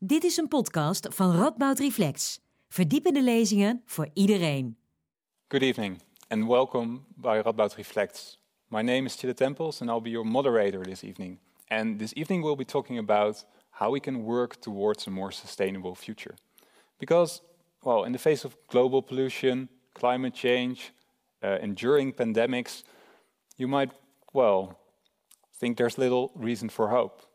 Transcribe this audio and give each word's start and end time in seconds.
Dit 0.00 0.24
is 0.24 0.36
een 0.36 0.48
podcast 0.48 1.06
van 1.10 1.36
Radboud 1.36 1.78
Reflex. 1.78 2.40
Verdiepende 2.68 3.22
lezingen 3.22 3.82
voor 3.84 4.08
iedereen. 4.14 4.78
Good 5.48 5.62
evening 5.62 6.00
and 6.28 6.46
welcome 6.46 7.00
by 7.16 7.40
Radboud 7.44 7.74
Reflects. 7.74 8.38
My 8.68 8.82
name 8.82 9.04
is 9.04 9.16
Chille 9.16 9.34
Tempels 9.34 9.80
and 9.80 9.90
I'll 9.90 10.00
be 10.00 10.10
your 10.10 10.26
moderator 10.26 10.82
this 10.82 11.02
evening. 11.02 11.38
And 11.66 11.98
this 11.98 12.12
evening 12.12 12.42
we'll 12.42 12.56
be 12.56 12.64
talking 12.64 12.98
about 12.98 13.44
how 13.70 13.92
we 13.92 14.00
can 14.00 14.22
work 14.22 14.60
towards 14.60 15.06
a 15.06 15.10
more 15.10 15.32
sustainable 15.32 15.94
future. 15.94 16.34
Because, 16.98 17.42
well, 17.82 18.04
in 18.04 18.12
the 18.12 18.18
face 18.18 18.44
of 18.44 18.56
global 18.66 19.02
pollution, 19.02 19.68
climate 19.94 20.34
change, 20.34 20.92
uh, 21.42 21.58
enduring 21.60 22.12
pandemics, 22.12 22.84
you 23.56 23.68
might, 23.68 23.90
well, 24.32 24.78
think 25.60 25.76
there's 25.76 25.98
little 25.98 26.30
reason 26.36 26.68
for 26.68 26.88
hope. 26.88 27.27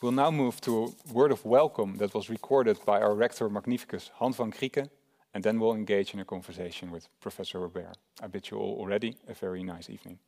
We'll 0.00 0.12
now 0.12 0.30
move 0.30 0.60
to 0.60 0.84
a 0.84 1.12
word 1.12 1.32
of 1.32 1.44
welcome 1.44 1.96
that 1.96 2.14
was 2.14 2.30
recorded 2.30 2.78
by 2.86 3.00
our 3.00 3.16
rector 3.16 3.48
magnificus, 3.48 4.12
Han 4.14 4.32
van 4.32 4.52
Krieken, 4.52 4.88
and 5.34 5.42
then 5.42 5.58
we'll 5.58 5.74
engage 5.74 6.14
in 6.14 6.20
a 6.20 6.24
conversation 6.24 6.92
with 6.92 7.08
Professor 7.20 7.58
Robert. 7.58 7.96
I 8.22 8.28
bid 8.28 8.48
you 8.48 8.58
all 8.58 8.78
already 8.78 9.16
a 9.26 9.34
very 9.34 9.64
nice 9.64 9.90
evening. 9.90 10.20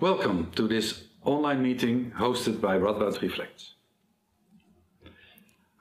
Welcome 0.00 0.50
to 0.52 0.66
this 0.66 1.04
online 1.24 1.60
meeting 1.60 2.12
hosted 2.16 2.58
by 2.58 2.78
Radboud 2.78 3.20
Reflects. 3.20 3.74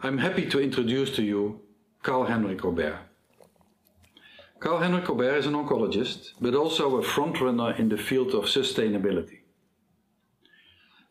I'm 0.02 0.18
happy 0.18 0.46
to 0.50 0.60
introduce 0.60 1.16
to 1.16 1.24
you 1.24 1.62
Karl-Henrik 2.04 2.60
Robèrt. 2.60 3.07
Karl-Henrik 4.60 5.06
Robèrt 5.06 5.38
is 5.38 5.46
an 5.46 5.54
oncologist, 5.54 6.32
but 6.42 6.56
also 6.56 6.98
a 6.98 7.04
frontrunner 7.04 7.78
in 7.78 7.90
the 7.90 7.98
field 7.98 8.34
of 8.34 8.46
sustainability. 8.46 9.42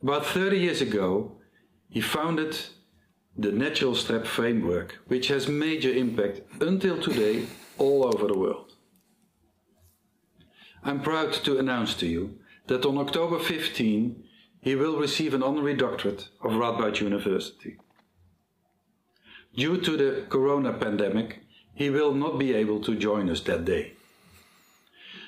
About 0.02 0.26
30 0.26 0.58
years 0.58 0.80
ago, 0.80 1.38
he 1.88 2.00
founded 2.00 2.58
the 3.38 3.52
Natural 3.52 3.94
Step 3.94 4.26
framework, 4.26 4.98
which 5.06 5.28
has 5.28 5.48
major 5.48 5.92
impact 5.92 6.40
until 6.60 7.00
today 7.00 7.46
all 7.78 8.04
over 8.04 8.26
the 8.26 8.38
world. 8.38 8.72
I'm 10.82 11.00
proud 11.00 11.32
to 11.32 11.58
announce 11.58 11.94
to 11.96 12.06
you 12.06 12.38
that 12.66 12.84
on 12.84 12.98
October 12.98 13.38
15, 13.38 14.24
he 14.60 14.74
will 14.74 14.98
receive 14.98 15.34
an 15.34 15.42
honorary 15.42 15.74
doctorate 15.74 16.28
of 16.42 16.52
Radboud 16.52 17.00
University. 17.00 17.76
Due 19.54 19.80
to 19.80 19.96
the 19.96 20.26
corona 20.28 20.72
pandemic, 20.72 21.45
he 21.76 21.90
will 21.90 22.14
not 22.14 22.38
be 22.38 22.54
able 22.54 22.80
to 22.80 22.96
join 22.96 23.28
us 23.28 23.40
that 23.42 23.64
day. 23.66 23.92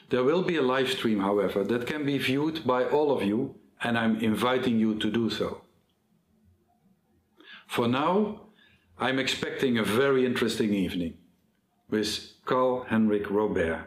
There 0.09 0.25
will 0.25 0.43
be 0.43 0.57
a 0.57 0.63
live 0.63 0.91
stream, 0.91 1.21
however, 1.21 1.63
that 1.65 1.87
can 1.87 2.07
be 2.07 2.17
viewed 2.17 2.67
by 2.67 2.85
all 2.85 3.13
of 3.13 3.23
you 3.23 3.55
and 3.83 3.99
I'm 3.99 4.17
inviting 4.21 4.79
you 4.79 4.95
to 4.97 5.11
do 5.11 5.29
so. 5.29 5.61
For 7.67 7.87
now, 7.87 8.41
I'm 8.99 9.19
expecting 9.19 9.77
a 9.77 9.85
very 9.85 10.25
interesting 10.25 10.73
evening 10.73 11.19
with 11.91 12.33
Karl-Henrik 12.47 13.27
Robèrt. 13.27 13.85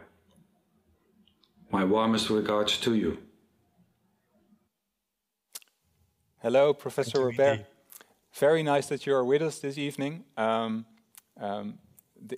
My 1.72 1.84
warmest 1.84 2.30
regards 2.30 2.78
to 2.78 2.94
you. 2.94 3.18
Hello, 6.38 6.72
Professor 6.72 7.26
Robert. 7.26 7.66
Very 8.34 8.62
nice 8.62 8.86
that 8.86 9.04
you 9.04 9.14
are 9.14 9.24
with 9.24 9.42
us 9.42 9.58
this 9.58 9.76
evening. 9.78 10.24
Um, 10.36 10.86
um, 11.40 11.78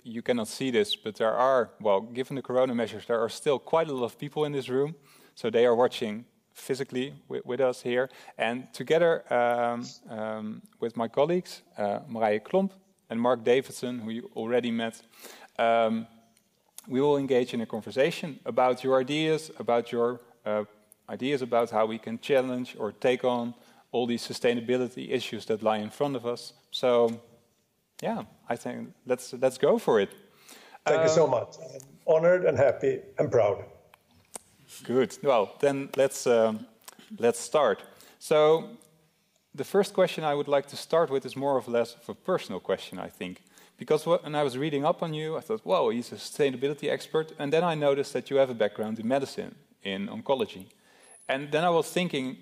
you 0.03 0.21
cannot 0.21 0.47
see 0.47 0.71
this, 0.71 0.95
but 0.95 1.15
there 1.15 1.33
are, 1.33 1.71
well, 1.79 2.01
given 2.01 2.35
the 2.35 2.41
corona 2.41 2.73
measures, 2.73 3.05
there 3.05 3.19
are 3.19 3.29
still 3.29 3.59
quite 3.59 3.89
a 3.89 3.93
lot 3.93 4.05
of 4.05 4.17
people 4.17 4.45
in 4.45 4.51
this 4.51 4.69
room. 4.69 4.95
So 5.35 5.49
they 5.49 5.65
are 5.65 5.75
watching 5.75 6.25
physically 6.53 7.13
with, 7.27 7.45
with, 7.45 7.59
us 7.59 7.81
here. 7.81 8.09
And 8.37 8.73
together 8.73 9.23
um, 9.33 9.85
um, 10.09 10.61
with 10.79 10.95
my 10.95 11.07
colleagues, 11.07 11.61
uh, 11.77 11.99
Marije 12.09 12.43
Klomp 12.43 12.71
and 13.09 13.19
Marc 13.19 13.43
Davidson, 13.43 13.99
who 13.99 14.11
you 14.11 14.29
already 14.35 14.71
met, 14.71 15.01
um, 15.59 16.07
we 16.87 17.01
will 17.01 17.17
engage 17.17 17.53
in 17.53 17.61
a 17.61 17.65
conversation 17.65 18.39
about 18.45 18.83
your 18.83 18.99
ideas, 18.99 19.51
about 19.59 19.91
your 19.91 20.21
uh, 20.45 20.63
ideas 21.09 21.41
about 21.41 21.69
how 21.69 21.85
we 21.85 21.97
can 21.97 22.19
challenge 22.19 22.75
or 22.79 22.91
take 22.91 23.23
on 23.23 23.53
all 23.91 24.05
these 24.05 24.25
sustainability 24.27 25.11
issues 25.11 25.45
that 25.45 25.63
lie 25.63 25.77
in 25.77 25.89
front 25.89 26.15
of 26.15 26.25
us. 26.25 26.53
So, 26.71 27.21
yeah, 28.05 28.23
I 28.53 28.55
think 28.55 28.93
let's 29.05 29.33
let's 29.33 29.57
go 29.57 29.79
for 29.79 29.99
it. 29.99 30.09
Thank 30.85 31.03
you 31.03 31.09
so 31.09 31.23
um, 31.23 31.31
much. 31.31 31.51
I'm 31.57 32.15
honored 32.15 32.45
and 32.47 32.57
happy 32.57 32.93
and 33.17 33.31
proud. 33.31 33.57
Good. 34.83 35.17
Well, 35.23 35.45
then 35.59 35.89
let's 35.95 36.27
um, 36.27 36.67
let's 37.19 37.39
start. 37.39 37.77
So, 38.19 38.69
the 39.55 39.63
first 39.63 39.93
question 39.93 40.23
I 40.23 40.33
would 40.33 40.47
like 40.47 40.67
to 40.67 40.75
start 40.75 41.09
with 41.09 41.25
is 41.25 41.35
more 41.35 41.55
or 41.59 41.63
less 41.67 41.95
of 41.95 42.09
a 42.09 42.13
personal 42.13 42.59
question, 42.59 42.99
I 43.07 43.09
think, 43.09 43.41
because 43.77 44.05
when 44.05 44.35
I 44.35 44.43
was 44.43 44.55
reading 44.57 44.85
up 44.85 45.01
on 45.01 45.13
you, 45.13 45.37
I 45.37 45.41
thought, 45.41 45.61
"Whoa, 45.65 45.89
he's 45.89 46.11
a 46.11 46.15
sustainability 46.15 46.87
expert," 46.89 47.27
and 47.39 47.51
then 47.51 47.63
I 47.63 47.75
noticed 47.75 48.13
that 48.13 48.29
you 48.29 48.39
have 48.39 48.51
a 48.51 48.57
background 48.63 48.99
in 48.99 49.07
medicine, 49.07 49.55
in 49.83 50.07
oncology, 50.07 50.65
and 51.27 51.51
then 51.51 51.63
I 51.63 51.69
was 51.69 51.87
thinking, 51.91 52.37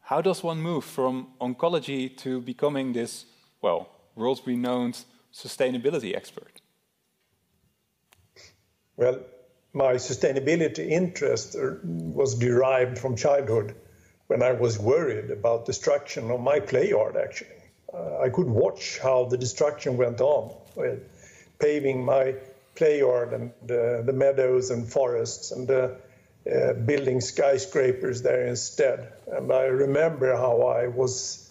how 0.00 0.22
does 0.22 0.44
one 0.44 0.60
move 0.62 0.84
from 0.84 1.26
oncology 1.38 2.16
to 2.16 2.40
becoming 2.40 2.94
this, 2.94 3.26
well, 3.60 3.95
world-renowned 4.16 5.04
sustainability 5.32 6.16
expert? 6.16 6.60
Well, 8.96 9.20
my 9.72 9.94
sustainability 9.94 10.88
interest 10.88 11.54
uh, 11.54 11.74
was 11.84 12.34
derived 12.34 12.98
from 12.98 13.14
childhood 13.14 13.74
when 14.26 14.42
I 14.42 14.52
was 14.52 14.78
worried 14.78 15.30
about 15.30 15.66
destruction 15.66 16.30
of 16.30 16.40
my 16.40 16.60
play 16.60 16.88
yard, 16.88 17.16
actually. 17.16 17.50
Uh, 17.92 18.18
I 18.20 18.30
could 18.30 18.48
watch 18.48 18.98
how 18.98 19.26
the 19.26 19.36
destruction 19.36 19.96
went 19.96 20.20
on 20.20 20.54
with 20.74 21.00
paving 21.58 22.04
my 22.04 22.34
play 22.74 22.98
yard 22.98 23.32
and 23.32 23.50
uh, 23.70 24.02
the 24.02 24.12
meadows 24.12 24.70
and 24.70 24.90
forests 24.90 25.52
and 25.52 25.70
uh, 25.70 25.90
uh, 26.50 26.72
building 26.72 27.20
skyscrapers 27.20 28.22
there 28.22 28.46
instead. 28.46 29.12
And 29.26 29.52
I 29.52 29.64
remember 29.64 30.34
how 30.36 30.62
I 30.62 30.88
was 30.88 31.45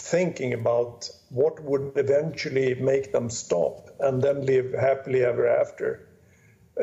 thinking 0.00 0.54
about 0.54 1.08
what 1.28 1.62
would 1.62 1.92
eventually 1.96 2.74
make 2.74 3.12
them 3.12 3.30
stop 3.30 3.90
and 4.00 4.22
then 4.22 4.46
live 4.46 4.72
happily 4.72 5.24
ever 5.24 5.46
after. 5.46 6.08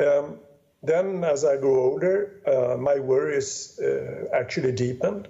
Um, 0.00 0.38
then, 0.82 1.24
as 1.24 1.44
I 1.44 1.56
grew 1.56 1.80
older, 1.80 2.40
uh, 2.46 2.76
my 2.76 3.00
worries 3.00 3.78
uh, 3.80 4.26
actually 4.32 4.72
deepened. 4.72 5.28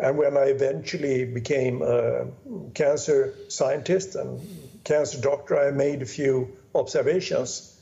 And 0.00 0.16
when 0.16 0.36
I 0.36 0.44
eventually 0.44 1.24
became 1.24 1.82
a 1.82 2.26
cancer 2.74 3.34
scientist 3.48 4.14
and 4.14 4.40
cancer 4.84 5.20
doctor, 5.20 5.58
I 5.58 5.70
made 5.72 6.02
a 6.02 6.06
few 6.06 6.56
observations 6.74 7.76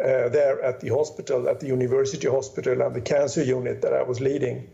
uh, 0.00 0.28
there 0.28 0.60
at 0.62 0.80
the 0.80 0.88
hospital, 0.88 1.48
at 1.48 1.60
the 1.60 1.68
university 1.68 2.28
hospital, 2.28 2.82
and 2.82 2.94
the 2.94 3.00
cancer 3.00 3.42
unit 3.42 3.82
that 3.82 3.94
I 3.94 4.02
was 4.02 4.20
leading. 4.20 4.68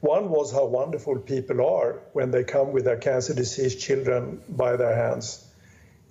One 0.00 0.30
was 0.30 0.50
how 0.50 0.64
wonderful 0.64 1.18
people 1.18 1.60
are 1.60 2.00
when 2.14 2.30
they 2.30 2.42
come 2.44 2.72
with 2.72 2.84
their 2.84 2.96
cancer 2.96 3.34
diseased 3.34 3.80
children 3.80 4.42
by 4.48 4.76
their 4.76 4.94
hands. 4.96 5.46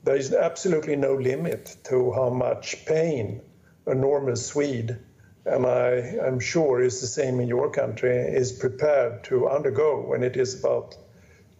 There 0.03 0.15
is 0.15 0.31
absolutely 0.31 0.95
no 0.95 1.15
limit 1.15 1.75
to 1.85 2.11
how 2.11 2.29
much 2.29 2.85
pain 2.85 3.41
a 3.87 3.95
normal 3.95 4.35
Swede, 4.35 4.95
and 5.43 5.65
I 5.65 6.17
am 6.27 6.39
sure 6.39 6.81
is 6.81 7.01
the 7.01 7.07
same 7.07 7.39
in 7.39 7.47
your 7.47 7.71
country, 7.71 8.15
is 8.15 8.51
prepared 8.51 9.23
to 9.25 9.49
undergo 9.49 10.01
when 10.01 10.21
it 10.21 10.37
is 10.37 10.59
about 10.59 10.95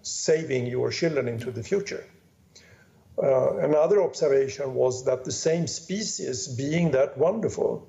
saving 0.04 0.68
your 0.68 0.92
children 0.92 1.28
into 1.28 1.50
the 1.50 1.64
future. 1.64 2.04
Uh, 3.22 3.58
another 3.58 4.04
observation 4.04 4.76
was 4.76 5.06
that 5.06 5.26
the 5.26 5.32
same 5.32 5.66
species, 5.66 6.48
being 6.48 6.92
that 6.92 7.18
wonderful, 7.18 7.89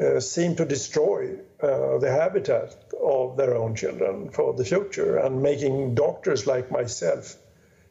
uh, 0.00 0.20
seem 0.20 0.54
to 0.56 0.64
destroy 0.64 1.34
uh, 1.62 1.98
the 1.98 2.10
habitat 2.10 2.76
of 3.02 3.36
their 3.36 3.56
own 3.56 3.74
children 3.74 4.30
for 4.30 4.54
the 4.54 4.64
future 4.64 5.16
and 5.16 5.42
making 5.42 5.94
doctors 5.94 6.46
like 6.46 6.70
myself 6.70 7.36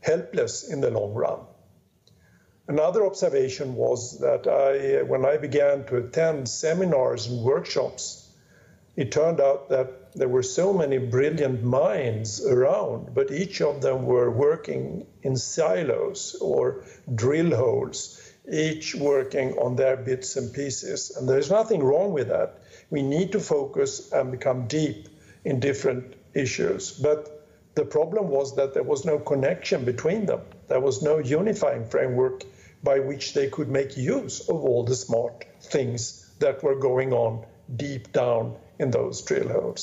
helpless 0.01 0.69
in 0.69 0.81
the 0.81 0.91
long 0.91 1.13
run. 1.13 1.39
Another 2.67 3.05
observation 3.05 3.75
was 3.75 4.19
that 4.19 4.47
I, 4.47 5.03
when 5.03 5.25
I 5.25 5.37
began 5.37 5.85
to 5.85 5.97
attend 5.97 6.49
seminars 6.49 7.27
and 7.27 7.43
workshops, 7.43 8.29
it 8.97 9.11
turned 9.11 9.39
out 9.39 9.69
that 9.69 10.13
there 10.13 10.27
were 10.27 10.43
so 10.43 10.73
many 10.73 10.97
brilliant 10.97 11.63
minds 11.63 12.45
around, 12.45 13.13
but 13.13 13.31
each 13.31 13.61
of 13.61 13.81
them 13.81 14.05
were 14.05 14.31
working 14.31 15.05
in 15.21 15.35
silos 15.35 16.35
or 16.41 16.83
drill 17.13 17.55
holes, 17.55 18.26
each 18.51 18.95
working 18.95 19.57
on 19.57 19.75
their 19.75 19.97
bits 19.97 20.35
and 20.37 20.53
pieces. 20.53 21.15
And 21.15 21.27
there's 21.27 21.51
nothing 21.51 21.83
wrong 21.83 22.13
with 22.13 22.29
that. 22.29 22.59
We 22.89 23.01
need 23.01 23.33
to 23.33 23.39
focus 23.39 24.11
and 24.11 24.31
become 24.31 24.67
deep 24.67 25.09
in 25.43 25.59
different 25.59 26.15
issues. 26.33 26.91
But 26.91 27.45
the 27.75 27.85
problem 27.85 28.29
was 28.29 28.55
that 28.55 28.73
there 28.73 28.83
was 28.83 29.05
no 29.05 29.19
connection 29.19 29.85
between 29.85 30.25
them. 30.25 30.41
There 30.67 30.79
was 30.79 31.01
no 31.01 31.19
unifying 31.19 31.85
framework 31.85 32.43
by 32.83 32.99
which 32.99 33.33
they 33.33 33.49
could 33.49 33.69
make 33.69 33.97
use 33.97 34.47
of 34.47 34.63
all 34.63 34.83
the 34.83 34.95
smart 34.95 35.45
things 35.61 36.27
that 36.39 36.63
were 36.63 36.75
going 36.75 37.13
on 37.13 37.45
deep 37.75 38.11
down 38.13 38.55
in 38.79 38.91
those 38.91 39.21
drill. 39.21 39.75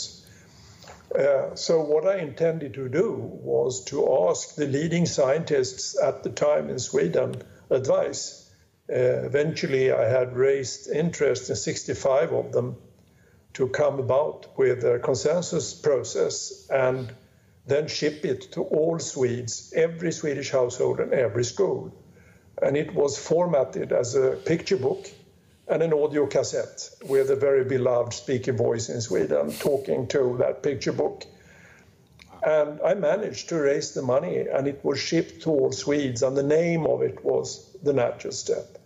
Uh, 1.15 1.55
so, 1.55 1.81
what 1.81 2.07
I 2.07 2.19
intended 2.19 2.75
to 2.75 2.89
do 2.89 3.13
was 3.13 3.85
to 3.85 4.29
ask 4.29 4.57
the 4.57 4.67
leading 4.67 5.07
scientists 5.07 5.97
at 6.01 6.23
the 6.23 6.31
time 6.31 6.71
in 6.71 6.79
Sweden 6.79 7.43
advice. 7.71 8.44
Uh, 8.89 9.25
eventually, 9.25 9.91
I 9.91 10.09
had 10.09 10.37
raised 10.37 10.91
interest 10.91 11.49
in 11.49 11.57
65 11.57 12.33
of 12.33 12.53
them 12.53 12.77
to 13.55 13.69
come 13.69 13.99
about 13.99 14.59
with 14.59 14.85
a 14.85 14.99
consensus 14.99 15.73
process 15.73 16.69
and 16.69 17.11
then 17.67 17.89
ship 17.89 18.25
it 18.25 18.53
to 18.53 18.63
all 18.63 18.99
Swedes, 18.99 19.73
every 19.75 20.13
Swedish 20.13 20.51
household 20.51 21.01
and 21.01 21.15
every 21.15 21.45
school. 21.45 21.95
And 22.61 22.77
it 22.77 22.95
was 22.95 23.17
formatted 23.19 23.93
as 23.93 24.15
a 24.15 24.33
picture 24.33 24.77
book 24.77 25.09
and 25.67 25.83
an 25.83 25.95
audio 25.95 26.27
cassette 26.27 26.91
with 27.07 27.31
a 27.31 27.37
very 27.37 27.65
beloved 27.65 28.13
speaker 28.13 28.53
voice 28.53 28.91
in 28.91 29.01
Sweden 29.01 29.51
talking 29.53 30.07
to 30.09 30.37
that 30.41 30.63
picture 30.63 30.93
book. 30.93 31.25
And 32.47 32.81
I 32.83 32.93
managed 32.93 33.49
to 33.49 33.57
raise 33.59 33.95
the 33.95 34.03
money, 34.03 34.47
and 34.47 34.69
it 34.69 34.85
was 34.85 35.01
shipped 35.01 35.43
to 35.43 35.51
all 35.51 35.73
Swedes, 35.73 36.23
and 36.23 36.37
the 36.37 36.43
name 36.43 36.87
of 36.87 37.01
it 37.01 37.25
was 37.25 37.74
The 37.85 37.93
Natural 37.93 38.33
Step. 38.33 38.79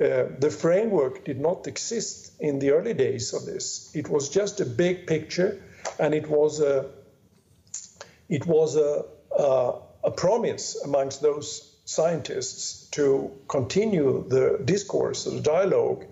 Uh, 0.00 0.24
the 0.38 0.50
framework 0.50 1.24
did 1.24 1.38
not 1.38 1.66
exist 1.66 2.32
in 2.40 2.58
the 2.58 2.70
early 2.70 2.94
days 2.94 3.34
of 3.34 3.44
this. 3.44 3.90
It 3.94 4.08
was 4.08 4.30
just 4.30 4.60
a 4.60 4.64
big 4.64 5.06
picture, 5.06 5.62
and 5.98 6.14
it 6.14 6.28
was 6.28 6.60
a 6.60 6.90
it 8.30 8.46
was 8.46 8.76
a, 8.76 9.04
a, 9.36 9.74
a 10.04 10.10
promise 10.10 10.82
amongst 10.82 11.20
those 11.20 11.76
scientists 11.84 12.88
to 12.92 13.30
continue 13.48 14.24
the 14.26 14.58
discourse, 14.64 15.24
the 15.24 15.40
dialogue, 15.40 16.06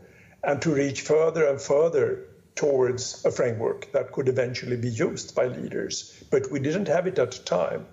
and 0.45 0.61
to 0.61 0.75
reach 0.75 1.01
further 1.01 1.47
and 1.47 1.59
further 1.59 2.27
towards 2.55 3.25
a 3.25 3.31
framework 3.31 3.91
that 3.93 4.13
could 4.13 4.29
eventually 4.29 4.77
be 4.77 4.91
used 4.91 5.35
by 5.35 5.47
leaders. 5.47 6.23
But 6.31 6.51
we 6.51 6.61
didn't 6.61 6.89
have 6.89 7.07
it 7.07 7.19
at 7.19 7.31
the 7.31 7.43
time. 7.45 7.87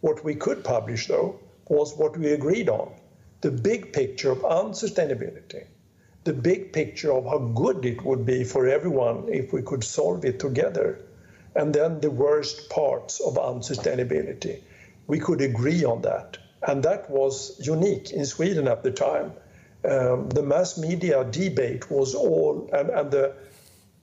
What 0.00 0.24
we 0.24 0.34
could 0.34 0.64
publish, 0.64 1.08
though, 1.08 1.40
was 1.68 1.94
what 1.94 2.16
we 2.16 2.32
agreed 2.32 2.70
on 2.70 2.94
the 3.40 3.50
big 3.50 3.92
picture 3.92 4.32
of 4.32 4.38
unsustainability, 4.38 5.64
the 6.24 6.32
big 6.32 6.72
picture 6.72 7.12
of 7.12 7.24
how 7.24 7.38
good 7.38 7.84
it 7.84 8.04
would 8.04 8.26
be 8.26 8.44
for 8.44 8.66
everyone 8.66 9.28
if 9.28 9.52
we 9.52 9.62
could 9.62 9.84
solve 9.84 10.24
it 10.24 10.40
together 10.40 11.06
and 11.56 11.74
then 11.74 12.00
the 12.00 12.10
worst 12.10 12.68
parts 12.70 13.20
of 13.20 13.34
unsustainability. 13.34 14.60
We 15.06 15.18
could 15.18 15.40
agree 15.40 15.84
on 15.84 16.02
that. 16.02 16.38
And 16.66 16.82
that 16.82 17.10
was 17.10 17.58
unique 17.64 18.10
in 18.10 18.26
Sweden 18.26 18.68
at 18.68 18.82
the 18.82 18.90
time. 18.90 19.32
Um, 19.88 20.28
the 20.28 20.42
mass 20.42 20.78
media 20.78 21.24
debate 21.24 21.90
was 21.90 22.14
all, 22.14 22.68
and, 22.72 22.90
and 22.90 23.10
the, 23.10 23.34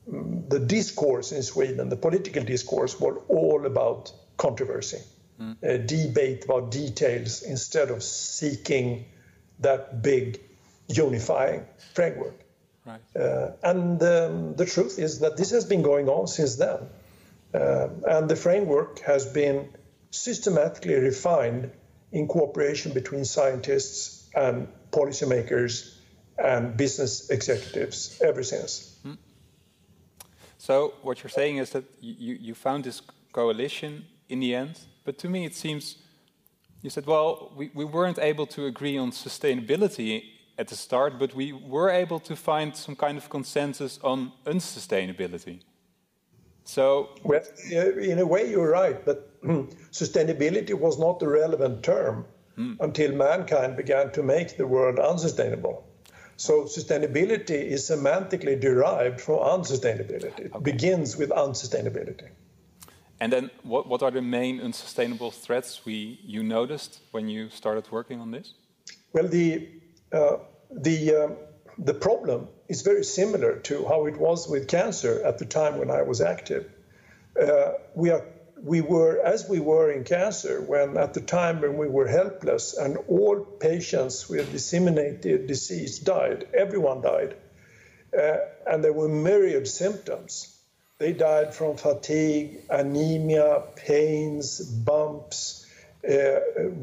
the 0.08 0.60
discourse 0.60 1.32
in 1.32 1.44
Sweden, 1.44 1.90
the 1.90 1.96
political 1.96 2.44
discourse, 2.44 3.00
was 3.00 3.22
all 3.28 3.66
about 3.66 4.12
controversy, 4.38 5.02
mm. 5.40 5.56
a 5.62 5.78
debate 5.78 6.46
about 6.46 6.72
details 6.72 7.44
instead 7.44 7.92
of 7.92 8.02
seeking 8.02 9.06
that 9.60 10.02
big 10.02 10.42
unifying 10.88 11.66
framework. 11.94 12.40
Right. 12.86 13.00
Uh, 13.16 13.52
and 13.64 14.02
um, 14.04 14.56
the 14.56 14.66
truth 14.66 15.00
is 15.00 15.20
that 15.20 15.38
this 15.38 15.52
has 15.52 15.66
been 15.66 15.82
going 15.82 16.10
on 16.10 16.28
since 16.28 16.56
then. 16.56 16.80
Uh, 17.54 17.88
and 18.08 18.30
the 18.30 18.36
framework 18.36 19.00
has 19.00 19.26
been 19.26 19.70
systematically 20.12 20.96
refined 20.96 21.72
in 22.12 22.28
cooperation 22.28 22.94
between 22.94 23.26
scientists 23.26 24.30
and 24.36 24.68
policymakers 24.92 25.96
and 26.38 26.76
business 26.76 27.30
executives 27.30 28.20
ever 28.24 28.44
since. 28.44 28.98
Hmm. 29.04 29.14
So, 30.58 30.94
what 31.02 31.24
you're 31.24 31.30
saying 31.30 31.58
is 31.58 31.72
that 31.72 31.84
you, 32.00 32.36
you 32.36 32.56
found 32.56 32.84
this 32.84 33.02
coalition 33.32 34.06
in 34.30 34.40
the 34.40 34.56
end, 34.56 34.80
but 35.04 35.18
to 35.20 35.30
me 35.30 35.46
it 35.46 35.56
seems 35.56 35.98
you 36.84 36.90
said, 36.90 37.08
well, 37.08 37.52
we, 37.56 37.72
we 37.74 37.86
weren't 37.86 38.20
able 38.20 38.46
to 38.48 38.66
agree 38.66 38.98
on 38.98 39.12
sustainability 39.12 40.24
at 40.58 40.68
the 40.68 40.76
start, 40.76 41.18
but 41.18 41.34
we 41.34 41.54
were 41.54 41.90
able 41.90 42.20
to 42.20 42.36
find 42.36 42.76
some 42.76 42.96
kind 42.96 43.18
of 43.18 43.30
consensus 43.30 44.00
on 44.04 44.34
unsustainability. 44.46 45.62
So, 46.66 47.10
well, 47.24 47.42
in 47.72 48.20
a 48.20 48.26
way, 48.26 48.50
you're 48.50 48.70
right, 48.70 49.04
but 49.06 49.42
sustainability 49.92 50.74
was 50.74 51.00
not 51.00 51.20
the 51.20 51.28
relevant 51.28 51.84
term 51.84 52.26
mm. 52.58 52.78
until 52.82 53.14
mankind 53.14 53.78
began 53.78 54.12
to 54.12 54.22
make 54.22 54.58
the 54.58 54.68
world 54.68 55.00
unsustainable. 55.00 55.88
So, 56.36 56.64
sustainability 56.64 57.64
is 57.64 57.90
semantically 57.90 58.60
derived 58.60 59.22
from 59.22 59.40
unsustainability. 59.40 60.40
It 60.40 60.52
okay. 60.54 60.64
begins 60.64 61.16
with 61.16 61.30
unsustainability. 61.30 62.30
And 63.20 63.32
then, 63.32 63.52
what, 63.64 63.88
what 63.88 64.04
are 64.04 64.12
the 64.12 64.22
main 64.22 64.60
unsustainable 64.60 65.32
threats 65.32 65.86
we 65.86 66.20
you 66.26 66.44
noticed 66.44 67.00
when 67.12 67.30
you 67.30 67.50
started 67.50 67.90
working 67.92 68.20
on 68.20 68.32
this? 68.32 68.54
Well, 69.14 69.28
the 69.28 69.70
uh, 70.12 70.38
the 70.72 71.16
uh, 71.16 71.30
the 71.78 71.94
problem 71.94 72.48
is 72.68 72.82
very 72.82 73.04
similar 73.04 73.60
to 73.60 73.86
how 73.86 74.06
it 74.08 74.18
was 74.18 74.48
with 74.48 74.68
cancer 74.68 75.24
at 75.24 75.38
the 75.38 75.46
time 75.46 75.78
when 75.78 75.90
I 75.90 76.02
was 76.02 76.22
active. 76.22 76.70
Uh, 77.40 77.74
we 77.96 78.10
are 78.10 78.26
we 78.64 78.80
were 78.80 79.20
as 79.20 79.48
we 79.50 79.60
were 79.60 79.92
in 79.92 80.04
cancer 80.04 80.62
when 80.62 80.98
at 80.98 81.14
the 81.14 81.22
time 81.22 81.62
when 81.62 81.78
we 81.78 81.88
were 81.88 82.08
helpless 82.08 82.78
and 82.78 82.98
all 83.10 83.40
patients 83.42 84.30
with 84.30 84.52
disseminated 84.52 85.48
disease 85.48 86.00
died 86.00 86.48
everyone 86.54 87.02
died 87.02 87.36
uh, 88.18 88.38
and 88.66 88.82
there 88.84 88.94
were 88.94 89.10
myriad 89.10 89.68
symptoms 89.68 90.53
they 91.04 91.12
died 91.12 91.54
from 91.54 91.76
fatigue 91.76 92.62
anemia 92.70 93.62
pains 93.76 94.62
bumps 94.90 95.66
uh, 96.10 96.40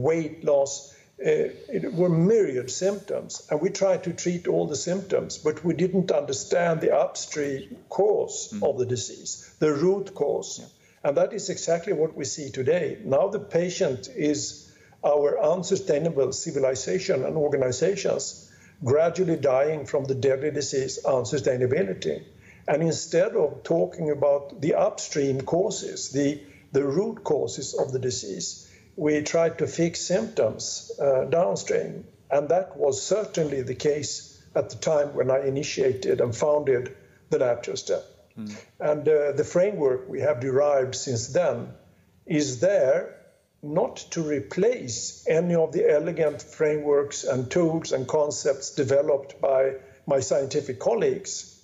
weight 0.07 0.45
loss 0.45 0.95
uh, 1.21 1.53
it 1.69 1.93
were 1.93 2.09
myriad 2.09 2.71
symptoms, 2.71 3.47
and 3.50 3.61
we 3.61 3.69
tried 3.69 4.05
to 4.05 4.12
treat 4.15 4.49
all 4.49 4.67
the 4.67 4.77
symptoms, 4.77 5.37
but 5.37 5.62
we 5.62 5.75
didn't 5.75 6.11
understand 6.11 6.81
the 6.81 6.97
upstream 6.97 7.77
cause 7.91 8.50
mm. 8.55 8.67
of 8.67 8.79
the 8.79 8.87
disease, 8.87 9.55
the 9.59 9.71
root 9.71 10.15
cause. 10.15 10.61
Yeah. 10.61 10.67
And 11.05 11.17
that 11.19 11.35
is 11.35 11.50
exactly 11.50 11.93
what 11.93 12.17
we 12.17 12.25
see 12.25 12.50
today. 12.50 12.97
Now 13.05 13.29
the 13.29 13.39
patient 13.39 14.09
is 14.17 14.73
our 15.05 15.39
unsustainable 15.39 16.33
civilization 16.33 17.23
and 17.23 17.37
organizations 17.37 18.50
gradually 18.83 19.37
dying 19.37 19.85
from 19.85 20.05
the 20.05 20.15
deadly 20.15 20.50
disease 20.50 21.00
unsustainability. 21.05 22.23
And 22.71 22.85
instead 22.85 23.35
of 23.35 23.65
talking 23.65 24.11
about 24.11 24.61
the 24.61 24.75
upstream 24.75 25.41
causes, 25.41 26.11
the, 26.11 26.41
the 26.71 26.85
root 26.85 27.25
causes 27.25 27.75
of 27.75 27.91
the 27.91 27.99
disease, 27.99 28.71
we 28.95 29.23
tried 29.23 29.59
to 29.59 29.67
fix 29.67 30.00
symptoms 30.00 30.93
uh, 31.00 31.25
downstream. 31.25 32.05
And 32.31 32.49
that 32.50 32.77
was 32.77 33.03
certainly 33.03 33.62
the 33.62 33.75
case 33.75 34.41
at 34.55 34.71
the 34.71 34.77
time 34.77 35.15
when 35.15 35.33
I 35.33 35.49
initiated 35.49 36.21
and 36.21 36.35
founded 36.35 36.97
the 37.29 37.41
Natural 37.41 37.77
Step. 37.77 38.05
Mm. 38.39 38.57
And 38.79 39.09
uh, 39.09 39.33
the 39.33 39.43
framework 39.43 40.09
we 40.09 40.21
have 40.21 40.39
derived 40.39 40.95
since 40.95 41.27
then 41.27 41.75
is 42.25 42.61
there 42.61 43.17
not 43.65 43.97
to 44.12 44.23
replace 44.23 45.27
any 45.29 45.57
of 45.57 45.73
the 45.73 45.91
elegant 45.91 46.41
frameworks 46.41 47.25
and 47.25 47.50
tools 47.50 47.91
and 47.91 48.07
concepts 48.07 48.77
developed 48.77 49.41
by 49.41 49.73
my 50.07 50.21
scientific 50.21 50.79
colleagues. 50.79 51.60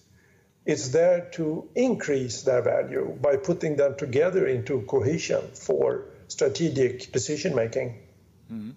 It's 0.66 0.88
there 0.88 1.28
to 1.34 1.68
increase 1.74 2.42
their 2.42 2.62
value 2.62 3.16
by 3.20 3.36
putting 3.36 3.76
them 3.76 3.96
together 3.96 4.46
into 4.46 4.82
cohesion 4.82 5.42
for 5.54 6.06
strategic 6.28 7.12
decision 7.12 7.54
making. 7.54 7.94
Mm-hmm. 8.52 8.70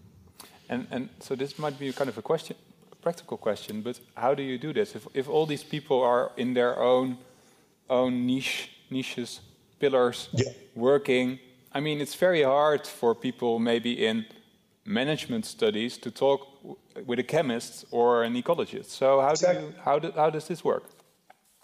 And, 0.69 0.87
and 0.91 1.09
so 1.19 1.35
this 1.35 1.57
might 1.57 1.79
be 1.79 1.91
kind 1.91 2.09
of 2.09 2.17
a 2.17 2.21
question, 2.21 2.55
a 2.91 2.95
practical 2.95 3.37
question, 3.37 3.81
but 3.81 3.99
how 4.15 4.35
do 4.35 4.43
you 4.43 4.59
do 4.59 4.71
this? 4.71 4.95
If, 4.95 5.07
if 5.15 5.27
all 5.27 5.47
these 5.47 5.63
people 5.63 6.01
are 6.01 6.31
in 6.37 6.53
their 6.53 6.79
own 6.79 7.17
own 7.89 8.27
niche 8.27 8.69
niches, 8.91 9.39
pillars, 9.79 10.29
yeah. 10.33 10.51
working 10.75 11.39
I 11.71 11.79
mean, 11.79 12.01
it's 12.01 12.15
very 12.15 12.43
hard 12.43 12.87
for 12.87 13.13
people 13.13 13.59
maybe 13.59 14.05
in 14.05 14.25
management 14.85 15.45
studies 15.45 15.97
to 15.99 16.09
talk 16.09 16.47
with 17.05 17.19
a 17.19 17.23
chemist 17.23 17.85
or 17.91 18.23
an 18.23 18.33
ecologist. 18.33 18.85
So 18.85 19.21
how 19.21 19.31
exactly. 19.31 19.61
do 19.61 19.67
you, 19.67 19.73
how, 19.83 19.99
do, 19.99 20.11
how 20.15 20.29
does 20.29 20.47
this 20.47 20.63
work? 20.63 20.83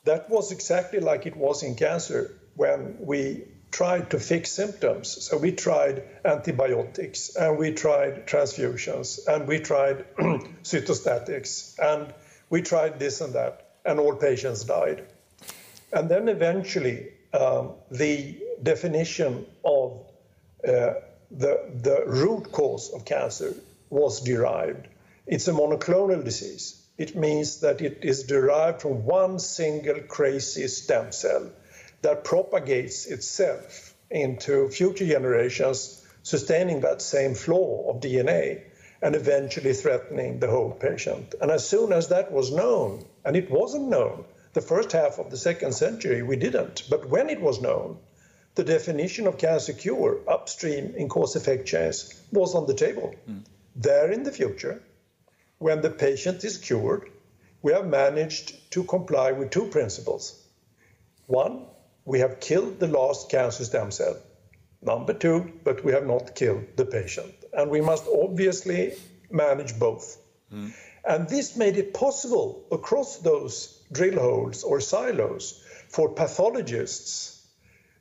That 0.06 0.30
was 0.30 0.52
exactly 0.52 1.00
like 1.00 1.26
it 1.26 1.36
was 1.36 1.64
in 1.64 1.76
cancer 1.76 2.32
when 2.56 2.98
we 3.00 3.44
tried 3.72 4.10
to 4.12 4.20
fix 4.20 4.52
symptoms. 4.52 5.24
So 5.26 5.38
we 5.38 5.52
tried 5.52 6.04
antibiotics 6.24 7.36
and 7.36 7.58
we 7.58 7.74
tried 7.74 8.26
transfusions 8.26 9.28
and 9.28 9.48
we 9.48 9.60
tried 9.60 10.06
cytostatics 10.64 11.78
and 11.80 12.14
we 12.50 12.62
tried 12.62 13.00
this 13.00 13.20
and 13.22 13.34
that, 13.34 13.72
and 13.84 14.00
all 14.00 14.16
patients 14.16 14.64
died. 14.64 15.04
And 15.92 16.08
then 16.08 16.30
eventually, 16.30 17.12
um, 17.34 17.74
the 17.92 18.38
definition 18.62 19.46
of 19.66 20.06
uh, 20.66 20.94
the, 21.32 21.70
the 21.82 22.04
root 22.06 22.52
cause 22.52 22.94
of 22.94 23.04
cancer 23.04 23.56
was 23.90 24.22
derived. 24.22 24.88
It's 25.28 25.48
a 25.48 25.52
monoclonal 25.52 26.24
disease. 26.24 26.85
It 26.98 27.16
means 27.16 27.60
that 27.60 27.82
it 27.82 28.00
is 28.04 28.24
derived 28.24 28.82
from 28.82 29.06
one 29.06 29.40
single 29.40 30.00
crazy 30.02 30.68
stem 30.68 31.12
cell 31.12 31.52
that 32.02 32.24
propagates 32.24 33.06
itself 33.06 33.94
into 34.10 34.70
future 34.70 35.06
generations, 35.06 36.06
sustaining 36.24 36.82
that 36.82 37.02
same 37.02 37.34
flaw 37.34 37.90
of 37.90 38.02
DNA 38.02 38.62
and 39.02 39.16
eventually 39.16 39.74
threatening 39.74 40.40
the 40.40 40.48
whole 40.48 40.72
patient. 40.72 41.36
And 41.42 41.52
as 41.52 41.68
soon 41.68 41.92
as 41.92 42.08
that 42.08 42.32
was 42.32 42.52
known, 42.52 43.06
and 43.26 43.36
it 43.36 43.52
wasn't 43.52 43.90
known, 43.90 44.26
the 44.54 44.62
first 44.62 44.94
half 44.94 45.20
of 45.20 45.30
the 45.30 45.38
second 45.38 45.74
century 45.74 46.24
we 46.24 46.38
didn't, 46.38 46.84
but 46.90 47.10
when 47.10 47.30
it 47.30 47.42
was 47.42 47.62
known, 47.62 47.98
the 48.56 48.64
definition 48.64 49.28
of 49.28 49.38
cancer 49.38 49.74
cure 49.74 50.20
upstream 50.28 50.94
in 50.96 51.10
cause 51.10 51.36
effect 51.36 51.68
chains 51.68 52.14
was 52.32 52.56
on 52.56 52.68
the 52.68 52.74
table. 52.74 53.14
Mm. 53.30 53.44
There 53.76 54.12
in 54.12 54.24
the 54.24 54.32
future, 54.32 54.82
when 55.58 55.82
the 55.82 55.90
patient 55.90 56.44
is 56.44 56.58
cured, 56.58 57.10
we 57.62 57.74
have 57.74 57.88
managed 57.88 58.72
to 58.72 58.84
comply 58.84 59.32
with 59.32 59.50
two 59.50 59.68
principles. 59.68 60.42
One, 61.28 61.66
we 62.06 62.20
have 62.20 62.40
killed 62.40 62.80
the 62.80 62.88
last 62.88 63.30
cancer 63.30 63.66
stem 63.66 63.92
cell. 63.92 64.18
Number 64.82 65.14
two, 65.14 65.52
but 65.64 65.84
we 65.84 65.92
have 65.94 66.06
not 66.06 66.36
killed 66.36 66.66
the 66.76 66.86
patient. 66.86 67.34
And 67.54 67.72
we 67.72 67.82
must 67.82 68.06
obviously 68.08 68.94
manage 69.32 69.80
both. 69.80 70.18
Mm. 70.54 70.74
And 71.04 71.28
this 71.28 71.56
made 71.56 71.78
it 71.78 71.94
possible 71.94 72.66
across 72.72 73.18
those 73.18 73.80
drill 73.92 74.20
holes 74.20 74.64
or 74.64 74.80
silos 74.82 75.64
for 75.90 76.10
pathologists 76.10 77.36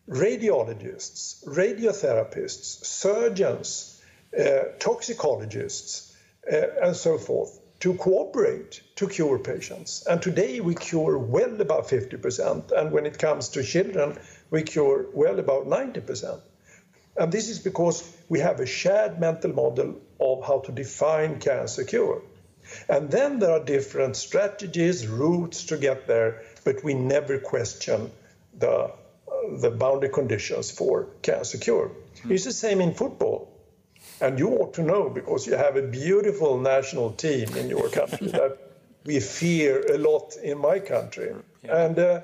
radiologists, 0.09 1.45
radiotherapists, 1.47 2.85
surgeons, 2.85 4.03
uh, 4.39 4.65
toxicologists, 4.79 6.14
and 6.51 6.97
so 6.97 7.19
forth 7.19 7.61
to 7.81 7.95
cooperate 7.95 8.81
to 8.97 9.09
cure 9.09 9.39
patients. 9.39 10.05
And 10.07 10.23
today 10.23 10.61
we 10.61 10.75
cure 10.75 11.19
well 11.19 11.61
above 11.61 11.89
50%. 11.89 12.73
And 12.73 12.93
when 12.93 13.07
it 13.07 13.19
comes 13.19 13.51
to 13.51 13.63
children, 13.63 14.19
we 14.51 14.63
cure 14.63 15.07
well 15.13 15.39
about 15.39 15.67
90%. 15.67 16.41
And 17.17 17.31
this 17.31 17.49
is 17.49 17.59
because 17.59 18.03
we 18.29 18.41
have 18.41 18.61
a 18.61 18.67
shared 18.67 19.21
mental 19.21 19.53
model 19.53 20.01
of 20.19 20.47
how 20.47 20.61
to 20.61 20.73
define 20.73 21.39
cancer 21.41 21.85
cure. 21.85 22.23
And 22.89 23.11
then 23.11 23.39
there 23.39 23.51
are 23.51 23.65
different 23.65 24.17
strategies, 24.17 25.07
routes 25.07 25.65
to 25.67 25.77
get 25.77 26.07
there, 26.07 26.43
but 26.65 26.83
we 26.83 26.95
never 26.95 27.39
question 27.39 28.11
the 28.59 28.91
the 29.61 29.71
boundary 29.71 30.09
conditions 30.09 30.71
for 30.71 31.09
cancer 31.21 31.59
cure. 31.59 31.91
Mm. 32.23 32.31
It's 32.31 32.45
the 32.45 32.53
same 32.53 32.81
in 32.81 32.95
football. 32.95 33.54
And 34.21 34.39
you 34.39 34.51
ought 34.51 34.75
to 34.75 34.83
know 34.83 35.11
because 35.11 35.47
you 35.47 35.55
have 35.57 35.77
a 35.77 35.83
beautiful 35.83 36.59
national 36.59 37.13
team 37.13 37.55
in 37.57 37.69
your 37.69 37.89
country 37.91 38.27
that 38.41 38.59
we 39.05 39.21
fear 39.21 39.85
a 39.93 39.99
lot 39.99 40.37
in 40.43 40.59
my 40.59 40.79
country. 40.79 41.35
Yeah. 41.63 41.85
And 41.85 41.99
uh, 41.99 42.21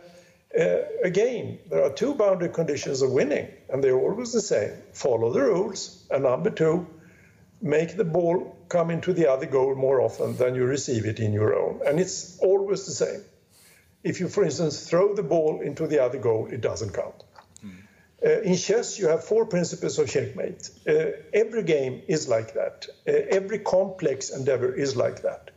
uh, 0.59 0.83
again, 1.05 1.59
there 1.69 1.85
are 1.85 1.93
two 1.93 2.15
boundary 2.15 2.49
conditions 2.49 3.03
of 3.03 3.11
winning, 3.11 3.49
and 3.69 3.85
they're 3.85 3.99
always 3.99 4.33
the 4.33 4.41
same 4.41 4.73
follow 4.93 5.33
the 5.33 5.41
rules, 5.41 6.05
and 6.11 6.25
number 6.25 6.51
two, 6.51 6.87
make 7.63 7.97
the 7.97 8.05
ball 8.05 8.57
come 8.69 8.91
into 8.91 9.13
the 9.13 9.31
other 9.31 9.47
goal 9.47 9.75
more 9.75 10.01
often 10.01 10.37
than 10.37 10.55
you 10.55 10.65
receive 10.65 11.05
it 11.05 11.21
in 11.21 11.33
your 11.33 11.55
own. 11.55 11.81
And 11.87 12.01
it's 12.01 12.39
always 12.41 12.87
the 12.87 12.93
same. 12.93 13.23
If 14.03 14.19
you, 14.19 14.29
for 14.29 14.43
instance, 14.45 14.89
throw 14.89 15.15
the 15.15 15.23
ball 15.23 15.61
into 15.61 15.87
the 15.87 16.03
other 16.03 16.19
goal, 16.19 16.49
it 16.51 16.63
doesn't 16.63 16.95
count. 16.95 17.23
Uh, 18.25 18.41
in 18.43 18.57
chess, 18.57 18.99
you 18.99 19.09
have 19.09 19.25
four 19.25 19.47
principles 19.47 19.99
of 19.99 20.09
checkmate. 20.09 20.71
Uh, 20.87 21.13
every 21.33 21.63
game 21.63 22.03
is 22.07 22.29
like 22.29 22.55
that. 22.55 22.87
Uh, 23.09 23.13
every 23.13 23.59
complex 23.59 24.31
endeavor 24.31 24.73
is 24.73 24.95
like 24.95 25.23
that. 25.23 25.51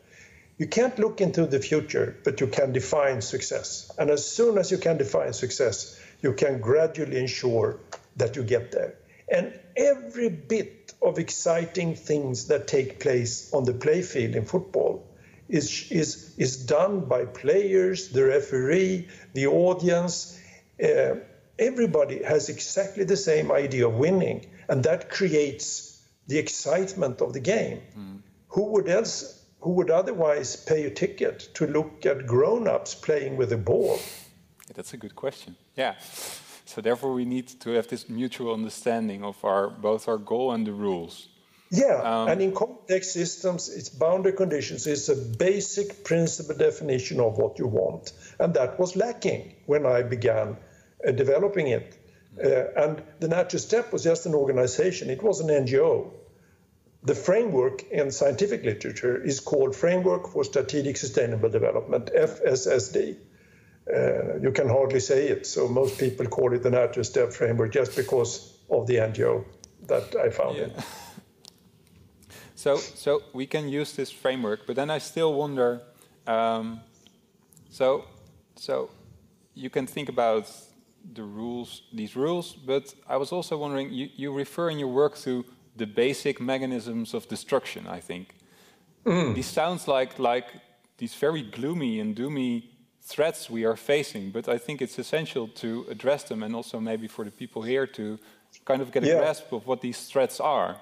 You 0.57 0.67
can't 0.67 0.97
look 0.97 1.19
into 1.19 1.45
the 1.45 1.59
future, 1.59 2.15
but 2.23 2.39
you 2.39 2.47
can 2.47 2.71
define 2.71 3.21
success. 3.21 3.91
And 3.97 4.09
as 4.09 4.25
soon 4.25 4.57
as 4.57 4.71
you 4.71 4.77
can 4.77 4.97
define 4.97 5.33
success, 5.33 5.99
you 6.21 6.33
can 6.33 6.61
gradually 6.61 7.19
ensure 7.19 7.79
that 8.15 8.35
you 8.35 8.43
get 8.43 8.71
there. 8.71 8.95
And 9.29 9.59
every 9.75 10.29
bit 10.29 10.93
of 11.01 11.19
exciting 11.19 11.95
things 11.95 12.47
that 12.47 12.67
take 12.67 12.99
place 12.99 13.51
on 13.53 13.65
the 13.65 13.73
playfield 13.73 14.35
in 14.35 14.45
football 14.45 15.05
is, 15.49 15.91
is, 15.91 16.33
is 16.37 16.65
done 16.65 17.01
by 17.01 17.25
players, 17.25 18.09
the 18.09 18.23
referee, 18.23 19.09
the 19.33 19.47
audience. 19.47 20.39
Uh, 20.81 21.15
everybody 21.59 22.23
has 22.23 22.49
exactly 22.49 23.03
the 23.03 23.17
same 23.17 23.51
idea 23.51 23.87
of 23.87 23.95
winning, 23.95 24.45
and 24.67 24.83
that 24.83 25.09
creates 25.09 26.01
the 26.27 26.37
excitement 26.37 27.21
of 27.21 27.33
the 27.33 27.39
game. 27.39 27.81
Mm. 27.97 28.21
Who 28.49 28.71
would 28.73 28.89
else? 28.89 29.39
Who 29.61 29.71
would 29.75 29.89
otherwise 29.89 30.57
pay 30.57 30.83
a 30.83 30.89
ticket 30.89 31.39
to 31.53 31.65
look 31.65 32.05
at 32.05 32.27
grown-ups 32.27 32.95
playing 32.95 33.37
with 33.37 33.53
a 33.53 33.57
ball? 33.57 33.97
Yeah, 34.67 34.73
that's 34.75 34.93
a 34.93 34.97
good 34.97 35.15
question. 35.15 35.55
Yeah. 35.75 35.95
So 36.65 36.81
therefore, 36.81 37.13
we 37.13 37.25
need 37.25 37.47
to 37.61 37.69
have 37.71 37.87
this 37.87 38.09
mutual 38.09 38.53
understanding 38.53 39.23
of 39.23 39.43
our 39.45 39.69
both 39.69 40.07
our 40.07 40.17
goal 40.17 40.51
and 40.51 40.67
the 40.67 40.73
rules. 40.73 41.29
Yeah, 41.71 42.01
um, 42.03 42.27
and 42.27 42.41
in 42.41 42.53
complex 42.53 43.11
systems, 43.11 43.67
it's 43.67 43.89
boundary 43.89 44.33
conditions. 44.33 44.85
It's 44.85 45.09
a 45.09 45.15
basic 45.15 46.03
principle 46.03 46.55
definition 46.55 47.19
of 47.19 47.37
what 47.37 47.57
you 47.57 47.67
want. 47.67 48.13
And 48.39 48.53
that 48.53 48.79
was 48.79 48.95
lacking 48.95 49.55
when 49.65 49.85
I 49.85 50.03
began 50.03 50.57
developing 51.11 51.67
it. 51.67 51.97
Uh, 52.43 52.65
and 52.75 53.03
the 53.19 53.27
Natural 53.27 53.59
Step 53.59 53.93
was 53.93 54.03
just 54.03 54.25
an 54.25 54.33
organization, 54.33 55.09
it 55.09 55.21
was 55.21 55.39
an 55.39 55.47
NGO. 55.47 56.11
The 57.03 57.15
framework 57.15 57.83
in 57.91 58.11
scientific 58.11 58.63
literature 58.63 59.21
is 59.21 59.39
called 59.41 59.75
Framework 59.75 60.29
for 60.29 60.43
Strategic 60.43 60.95
Sustainable 60.97 61.49
Development, 61.49 62.09
FSSD. 62.15 63.17
Uh, 63.93 64.37
you 64.39 64.51
can 64.53 64.69
hardly 64.69 65.01
say 65.01 65.27
it, 65.27 65.45
so 65.45 65.67
most 65.67 65.99
people 65.99 66.25
call 66.27 66.53
it 66.53 66.63
the 66.63 66.69
Natural 66.69 67.03
Step 67.03 67.33
Framework 67.33 67.73
just 67.73 67.95
because 67.95 68.57
of 68.69 68.87
the 68.87 68.95
NGO 68.95 69.43
that 69.87 70.15
I 70.15 70.29
founded. 70.29 70.71
Yeah. 70.75 70.83
So, 72.63 72.77
so 72.77 73.23
we 73.33 73.45
can 73.45 73.67
use 73.67 73.91
this 73.91 74.09
framework, 74.09 74.65
but 74.65 74.77
then 74.77 74.89
I 74.89 74.99
still 74.99 75.33
wonder. 75.33 75.81
Um, 76.25 76.79
so, 77.69 78.05
so 78.55 78.89
you 79.53 79.69
can 79.69 79.85
think 79.85 80.07
about 80.07 80.49
the 81.13 81.23
rules, 81.23 81.83
these 81.93 82.15
rules, 82.15 82.53
but 82.53 82.93
I 83.07 83.17
was 83.17 83.31
also 83.31 83.57
wondering. 83.57 83.91
You, 83.91 84.09
you 84.15 84.33
refer 84.33 84.69
in 84.69 84.79
your 84.79 84.87
work 84.87 85.17
to 85.19 85.45
the 85.75 85.85
basic 85.85 86.39
mechanisms 86.39 87.13
of 87.13 87.27
destruction. 87.27 87.87
I 87.87 87.99
think 87.99 88.35
mm. 89.05 89.35
these 89.35 89.47
sounds 89.47 89.87
like 89.87 90.19
like 90.19 90.47
these 90.97 91.15
very 91.15 91.41
gloomy 91.41 91.99
and 91.99 92.15
doomy 92.15 92.63
threats 93.01 93.49
we 93.49 93.65
are 93.65 93.75
facing, 93.75 94.31
but 94.31 94.47
I 94.47 94.57
think 94.57 94.81
it's 94.81 94.97
essential 94.97 95.47
to 95.47 95.85
address 95.89 96.23
them 96.23 96.43
and 96.43 96.55
also 96.55 96.79
maybe 96.79 97.07
for 97.07 97.25
the 97.25 97.31
people 97.31 97.61
here 97.61 97.85
to 97.87 98.17
kind 98.65 98.81
of 98.81 98.91
get 98.91 99.03
a 99.03 99.07
yeah. 99.07 99.19
grasp 99.19 99.51
of 99.51 99.67
what 99.67 99.81
these 99.81 100.05
threats 100.05 100.39
are. 100.39 100.81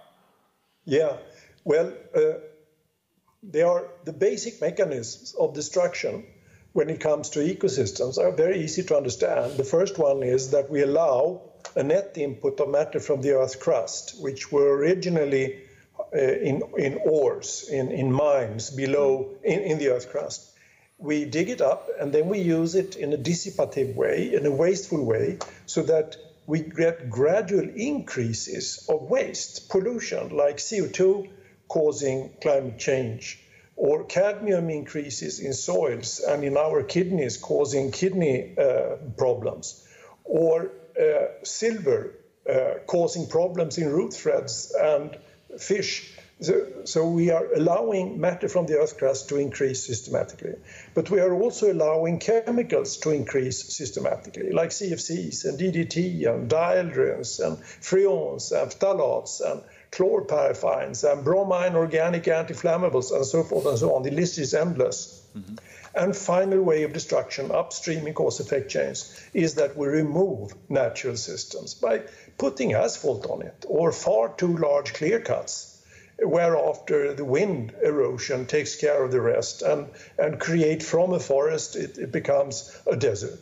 Yeah, 0.86 1.18
well, 1.64 1.94
uh, 2.16 2.22
they 3.42 3.62
are 3.62 3.88
the 4.06 4.14
basic 4.14 4.62
mechanisms 4.62 5.36
of 5.40 5.54
destruction 5.54 6.26
when 6.74 6.90
it 6.90 7.00
comes 7.00 7.30
to 7.32 7.40
ecosystems 7.40 8.18
are 8.18 8.32
very 8.32 8.62
easy 8.64 8.84
to 8.84 8.98
understand. 8.98 9.58
The 9.58 9.64
first 9.64 9.98
one 9.98 10.24
is 10.24 10.52
that 10.52 10.70
we 10.70 10.82
allow 10.82 11.42
a 11.76 11.84
net 11.84 12.14
input 12.18 12.60
of 12.60 12.70
matter 12.70 13.00
from 13.00 13.22
the 13.22 13.34
Earth's 13.34 13.56
crust, 13.56 14.22
which 14.22 14.52
were 14.52 14.78
originally 14.78 15.62
uh, 16.14 16.18
in, 16.20 16.62
in 16.78 17.00
ores, 17.06 17.70
in, 17.70 17.92
in 17.92 18.12
mines 18.12 18.70
below 18.70 19.30
in, 19.44 19.60
in 19.60 19.78
the 19.78 19.90
Earth's 19.90 20.06
crust 20.06 20.52
we 21.02 21.26
dig 21.26 21.50
it 21.50 21.62
up 21.62 21.90
and 22.00 22.14
then 22.14 22.28
we 22.30 22.40
use 22.40 22.76
it 22.76 22.96
in 22.96 23.12
a 23.12 23.18
dissipative 23.18 23.96
way, 23.96 24.34
in 24.34 24.46
a 24.46 24.52
wasteful 24.52 25.04
way, 25.04 25.40
so 25.66 25.82
that 25.82 26.16
we 26.46 26.60
get 26.60 27.10
gradual 27.10 27.68
increases 27.68 28.86
of 28.88 29.10
waste, 29.10 29.68
pollution, 29.70 30.30
like 30.38 30.58
CO2 30.58 31.28
causing 31.68 32.30
climate 32.42 32.78
change, 32.78 33.40
or 33.76 34.06
cadmium 34.06 34.70
increases 34.70 35.40
in 35.40 35.54
soils 35.54 36.20
and 36.20 36.44
in 36.44 36.58
our 36.58 36.84
kidneys 36.84 37.38
causing 37.38 37.92
kidney 37.92 38.56
uh, 38.58 38.98
problems, 39.18 39.88
or 40.24 40.72
uh, 41.00 41.26
silver 41.44 42.16
uh, 42.50 42.74
causing 42.88 43.28
problems 43.28 43.78
in 43.78 43.90
root 43.90 44.14
threads 44.14 44.76
and 44.80 45.18
fish 45.60 46.12
so, 46.42 46.66
so, 46.86 47.08
we 47.08 47.30
are 47.30 47.54
allowing 47.54 48.20
matter 48.20 48.50
from 48.50 48.66
the 48.66 48.80
Earth 48.80 48.98
crust 48.98 49.30
to 49.30 49.38
increase 49.38 49.86
systematically. 49.86 50.56
But 50.96 51.12
we 51.12 51.20
are 51.20 51.34
also 51.34 51.72
allowing 51.72 52.18
chemicals 52.18 52.98
to 52.98 53.12
increase 53.12 53.64
systematically, 53.76 54.52
like 54.52 54.72
CFCs 54.72 55.46
and 55.46 55.60
DDT 55.60 56.26
and 56.28 56.50
dieldrins 56.50 57.40
and 57.46 57.58
freons 57.60 58.52
and 58.52 58.72
phthalates 58.72 59.40
and 59.40 59.62
chlorparaffins 59.92 61.04
and 61.12 61.24
bromine 61.24 61.76
organic 61.76 62.28
anti-flammables 62.28 63.16
and 63.16 63.24
so 63.24 63.44
forth 63.44 63.68
and 63.68 63.78
so 63.78 63.94
on. 63.94 64.02
The 64.02 64.10
list 64.10 64.40
is 64.40 64.56
endless. 64.56 65.24
Mm-hmm. 65.38 65.56
And 65.94 66.16
final 66.16 66.64
way 66.64 66.84
of 66.84 66.94
destruction 66.94 67.52
upstream 67.52 68.08
in 68.08 68.16
cause-effect 68.16 68.72
chains 68.72 69.30
is 69.34 69.56
that 69.56 69.78
we 69.78 69.88
remove 69.88 70.56
natural 70.70 71.18
systems 71.18 71.76
by 71.76 72.02
putting 72.40 72.74
asphalt 72.74 73.28
on 73.28 73.44
it 73.44 73.66
or 73.68 73.92
far 73.92 74.34
too 74.34 74.58
large 74.58 74.94
clear 74.94 75.20
cuts 75.20 75.71
whereafter 76.22 77.14
the 77.14 77.26
wind 77.26 77.74
erosion 77.84 78.46
takes 78.46 78.76
care 78.76 79.04
of 79.04 79.12
the 79.12 79.22
rest 79.22 79.62
and, 79.62 79.88
and 80.18 80.40
create 80.40 80.84
from 80.84 81.14
a 81.14 81.20
forest, 81.20 81.76
it, 81.76 81.98
it 81.98 82.12
becomes 82.12 82.76
a 82.86 82.96
desert. 82.96 83.40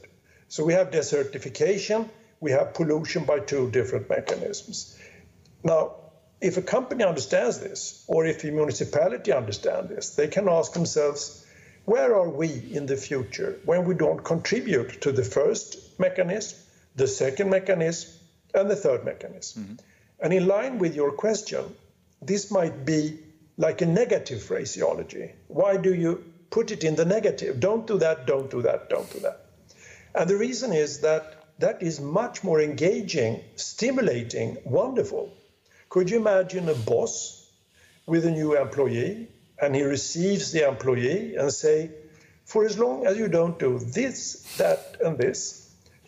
So 0.47 0.63
we 0.63 0.73
have 0.73 0.91
desertification, 0.91 2.09
we 2.39 2.51
have 2.51 2.73
pollution 2.73 3.25
by 3.25 3.39
two 3.39 3.69
different 3.69 4.09
mechanisms. 4.09 4.97
Now, 5.63 5.95
if 6.41 6.57
a 6.57 6.61
company 6.61 7.03
understands 7.03 7.59
this, 7.59 8.03
or 8.07 8.25
if 8.25 8.43
a 8.43 8.51
municipality 8.51 9.33
understands 9.33 9.89
this, 9.89 10.15
they 10.15 10.27
can 10.27 10.47
ask 10.47 10.71
themselves, 10.73 11.45
where 11.85 12.15
are 12.15 12.29
we 12.29 12.47
in 12.49 12.85
the 12.85 12.95
future 12.95 13.59
when 13.65 13.83
we 13.85 13.93
don't 13.93 14.23
contribute 14.23 15.01
to 15.01 15.11
the 15.11 15.23
first 15.23 15.99
mechanism, 15.99 16.57
the 16.95 17.07
second 17.07 17.49
mechanism, 17.49 18.11
and 18.53 18.69
the 18.69 18.75
third 18.75 19.03
mechanism? 19.03 19.63
Mm-hmm. 19.63 19.75
And 20.21 20.33
in 20.33 20.47
line 20.47 20.79
with 20.79 20.95
your 20.95 21.11
question, 21.11 21.75
this 22.21 22.51
might 22.51 22.85
be 22.85 23.19
like 23.57 23.81
a 23.81 23.85
negative 23.85 24.41
phraseology. 24.41 25.33
Why 25.47 25.77
do 25.77 25.93
you 25.93 26.23
put 26.49 26.71
it 26.71 26.83
in 26.83 26.95
the 26.95 27.05
negative? 27.05 27.59
Don't 27.59 27.85
do 27.85 27.97
that, 27.99 28.25
don't 28.25 28.49
do 28.49 28.61
that, 28.61 28.89
don't 28.89 29.11
do 29.11 29.19
that. 29.19 29.45
And 30.15 30.29
the 30.29 30.37
reason 30.37 30.73
is 30.73 31.01
that 31.01 31.35
that 31.59 31.83
is 31.83 31.99
much 31.99 32.43
more 32.43 32.61
engaging, 32.61 33.41
stimulating, 33.55 34.57
wonderful. 34.63 35.33
Could 35.89 36.09
you 36.09 36.17
imagine 36.17 36.69
a 36.69 36.73
boss 36.73 37.49
with 38.05 38.25
a 38.25 38.31
new 38.31 38.57
employee 38.57 39.27
and 39.61 39.75
he 39.75 39.83
receives 39.83 40.51
the 40.51 40.67
employee 40.67 41.35
and 41.35 41.51
say, 41.51 41.91
for 42.45 42.65
as 42.65 42.79
long 42.79 43.05
as 43.05 43.17
you 43.17 43.27
don't 43.27 43.59
do 43.59 43.77
this, 43.77 44.55
that, 44.57 44.97
and 45.03 45.17
this, 45.17 45.58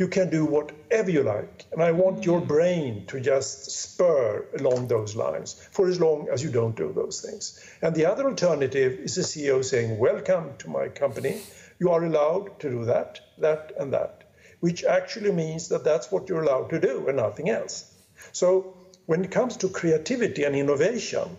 you 0.01 0.07
can 0.07 0.31
do 0.31 0.43
whatever 0.45 1.11
you 1.11 1.21
like. 1.21 1.67
And 1.71 1.83
I 1.83 1.91
want 1.91 2.25
your 2.25 2.41
mm. 2.41 2.47
brain 2.47 3.05
to 3.05 3.19
just 3.19 3.69
spur 3.69 4.47
along 4.57 4.87
those 4.87 5.15
lines 5.15 5.53
for 5.71 5.87
as 5.87 5.99
long 5.99 6.27
as 6.33 6.43
you 6.43 6.49
don't 6.49 6.75
do 6.75 6.91
those 6.91 7.21
things. 7.21 7.63
And 7.83 7.93
the 7.93 8.07
other 8.07 8.27
alternative 8.27 8.93
is 8.93 9.13
the 9.13 9.21
CEO 9.21 9.63
saying, 9.63 9.99
Welcome 9.99 10.57
to 10.57 10.69
my 10.71 10.87
company. 10.87 11.39
You 11.79 11.91
are 11.91 12.03
allowed 12.03 12.59
to 12.61 12.69
do 12.71 12.85
that, 12.85 13.19
that, 13.37 13.73
and 13.79 13.93
that, 13.93 14.23
which 14.59 14.83
actually 14.83 15.33
means 15.33 15.69
that 15.69 15.83
that's 15.83 16.11
what 16.11 16.27
you're 16.29 16.41
allowed 16.41 16.71
to 16.71 16.79
do 16.79 17.07
and 17.07 17.17
nothing 17.17 17.51
else. 17.51 17.93
So 18.31 18.75
when 19.05 19.23
it 19.23 19.29
comes 19.29 19.57
to 19.57 19.69
creativity 19.69 20.45
and 20.45 20.55
innovation, 20.55 21.37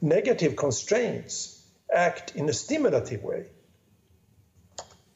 negative 0.00 0.54
constraints 0.54 1.60
act 1.92 2.36
in 2.36 2.48
a 2.48 2.52
stimulative 2.52 3.24
way. 3.24 3.46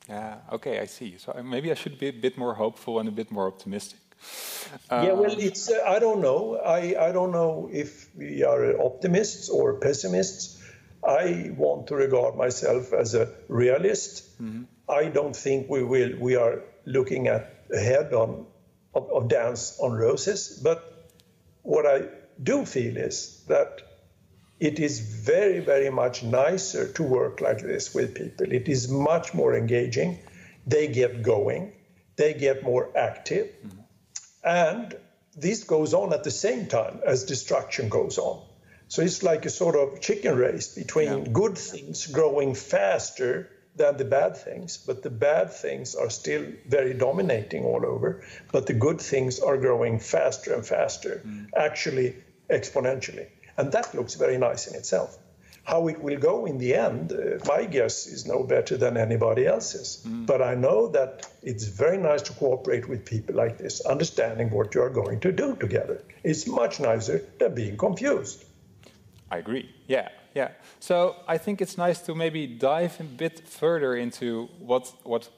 Yeah, 0.08 0.38
okay, 0.52 0.80
I 0.80 0.86
see. 0.86 1.18
So 1.18 1.34
uh, 1.36 1.42
maybe 1.42 1.70
I 1.70 1.74
should 1.74 1.98
be 1.98 2.08
a 2.08 2.12
bit 2.12 2.38
more 2.38 2.54
hopeful 2.54 2.98
and 2.98 3.08
a 3.08 3.12
bit 3.12 3.30
more 3.30 3.46
optimistic. 3.46 3.98
yeah, 4.90 5.12
well, 5.12 5.32
um, 5.32 5.38
it's 5.38 5.70
uh, 5.70 5.82
I 5.86 5.98
don't 5.98 6.20
know. 6.20 6.56
I 6.56 7.08
I 7.08 7.12
don't 7.12 7.30
know 7.30 7.68
if 7.72 8.08
we 8.16 8.42
are 8.42 8.80
optimists 8.80 9.48
or 9.48 9.74
pessimists. 9.74 10.56
I 11.06 11.52
want 11.56 11.86
to 11.88 11.94
regard 11.94 12.36
myself 12.36 12.92
as 12.92 13.14
a 13.14 13.28
realist. 13.48 14.24
Mm-hmm. 14.42 14.64
I 14.88 15.04
don't 15.08 15.36
think 15.36 15.68
we 15.70 15.84
will. 15.84 16.18
We 16.18 16.36
are 16.36 16.62
looking 16.84 17.28
at 17.28 17.54
ahead 17.72 18.12
on 18.12 18.46
of, 18.94 19.10
of 19.12 19.28
dance 19.28 19.78
on 19.78 19.92
roses. 19.92 20.60
But 20.62 20.82
what 21.62 21.86
I 21.86 22.08
do 22.42 22.64
feel 22.64 22.96
is 22.96 23.44
that 23.48 23.82
it 24.60 24.80
is 24.80 25.00
very, 25.00 25.60
very 25.60 25.90
much 25.90 26.22
nicer 26.22 26.88
to 26.92 27.02
work 27.02 27.40
like 27.40 27.60
this 27.60 27.94
with 27.94 28.14
people. 28.14 28.52
It 28.52 28.68
is 28.68 28.88
much 28.88 29.34
more 29.34 29.56
engaging. 29.56 30.18
They 30.66 30.88
get 30.88 31.22
going, 31.22 31.72
they 32.16 32.34
get 32.34 32.62
more 32.62 32.90
active. 32.96 33.46
Mm-hmm. 33.46 33.78
And 34.44 34.96
this 35.36 35.64
goes 35.64 35.94
on 35.94 36.12
at 36.12 36.24
the 36.24 36.30
same 36.30 36.66
time 36.66 37.00
as 37.06 37.24
destruction 37.24 37.88
goes 37.88 38.18
on. 38.18 38.42
So 38.88 39.02
it's 39.02 39.22
like 39.22 39.44
a 39.46 39.50
sort 39.50 39.76
of 39.76 40.00
chicken 40.00 40.36
race 40.36 40.74
between 40.74 41.08
yeah. 41.08 41.32
good 41.32 41.56
things 41.56 42.06
growing 42.06 42.54
faster 42.54 43.50
than 43.76 43.96
the 43.96 44.04
bad 44.04 44.36
things, 44.36 44.76
but 44.76 45.02
the 45.02 45.10
bad 45.10 45.52
things 45.52 45.94
are 45.94 46.10
still 46.10 46.44
very 46.66 46.94
dominating 46.94 47.64
all 47.64 47.86
over. 47.86 48.24
But 48.50 48.66
the 48.66 48.72
good 48.72 49.00
things 49.00 49.38
are 49.38 49.56
growing 49.56 50.00
faster 50.00 50.52
and 50.54 50.66
faster, 50.66 51.22
mm. 51.24 51.48
actually 51.54 52.16
exponentially. 52.50 53.28
And 53.58 53.72
that 53.72 53.94
looks 53.94 54.14
very 54.14 54.38
nice 54.38 54.68
in 54.68 54.74
itself. 54.76 55.18
How 55.64 55.88
it 55.88 56.00
will 56.02 56.18
go 56.18 56.46
in 56.46 56.56
the 56.56 56.74
end, 56.74 57.12
uh, 57.12 57.44
my 57.46 57.66
guess 57.66 58.06
is 58.06 58.24
no 58.24 58.42
better 58.42 58.78
than 58.78 58.96
anybody 58.96 59.46
else's. 59.46 60.02
Mm. 60.06 60.24
But 60.24 60.40
I 60.40 60.54
know 60.54 60.88
that 60.88 61.28
it's 61.42 61.64
very 61.64 61.98
nice 61.98 62.22
to 62.22 62.32
cooperate 62.32 62.88
with 62.88 63.04
people 63.04 63.34
like 63.34 63.58
this, 63.58 63.82
understanding 63.82 64.48
what 64.50 64.74
you 64.74 64.80
are 64.80 64.90
going 64.90 65.20
to 65.20 65.32
do 65.32 65.56
together. 65.56 66.00
It's 66.24 66.46
much 66.46 66.80
nicer 66.80 67.20
than 67.38 67.54
being 67.54 67.76
confused. 67.76 68.44
I 69.30 69.38
agree. 69.38 69.68
Yeah, 69.88 70.08
yeah. 70.34 70.52
So 70.80 71.16
I 71.26 71.36
think 71.36 71.60
it's 71.60 71.76
nice 71.76 72.00
to 72.06 72.14
maybe 72.14 72.46
dive 72.46 72.98
a 73.00 73.04
bit 73.04 73.46
further 73.46 73.94
into 73.94 74.48
what 74.58 74.92
what 75.04 75.28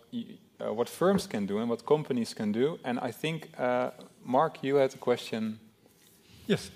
uh, 0.61 0.73
what 0.73 0.89
firms 0.89 1.27
can 1.27 1.47
do 1.47 1.59
and 1.59 1.69
what 1.69 1.85
companies 1.85 2.35
can 2.35 2.53
do. 2.53 2.79
And 2.85 3.01
I 3.01 3.11
think 3.13 3.49
uh, 3.59 3.91
Marc, 4.25 4.63
you 4.63 4.77
had 4.77 4.95
a 4.95 4.99
question. 4.99 5.59
Yes. 6.47 6.71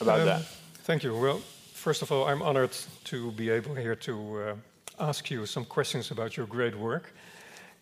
About 0.00 0.20
um, 0.20 0.26
that. 0.26 0.42
Thank 0.84 1.02
you. 1.02 1.16
Well, 1.16 1.40
first 1.72 2.02
of 2.02 2.12
all, 2.12 2.26
I'm 2.26 2.42
honored 2.42 2.76
to 3.04 3.32
be 3.32 3.48
able 3.48 3.74
here 3.74 3.96
to 3.96 4.42
uh, 4.42 4.54
ask 5.00 5.30
you 5.30 5.46
some 5.46 5.64
questions 5.64 6.10
about 6.10 6.36
your 6.36 6.44
great 6.46 6.76
work. 6.76 7.14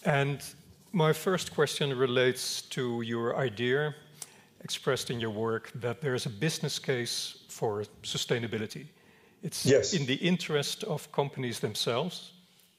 And 0.04 0.40
my 0.92 1.12
first 1.12 1.52
question 1.52 1.98
relates 1.98 2.62
to 2.70 3.02
your 3.02 3.36
idea 3.36 3.92
expressed 4.62 5.10
in 5.10 5.18
your 5.18 5.30
work 5.30 5.72
that 5.80 6.00
there's 6.00 6.26
a 6.26 6.30
business 6.30 6.78
case 6.78 7.38
for 7.48 7.82
sustainability. 8.04 8.86
It's 9.42 9.66
yes. 9.66 9.94
in 9.94 10.06
the 10.06 10.14
interest 10.14 10.84
of 10.84 11.10
companies 11.10 11.58
themselves 11.58 12.30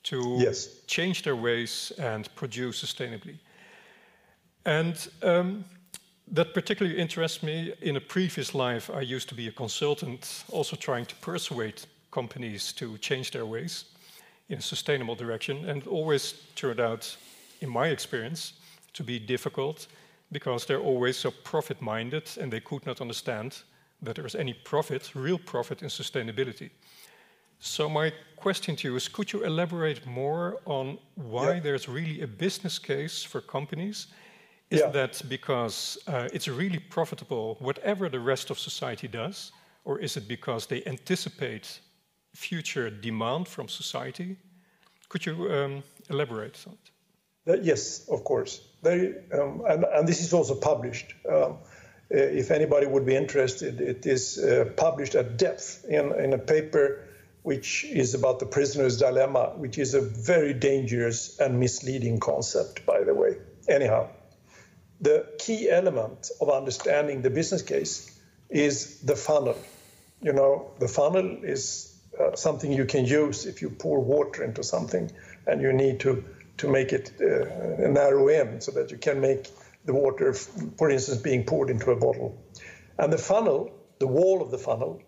to 0.04 0.38
yes. 0.40 0.70
change 0.88 1.24
their 1.24 1.36
ways 1.36 1.92
and 2.00 2.34
produce 2.36 2.82
sustainably. 2.82 3.40
And 4.64 4.96
um, 5.22 5.66
that 6.34 6.54
particularly 6.54 6.98
interests 6.98 7.43
me. 7.43 7.74
In 7.82 7.96
a 7.96 8.02
previous 8.02 8.56
life, 8.56 8.89
I 8.89 9.02
used 9.02 9.30
to 9.30 9.36
be 9.36 9.48
a 9.48 9.52
consultant, 9.52 10.43
also 10.50 10.76
trying 10.76 11.06
to 11.06 11.15
persuade 11.15 11.82
companies 12.12 12.74
to 12.74 12.98
change 12.98 13.32
their 13.32 13.46
ways 13.46 13.86
in 14.50 14.58
a 14.58 14.62
sustainable 14.62 15.15
direction, 15.15 15.69
and 15.69 15.88
always 15.88 16.34
turned 16.56 16.80
out, 16.80 17.15
in 17.62 17.69
my 17.69 17.88
experience, 17.88 18.54
to 18.93 19.04
be 19.04 19.19
difficult 19.19 19.88
because 20.32 20.65
they're 20.65 20.82
always 20.82 21.17
so 21.17 21.32
profit 21.43 21.82
minded 21.82 22.30
and 22.41 22.52
they 22.52 22.60
could 22.60 22.86
not 22.86 23.00
understand 23.00 23.62
that 24.02 24.15
there 24.15 24.26
is 24.26 24.36
any 24.36 24.54
profit, 24.54 25.12
real 25.13 25.38
profit, 25.38 25.82
in 25.84 25.88
sustainability. 25.88 26.72
So 27.60 27.88
my 27.88 28.12
question 28.36 28.76
to 28.76 28.88
you 28.88 28.96
is, 28.96 29.08
could 29.08 29.32
you 29.32 29.46
elaborate 29.46 30.06
more 30.06 30.58
on 30.65 30.98
why 31.15 31.54
yeah. 31.54 31.60
there's 31.60 31.88
really 31.88 32.22
a 32.22 32.28
business 32.28 32.80
case 32.80 33.24
for 33.24 33.39
companies? 33.39 34.08
Is 34.74 34.80
yeah. 34.80 34.90
that 34.90 35.22
because 35.30 36.00
uh, 36.08 36.30
it's 36.34 36.48
really 36.48 36.80
profitable, 36.80 37.58
whatever 37.60 38.10
the 38.10 38.20
rest 38.20 38.50
of 38.50 38.58
society 38.58 39.08
does, 39.08 39.52
or 39.86 40.00
is 40.00 40.18
it 40.18 40.28
because 40.28 40.66
they 40.66 40.84
anticipate 40.86 41.80
future 42.34 42.90
demand 42.90 43.48
from 43.48 43.68
society? 43.68 44.36
Could 45.10 45.28
you 45.28 45.52
um, 45.52 45.84
elaborate 46.10 46.58
on 46.66 46.74
it? 46.74 46.92
Uh, 47.48 47.62
yes, 47.62 48.10
of 48.10 48.24
course. 48.24 48.62
They, 48.82 49.14
um, 49.32 49.62
and, 49.70 49.84
and, 49.84 50.08
this 50.08 50.22
is 50.22 50.34
also 50.34 50.56
published. 50.56 51.14
Um, 51.30 51.36
uh, 51.36 51.58
if 52.10 52.50
anybody 52.50 52.88
would 52.88 53.06
be 53.06 53.16
interested, 53.16 53.80
it 53.80 54.08
is 54.08 54.40
uh, 54.40 54.72
published 54.76 55.14
at 55.14 55.38
depth 55.38 55.86
in, 55.88 56.12
in 56.14 56.34
a 56.34 56.40
paper 56.40 57.06
which 57.44 57.84
is 57.84 58.16
about 58.16 58.40
the 58.40 58.48
prisoner's 58.48 58.98
dilemma, 58.98 59.54
which 59.58 59.78
is 59.78 59.94
a 59.94 60.02
very 60.02 60.56
dangerous 60.56 61.40
and 61.40 61.60
misleading 61.60 62.20
concept, 62.20 62.84
by 62.88 63.04
the 63.04 63.14
way. 63.14 63.38
Anyhow, 63.70 64.10
the 65.04 65.28
key 65.38 65.70
element 65.70 66.32
of 66.39 66.50
understanding 66.50 67.22
the 67.22 67.30
business 67.30 67.62
case 67.62 68.10
is 68.50 69.02
the 69.02 69.16
funnel. 69.16 69.58
You 70.22 70.32
know, 70.32 70.72
the 70.80 70.88
funnel 70.88 71.39
is 71.44 71.94
uh, 72.18 72.36
something 72.38 72.72
you 72.72 72.86
can 72.86 73.06
use 73.06 73.46
if 73.46 73.62
you 73.62 73.70
pour 73.70 74.00
water 74.00 74.44
into 74.44 74.63
something 74.63 75.12
and 75.46 75.62
you 75.62 75.74
need 75.74 76.00
to, 76.02 76.24
to 76.58 76.72
make 76.72 76.94
it 76.94 77.12
uh, 77.20 77.89
narrow 77.89 78.30
in 78.30 78.62
so 78.62 78.72
that 78.72 78.92
you 78.92 78.98
can 78.98 79.20
make 79.20 79.50
the 79.84 79.94
water, 79.94 80.34
for 80.34 80.89
instance, 80.89 81.18
being 81.18 81.44
poured 81.44 81.70
into 81.70 81.92
a 81.92 81.98
bottle. 81.98 82.42
And 82.98 83.12
the 83.12 83.18
funnel, 83.18 83.72
the 84.00 84.08
wall 84.08 84.42
of 84.42 84.52
the 84.52 84.58
funnel, 84.58 85.02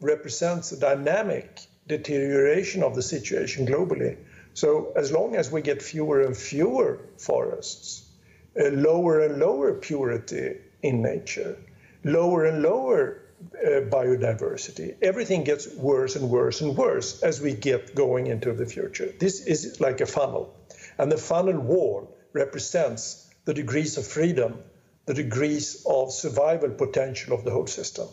represents 0.00 0.72
a 0.72 0.80
dynamic 0.80 1.60
deterioration 1.86 2.82
of 2.82 2.96
the 2.96 3.02
situation 3.02 3.66
globally. 3.66 4.16
So 4.54 4.92
as 4.96 5.12
long 5.12 5.36
as 5.36 5.52
we 5.52 5.62
get 5.62 5.82
fewer 5.82 6.22
and 6.22 6.36
fewer 6.36 6.98
forests, 7.16 8.09
a 8.56 8.70
lower 8.70 9.20
and 9.20 9.38
lower 9.38 9.74
purity 9.74 10.56
in 10.82 11.02
nature, 11.02 11.56
lower 12.04 12.44
and 12.46 12.62
lower 12.62 13.22
uh, 13.54 13.80
biodiversity, 13.88 14.96
everything 15.02 15.44
gets 15.44 15.72
worse 15.74 16.16
and 16.16 16.28
worse 16.28 16.60
and 16.60 16.76
worse 16.76 17.22
as 17.22 17.40
we 17.40 17.54
get 17.54 17.94
going 17.94 18.26
into 18.26 18.52
the 18.52 18.66
future. 18.66 19.12
This 19.18 19.46
is 19.46 19.80
like 19.80 20.00
a 20.00 20.06
funnel. 20.06 20.54
And 20.98 21.10
the 21.10 21.16
funnel 21.16 21.58
wall 21.58 22.16
represents 22.32 23.28
the 23.44 23.54
degrees 23.54 23.96
of 23.96 24.06
freedom, 24.06 24.58
the 25.06 25.14
degrees 25.14 25.84
of 25.88 26.12
survival 26.12 26.70
potential 26.70 27.34
of 27.34 27.44
the 27.44 27.50
whole 27.50 27.66
system. 27.66 28.08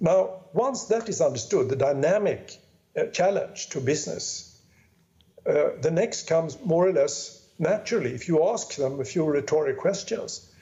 Now, 0.00 0.44
once 0.52 0.86
that 0.86 1.08
is 1.08 1.20
understood, 1.20 1.68
the 1.68 1.76
dynamic 1.76 2.52
uh, 2.96 3.06
challenge 3.06 3.70
to 3.70 3.80
business, 3.80 4.60
uh, 5.46 5.70
the 5.80 5.90
next 5.90 6.26
comes 6.26 6.58
more 6.64 6.88
or 6.88 6.92
less 6.92 7.45
naturally. 7.58 8.12
If 8.14 8.28
you 8.28 8.48
ask 8.48 8.74
them 8.74 9.00
a 9.00 9.04
few 9.04 9.24
rhetoric 9.24 9.78
questions, 9.78 10.52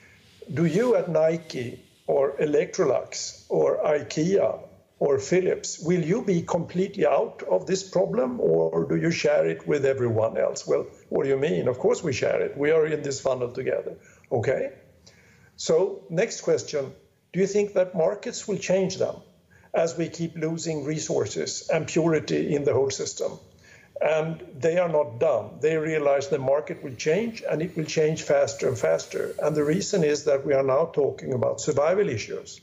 do 0.52 0.64
you 0.64 0.96
at 0.96 1.08
Nike 1.08 1.82
or 2.06 2.32
Electrolux 2.36 3.44
or 3.48 3.78
IKEA 3.78 4.58
or 4.98 5.18
Philips, 5.18 5.78
will 5.80 6.02
you 6.02 6.22
be 6.22 6.42
completely 6.42 7.06
out 7.06 7.42
of 7.42 7.66
this 7.66 7.82
problem 7.82 8.40
or 8.40 8.84
do 8.84 8.96
you 8.96 9.10
share 9.10 9.46
it 9.46 9.66
with 9.66 9.84
everyone 9.84 10.36
else? 10.36 10.66
Well, 10.66 10.86
what 11.08 11.24
do 11.24 11.28
you 11.28 11.38
mean? 11.38 11.68
Of 11.68 11.78
course 11.78 12.02
we 12.02 12.12
share 12.12 12.40
it. 12.40 12.56
We 12.56 12.70
are 12.70 12.86
in 12.86 13.02
this 13.02 13.20
funnel 13.20 13.50
together. 13.50 13.96
Okay. 14.30 14.72
So, 15.56 16.02
next 16.10 16.40
question 16.42 16.92
Do 17.32 17.40
you 17.40 17.46
think 17.46 17.74
that 17.74 17.94
markets 17.94 18.46
will 18.46 18.58
change 18.58 18.96
them 18.98 19.16
as 19.72 19.96
we 19.98 20.08
keep 20.08 20.36
losing 20.36 20.84
resources 20.84 21.68
and 21.68 21.86
purity 21.86 22.54
in 22.54 22.64
the 22.64 22.72
whole 22.72 22.90
system? 22.90 23.32
And 24.00 24.44
they 24.58 24.78
are 24.78 24.88
not 24.88 25.18
dumb. 25.18 25.58
They 25.60 25.76
realize 25.76 26.28
the 26.28 26.38
market 26.38 26.82
will 26.82 26.94
change 26.94 27.42
and 27.48 27.62
it 27.62 27.76
will 27.76 27.84
change 27.84 28.22
faster 28.22 28.68
and 28.68 28.78
faster. 28.78 29.34
And 29.42 29.54
the 29.54 29.64
reason 29.64 30.04
is 30.04 30.24
that 30.24 30.44
we 30.44 30.52
are 30.52 30.64
now 30.64 30.86
talking 30.86 31.32
about 31.32 31.60
survival 31.60 32.08
issues 32.08 32.60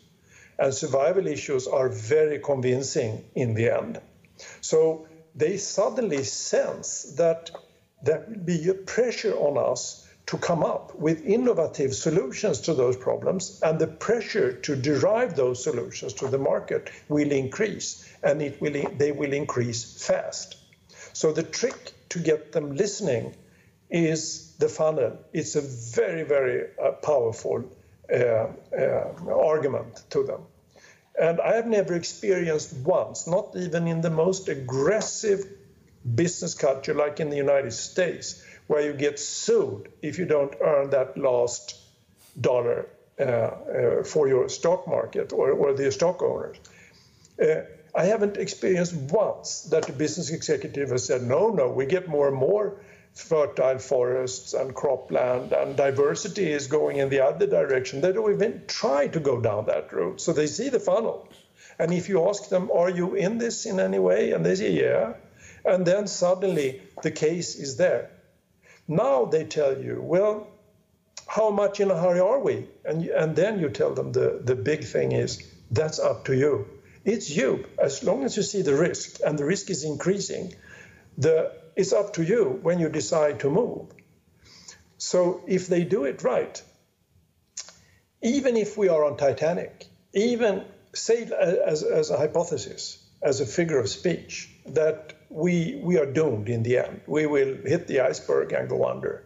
and 0.61 0.73
survival 0.73 1.25
issues 1.27 1.67
are 1.67 1.89
very 1.89 2.39
convincing 2.39 3.23
in 3.33 3.55
the 3.55 3.69
end. 3.69 3.99
So 4.61 5.07
they 5.35 5.57
suddenly 5.57 6.23
sense 6.23 7.15
that 7.17 7.49
there 8.03 8.23
will 8.27 8.37
be 8.37 8.69
a 8.69 8.75
pressure 8.75 9.33
on 9.33 9.57
us 9.57 10.07
to 10.27 10.37
come 10.37 10.63
up 10.63 10.93
with 10.95 11.25
innovative 11.25 11.95
solutions 11.95 12.61
to 12.61 12.75
those 12.75 12.95
problems, 12.95 13.59
and 13.63 13.79
the 13.79 13.87
pressure 13.87 14.53
to 14.53 14.75
derive 14.75 15.35
those 15.35 15.63
solutions 15.63 16.13
to 16.13 16.27
the 16.27 16.37
market 16.37 16.91
will 17.09 17.31
increase, 17.31 18.07
and 18.21 18.41
it 18.41 18.61
will, 18.61 18.87
they 18.97 19.11
will 19.11 19.33
increase 19.33 20.05
fast. 20.05 20.57
So 21.13 21.31
the 21.31 21.43
trick 21.43 21.93
to 22.09 22.19
get 22.19 22.51
them 22.51 22.75
listening 22.75 23.35
is 23.89 24.55
the 24.57 24.69
funnel. 24.69 25.17
It's 25.33 25.55
a 25.55 25.61
very, 25.61 26.23
very 26.23 26.69
uh, 26.81 26.91
powerful 26.91 27.65
uh, 28.11 28.15
uh, 28.15 28.47
argument 29.29 30.03
to 30.11 30.23
them. 30.23 30.41
And 31.19 31.41
I 31.41 31.55
have 31.55 31.67
never 31.67 31.93
experienced 31.93 32.73
once, 32.73 33.27
not 33.27 33.55
even 33.55 33.87
in 33.87 34.01
the 34.01 34.09
most 34.09 34.47
aggressive 34.47 35.45
business 36.15 36.55
culture 36.55 36.93
like 36.93 37.19
in 37.19 37.29
the 37.29 37.37
United 37.37 37.73
States, 37.73 38.43
where 38.67 38.81
you 38.81 38.93
get 38.93 39.19
sued 39.19 39.91
if 40.01 40.17
you 40.17 40.25
don't 40.25 40.53
earn 40.61 40.89
that 40.91 41.17
last 41.17 41.75
dollar 42.39 42.87
uh, 43.19 43.23
uh, 43.23 44.03
for 44.03 44.27
your 44.27 44.47
stock 44.49 44.87
market 44.87 45.33
or, 45.33 45.51
or 45.51 45.73
the 45.73 45.91
stock 45.91 46.21
owners. 46.21 46.57
I 47.93 48.05
haven't 48.05 48.37
experienced 48.37 48.93
once 48.93 49.63
that 49.71 49.85
the 49.85 49.93
business 49.93 50.29
executive 50.29 50.89
has 50.89 51.05
said, 51.05 51.23
no, 51.23 51.49
no, 51.49 51.69
we 51.69 51.85
get 51.85 52.07
more 52.07 52.27
and 52.27 52.37
more 52.37 52.81
fertile 53.13 53.77
forests 53.79 54.53
and 54.53 54.73
cropland, 54.73 55.51
and 55.51 55.75
diversity 55.75 56.49
is 56.51 56.67
going 56.67 56.97
in 56.97 57.09
the 57.09 57.19
other 57.19 57.45
direction. 57.45 58.01
They 58.01 58.13
don't 58.13 58.31
even 58.31 58.63
try 58.67 59.07
to 59.07 59.19
go 59.19 59.41
down 59.41 59.65
that 59.65 59.91
route. 59.91 60.21
So 60.21 60.31
they 60.31 60.47
see 60.47 60.69
the 60.69 60.79
funnel. 60.79 61.27
And 61.77 61.93
if 61.93 62.09
you 62.09 62.27
ask 62.29 62.49
them, 62.49 62.71
Are 62.71 62.89
you 62.89 63.15
in 63.15 63.37
this 63.37 63.65
in 63.65 63.79
any 63.79 63.99
way? 63.99 64.31
And 64.31 64.45
they 64.45 64.55
say, 64.55 64.71
Yeah. 64.71 65.13
And 65.65 65.85
then 65.85 66.07
suddenly 66.07 66.81
the 67.01 67.11
case 67.11 67.55
is 67.55 67.77
there. 67.77 68.11
Now 68.87 69.25
they 69.25 69.43
tell 69.43 69.81
you, 69.81 70.01
Well, 70.01 70.47
how 71.27 71.49
much 71.49 71.79
in 71.79 71.91
a 71.91 71.99
hurry 71.99 72.19
are 72.19 72.39
we? 72.39 72.67
And, 72.85 73.05
and 73.05 73.35
then 73.35 73.59
you 73.59 73.69
tell 73.69 73.93
them 73.93 74.11
the, 74.11 74.41
the 74.43 74.55
big 74.55 74.83
thing 74.83 75.11
is, 75.11 75.43
That's 75.69 75.99
up 75.99 76.25
to 76.25 76.35
you. 76.35 76.67
It's 77.03 77.29
you. 77.29 77.65
As 77.79 78.03
long 78.03 78.23
as 78.23 78.37
you 78.37 78.43
see 78.43 78.61
the 78.61 78.75
risk, 78.75 79.19
and 79.25 79.37
the 79.37 79.45
risk 79.45 79.69
is 79.69 79.83
increasing, 79.83 80.53
the 81.17 81.51
it's 81.75 81.93
up 81.93 82.13
to 82.13 82.23
you 82.23 82.59
when 82.61 82.79
you 82.79 82.89
decide 82.89 83.39
to 83.39 83.49
move. 83.49 83.87
So 84.97 85.41
if 85.47 85.67
they 85.67 85.83
do 85.83 86.03
it 86.03 86.23
right, 86.23 86.61
even 88.21 88.57
if 88.57 88.77
we 88.77 88.89
are 88.89 89.03
on 89.03 89.17
Titanic, 89.17 89.87
even 90.13 90.63
say 90.93 91.23
as, 91.23 91.81
as 91.83 92.11
a 92.11 92.17
hypothesis, 92.17 93.03
as 93.21 93.39
a 93.39 93.45
figure 93.45 93.79
of 93.79 93.89
speech, 93.89 94.49
that 94.67 95.13
we, 95.29 95.79
we 95.81 95.97
are 95.97 96.05
doomed 96.05 96.49
in 96.49 96.63
the 96.63 96.77
end, 96.77 97.01
we 97.07 97.25
will 97.25 97.55
hit 97.65 97.87
the 97.87 98.01
iceberg 98.01 98.51
and 98.51 98.69
go 98.69 98.85
under. 98.85 99.23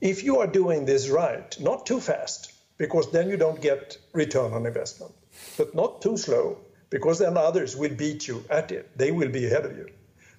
If 0.00 0.24
you 0.24 0.40
are 0.40 0.46
doing 0.46 0.84
this 0.84 1.08
right, 1.08 1.56
not 1.60 1.86
too 1.86 2.00
fast, 2.00 2.52
because 2.76 3.10
then 3.12 3.28
you 3.30 3.36
don't 3.36 3.60
get 3.60 3.96
return 4.12 4.52
on 4.52 4.66
investment, 4.66 5.12
but 5.56 5.74
not 5.74 6.02
too 6.02 6.16
slow, 6.16 6.58
because 6.94 7.18
then 7.18 7.36
others 7.36 7.74
will 7.74 7.92
beat 7.92 8.28
you 8.28 8.44
at 8.48 8.70
it. 8.70 8.96
They 8.96 9.10
will 9.10 9.28
be 9.28 9.46
ahead 9.46 9.64
of 9.64 9.76
you. 9.76 9.88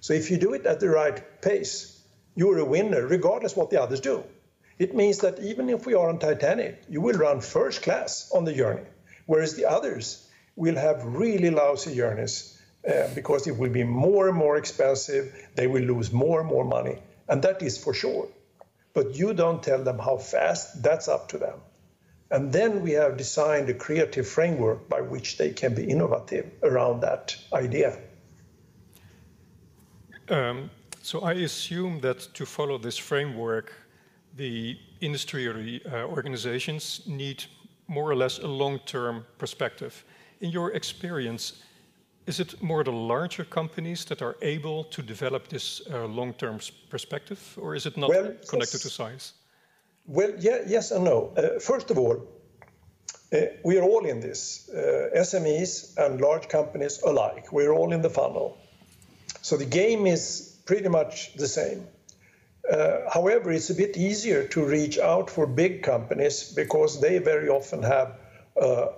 So 0.00 0.14
if 0.14 0.30
you 0.30 0.38
do 0.38 0.54
it 0.54 0.64
at 0.64 0.80
the 0.80 0.88
right 0.88 1.42
pace, 1.42 2.00
you're 2.34 2.56
a 2.60 2.64
winner 2.64 3.06
regardless 3.06 3.54
what 3.54 3.68
the 3.68 3.82
others 3.82 4.00
do. 4.00 4.24
It 4.78 4.94
means 4.94 5.18
that 5.18 5.38
even 5.38 5.68
if 5.68 5.84
we 5.84 5.92
are 5.92 6.08
on 6.08 6.18
Titanic, 6.18 6.82
you 6.88 7.02
will 7.02 7.18
run 7.18 7.42
first 7.42 7.82
class 7.82 8.30
on 8.34 8.46
the 8.46 8.54
journey, 8.54 8.86
whereas 9.26 9.54
the 9.54 9.66
others 9.66 10.26
will 10.54 10.76
have 10.76 11.04
really 11.04 11.50
lousy 11.50 11.94
journeys 11.94 12.58
uh, 12.88 13.08
because 13.14 13.46
it 13.46 13.58
will 13.58 13.74
be 13.80 13.84
more 13.84 14.26
and 14.28 14.38
more 14.38 14.56
expensive. 14.56 15.34
They 15.56 15.66
will 15.66 15.82
lose 15.82 16.10
more 16.10 16.40
and 16.40 16.48
more 16.48 16.64
money, 16.64 17.02
and 17.28 17.42
that 17.42 17.60
is 17.60 17.76
for 17.76 17.92
sure. 17.92 18.28
But 18.94 19.14
you 19.14 19.34
don't 19.34 19.62
tell 19.62 19.84
them 19.84 19.98
how 19.98 20.16
fast, 20.16 20.82
that's 20.82 21.06
up 21.06 21.28
to 21.30 21.38
them. 21.38 21.60
And 22.30 22.52
then 22.52 22.82
we 22.82 22.92
have 22.92 23.16
designed 23.16 23.68
a 23.68 23.74
creative 23.74 24.26
framework 24.26 24.88
by 24.88 25.00
which 25.00 25.38
they 25.38 25.50
can 25.50 25.74
be 25.74 25.84
innovative 25.84 26.50
around 26.62 27.00
that 27.00 27.36
idea. 27.52 27.98
Um, 30.28 30.70
so 31.02 31.20
I 31.20 31.34
assume 31.34 32.00
that 32.00 32.18
to 32.34 32.44
follow 32.44 32.78
this 32.78 32.98
framework, 32.98 33.72
the 34.36 34.76
industry 35.00 35.46
or 35.46 35.56
uh, 35.56 36.04
organizations 36.06 37.02
need 37.06 37.44
more 37.86 38.10
or 38.10 38.16
less 38.16 38.38
a 38.38 38.48
long-term 38.48 39.24
perspective. 39.38 40.04
In 40.40 40.50
your 40.50 40.72
experience, 40.72 41.62
is 42.26 42.40
it 42.40 42.60
more 42.60 42.82
the 42.82 42.92
larger 42.92 43.44
companies 43.44 44.04
that 44.06 44.20
are 44.20 44.36
able 44.42 44.82
to 44.84 45.00
develop 45.00 45.46
this 45.48 45.80
uh, 45.92 46.06
long-term 46.06 46.58
perspective, 46.90 47.40
or 47.60 47.76
is 47.76 47.86
it 47.86 47.96
not 47.96 48.10
well, 48.10 48.34
connected 48.48 48.80
to 48.80 48.90
size? 48.90 49.34
Well, 50.06 50.32
yeah, 50.38 50.58
yes 50.66 50.90
and 50.92 51.04
no. 51.04 51.32
Uh, 51.36 51.58
first 51.58 51.90
of 51.90 51.98
all, 51.98 52.26
uh, 53.32 53.38
we 53.64 53.76
are 53.78 53.82
all 53.82 54.06
in 54.06 54.20
this, 54.20 54.68
uh, 54.68 55.10
SMEs 55.16 55.96
and 55.96 56.20
large 56.20 56.48
companies 56.48 57.02
alike. 57.02 57.52
We're 57.52 57.72
all 57.72 57.92
in 57.92 58.02
the 58.02 58.10
funnel. 58.10 58.56
So 59.42 59.56
the 59.56 59.64
game 59.64 60.06
is 60.06 60.56
pretty 60.64 60.88
much 60.88 61.34
the 61.34 61.48
same. 61.48 61.86
Uh, 62.70 63.10
however, 63.12 63.52
it's 63.52 63.70
a 63.70 63.74
bit 63.74 63.96
easier 63.96 64.46
to 64.48 64.64
reach 64.64 64.98
out 64.98 65.30
for 65.30 65.46
big 65.46 65.82
companies 65.82 66.52
because 66.52 67.00
they 67.00 67.18
very 67.18 67.48
often 67.48 67.82
have 67.82 68.18
uh, 68.60 68.88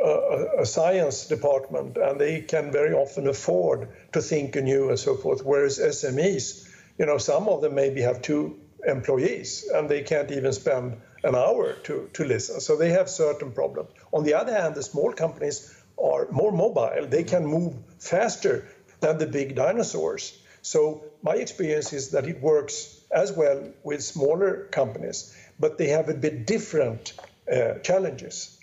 a, 0.00 0.60
a, 0.60 0.66
science 0.66 1.26
department 1.26 1.96
and 1.96 2.20
they 2.20 2.42
can 2.42 2.70
very 2.70 2.94
often 2.94 3.26
afford 3.26 3.88
to 4.12 4.20
think 4.20 4.54
anew 4.54 4.90
and 4.90 4.98
so 4.98 5.16
forth. 5.16 5.44
Whereas 5.44 5.78
SMEs, 5.78 6.68
you 6.98 7.06
know, 7.06 7.18
some 7.18 7.48
of 7.48 7.62
them 7.62 7.74
maybe 7.74 8.02
have 8.02 8.22
two 8.22 8.60
employees 8.86 9.68
and 9.72 9.88
they 9.88 10.02
can't 10.02 10.30
even 10.30 10.52
spend 10.52 10.96
an 11.22 11.34
hour 11.34 11.72
to, 11.84 12.08
to 12.12 12.24
listen. 12.24 12.60
So 12.60 12.76
they 12.76 12.90
have 12.90 13.08
certain 13.08 13.52
problems. 13.52 13.90
On 14.12 14.24
the 14.24 14.34
other 14.34 14.52
hand, 14.52 14.74
the 14.74 14.82
small 14.82 15.12
companies 15.12 15.74
are 15.96 16.28
more 16.30 16.52
mobile. 16.52 17.06
They 17.08 17.24
can 17.24 17.46
move 17.46 17.74
faster 17.98 18.66
than 19.00 19.18
the 19.18 19.26
big 19.26 19.54
dinosaurs. 19.54 20.38
So 20.62 21.04
my 21.22 21.36
experience 21.36 21.92
is 21.92 22.10
that 22.10 22.26
it 22.26 22.40
works 22.40 23.00
as 23.10 23.32
well 23.32 23.62
with 23.82 24.02
smaller 24.02 24.68
companies, 24.70 25.36
but 25.58 25.78
they 25.78 25.88
have 25.88 26.08
a 26.08 26.14
bit 26.14 26.46
different 26.46 27.12
uh, 27.50 27.74
challenges. 27.82 28.58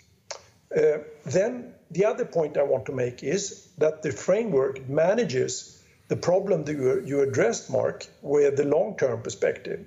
Uh, 0.76 0.98
then 1.24 1.74
the 1.90 2.06
other 2.06 2.24
point 2.24 2.56
I 2.56 2.62
want 2.62 2.86
to 2.86 2.92
make 2.92 3.22
is 3.22 3.68
that 3.78 4.02
the 4.02 4.12
framework 4.12 4.88
manages 4.88 5.82
the 6.08 6.16
problem 6.16 6.64
that 6.64 6.72
you, 6.72 7.02
you 7.04 7.20
addressed, 7.20 7.70
Marc, 7.70 8.06
with 8.20 8.56
the 8.56 8.64
long-term 8.64 9.22
perspective. 9.22 9.86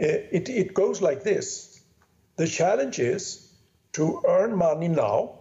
Uh, 0.00 0.06
it, 0.32 0.48
it 0.48 0.74
goes 0.74 1.00
like 1.00 1.22
this. 1.22 1.80
The 2.36 2.48
challenge 2.48 2.98
is 2.98 3.52
to 3.92 4.22
earn 4.26 4.56
money 4.56 4.88
now 4.88 5.38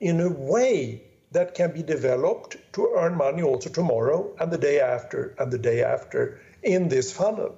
in 0.00 0.20
a 0.20 0.28
way 0.28 1.02
that 1.30 1.54
can 1.54 1.72
be 1.72 1.82
developed 1.82 2.56
to 2.72 2.94
earn 2.96 3.16
money 3.16 3.42
also 3.42 3.70
tomorrow 3.70 4.34
and 4.40 4.52
the 4.52 4.58
day 4.58 4.80
after 4.80 5.34
and 5.38 5.52
the 5.52 5.58
day 5.58 5.82
after 5.82 6.40
in 6.62 6.88
this 6.88 7.12
funnel. 7.12 7.56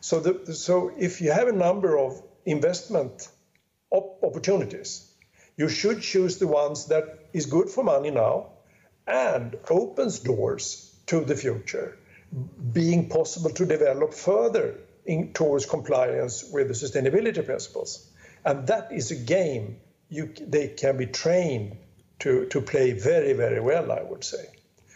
So, 0.00 0.20
the, 0.20 0.54
so 0.54 0.92
if 0.98 1.20
you 1.20 1.32
have 1.32 1.48
a 1.48 1.52
number 1.52 1.98
of 1.98 2.22
investment 2.44 3.28
op- 3.90 4.22
opportunities, 4.22 5.10
you 5.56 5.68
should 5.68 6.02
choose 6.02 6.38
the 6.38 6.46
ones 6.46 6.86
that 6.86 7.28
is 7.32 7.46
good 7.46 7.70
for 7.70 7.82
money 7.84 8.10
now 8.10 8.46
and 9.06 9.56
opens 9.70 10.18
doors 10.18 10.94
to 11.06 11.24
the 11.24 11.36
future, 11.36 11.96
being 12.72 13.08
possible 13.08 13.50
to 13.50 13.64
develop 13.64 14.12
further 14.12 14.74
in, 15.06 15.32
towards 15.32 15.66
compliance 15.66 16.44
with 16.52 16.68
the 16.68 16.74
sustainability 16.74 17.44
principles. 17.44 18.08
And 18.44 18.66
that 18.66 18.92
is 18.92 19.10
a 19.10 19.16
game 19.16 19.76
you, 20.08 20.32
they 20.40 20.68
can 20.68 20.96
be 20.96 21.06
trained 21.06 21.76
to, 22.20 22.46
to 22.46 22.60
play 22.60 22.92
very, 22.92 23.32
very 23.32 23.60
well, 23.60 23.90
I 23.92 24.02
would 24.02 24.24
say. 24.24 24.46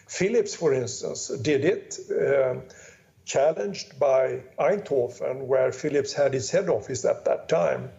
Philips, 0.07 0.55
for 0.55 0.73
instance, 0.73 1.29
did 1.29 1.65
it, 1.65 1.99
uh, 2.11 2.55
challenged 3.25 3.99
by 3.99 4.41
Eindhoven, 4.59 5.47
where 5.47 5.71
Philips 5.73 6.13
had 6.13 6.35
its 6.35 6.51
head 6.51 6.69
office 6.69 7.05
at 7.05 7.25
that 7.27 7.49
time. 7.49 7.91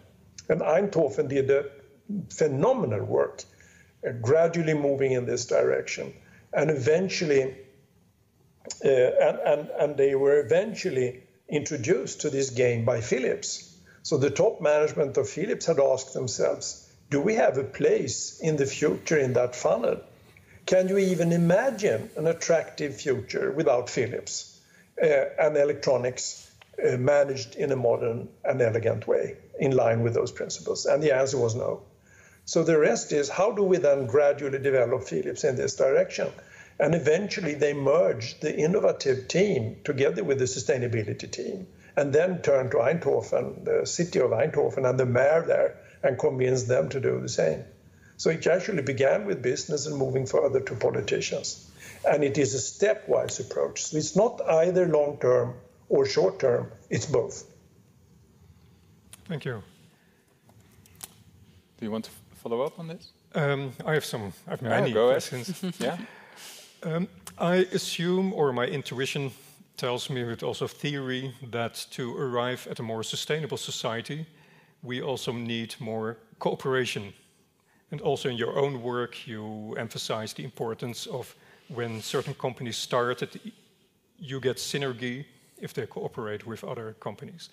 And 0.48 0.60
Eindhoven 0.60 1.28
did 1.28 1.50
a 1.50 1.66
phenomenal 2.28 3.04
work, 3.04 3.42
uh, 4.06 4.12
gradually 4.20 4.74
moving 4.74 5.12
in 5.12 5.24
this 5.26 5.46
direction. 5.46 6.12
And 6.52 6.70
eventually, 6.70 7.56
uh, 8.84 8.88
and, 8.88 9.38
and, 9.38 9.70
and 9.70 9.96
they 9.96 10.14
were 10.14 10.40
eventually 10.40 11.21
introduced 11.52 12.22
to 12.22 12.30
this 12.30 12.50
game 12.50 12.84
by 12.84 13.00
Philips. 13.00 13.68
So 14.02 14.16
the 14.16 14.30
top 14.30 14.60
management 14.60 15.16
of 15.18 15.28
Philips 15.28 15.66
had 15.66 15.78
asked 15.78 16.14
themselves, 16.14 16.90
do 17.10 17.20
we 17.20 17.34
have 17.34 17.58
a 17.58 17.64
place 17.64 18.40
in 18.40 18.56
the 18.56 18.66
future 18.66 19.18
in 19.18 19.34
that 19.34 19.54
funnel? 19.54 20.00
Can 20.64 20.88
you 20.88 20.96
even 20.96 21.30
imagine 21.30 22.08
an 22.16 22.26
attractive 22.26 22.96
future 22.96 23.52
without 23.52 23.90
Philips 23.90 24.58
uh, 25.00 25.06
and 25.38 25.56
electronics 25.56 26.50
uh, 26.82 26.96
managed 26.96 27.54
in 27.56 27.70
a 27.70 27.76
modern 27.76 28.28
and 28.44 28.62
elegant 28.62 29.06
way 29.06 29.36
in 29.60 29.76
line 29.76 30.02
with 30.02 30.14
those 30.14 30.32
principles? 30.32 30.86
And 30.86 31.02
the 31.02 31.14
answer 31.14 31.36
was 31.36 31.54
no. 31.54 31.82
So 32.46 32.64
the 32.64 32.78
rest 32.78 33.12
is 33.12 33.28
how 33.28 33.52
do 33.52 33.62
we 33.62 33.76
then 33.76 34.06
gradually 34.06 34.58
develop 34.58 35.04
Philips 35.04 35.44
in 35.44 35.56
this 35.56 35.76
direction? 35.76 36.28
And 36.78 36.94
eventually 36.94 37.54
they 37.54 37.74
merged 37.74 38.40
the 38.40 38.56
innovative 38.56 39.28
team 39.28 39.76
together 39.84 40.24
with 40.24 40.38
the 40.38 40.46
sustainability 40.46 41.30
team 41.30 41.66
and 41.96 42.12
then 42.12 42.42
turned 42.42 42.70
to 42.72 42.78
Eindhoven, 42.78 43.64
the 43.64 43.86
city 43.86 44.20
of 44.20 44.30
Eindhoven, 44.30 44.88
and 44.88 44.98
the 44.98 45.06
mayor 45.06 45.44
there 45.46 45.76
and 46.02 46.18
convince 46.18 46.64
them 46.64 46.88
to 46.88 47.00
do 47.00 47.20
the 47.20 47.28
same. 47.28 47.64
So 48.16 48.30
it 48.30 48.46
actually 48.46 48.82
began 48.82 49.26
with 49.26 49.42
business 49.42 49.86
and 49.86 49.96
moving 49.96 50.26
further 50.26 50.60
to 50.60 50.74
politicians. 50.74 51.70
And 52.08 52.24
it 52.24 52.38
is 52.38 52.54
a 52.54 52.58
stepwise 52.58 53.40
approach. 53.40 53.84
So 53.84 53.96
it's 53.96 54.16
not 54.16 54.40
either 54.40 54.86
long 54.86 55.18
term 55.20 55.54
or 55.88 56.06
short 56.06 56.38
term, 56.38 56.70
it's 56.88 57.06
both. 57.06 57.44
Thank 59.26 59.44
you. 59.44 59.62
Do 61.78 61.86
you 61.86 61.90
want 61.90 62.04
to 62.06 62.10
follow 62.36 62.62
up 62.62 62.78
on 62.78 62.88
this? 62.88 63.12
Um, 63.34 63.72
I 63.84 63.94
have 63.94 64.04
some, 64.04 64.32
I 64.46 64.50
have 64.50 64.62
many 64.62 64.90
yeah, 64.94 65.06
questions. 65.10 65.62
yeah. 65.78 65.98
Um, 66.82 67.08
I 67.38 67.66
assume, 67.72 68.32
or 68.32 68.52
my 68.52 68.66
intuition 68.66 69.30
tells 69.76 70.10
me, 70.10 70.24
but 70.24 70.42
also 70.42 70.66
theory, 70.66 71.32
that 71.50 71.86
to 71.90 72.16
arrive 72.16 72.66
at 72.70 72.80
a 72.80 72.82
more 72.82 73.02
sustainable 73.02 73.56
society, 73.56 74.26
we 74.82 75.00
also 75.00 75.32
need 75.32 75.74
more 75.78 76.16
cooperation. 76.38 77.12
And 77.90 78.00
also 78.00 78.28
in 78.28 78.36
your 78.36 78.58
own 78.58 78.82
work, 78.82 79.26
you 79.26 79.74
emphasize 79.78 80.32
the 80.32 80.44
importance 80.44 81.06
of 81.06 81.34
when 81.68 82.02
certain 82.02 82.34
companies 82.34 82.76
start, 82.76 83.22
you 84.18 84.40
get 84.40 84.56
synergy 84.56 85.24
if 85.60 85.72
they 85.72 85.86
cooperate 85.86 86.46
with 86.46 86.64
other 86.64 86.96
companies. 87.00 87.50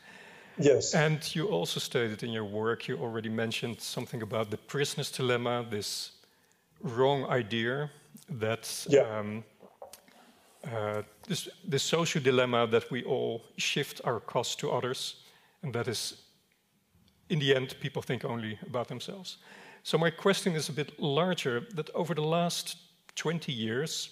Yes. 0.57 0.93
And 0.93 1.35
you 1.35 1.47
also 1.47 1.79
stated 1.79 2.23
in 2.23 2.31
your 2.31 2.45
work, 2.45 2.87
you 2.87 2.97
already 2.97 3.29
mentioned 3.29 3.79
something 3.79 4.21
about 4.21 4.49
the 4.49 4.57
prisoner's 4.57 5.11
dilemma, 5.11 5.65
this 5.69 6.11
wrong 6.81 7.25
idea 7.25 7.89
that 8.29 8.85
yeah. 8.89 9.01
um, 9.01 9.43
uh, 10.71 11.01
this, 11.27 11.49
this 11.67 11.83
social 11.83 12.21
dilemma 12.21 12.67
that 12.67 12.89
we 12.91 13.03
all 13.03 13.43
shift 13.57 14.01
our 14.03 14.19
costs 14.19 14.55
to 14.55 14.71
others, 14.71 15.23
and 15.63 15.73
that 15.73 15.87
is 15.87 16.23
in 17.29 17.39
the 17.39 17.55
end, 17.55 17.75
people 17.79 18.01
think 18.01 18.25
only 18.25 18.57
about 18.65 18.87
themselves. 18.87 19.37
So 19.83 19.97
my 19.97 20.09
question 20.09 20.55
is 20.55 20.69
a 20.69 20.73
bit 20.73 20.99
larger, 20.99 21.61
that 21.75 21.89
over 21.91 22.13
the 22.13 22.23
last 22.23 22.77
20 23.15 23.51
years, 23.51 24.09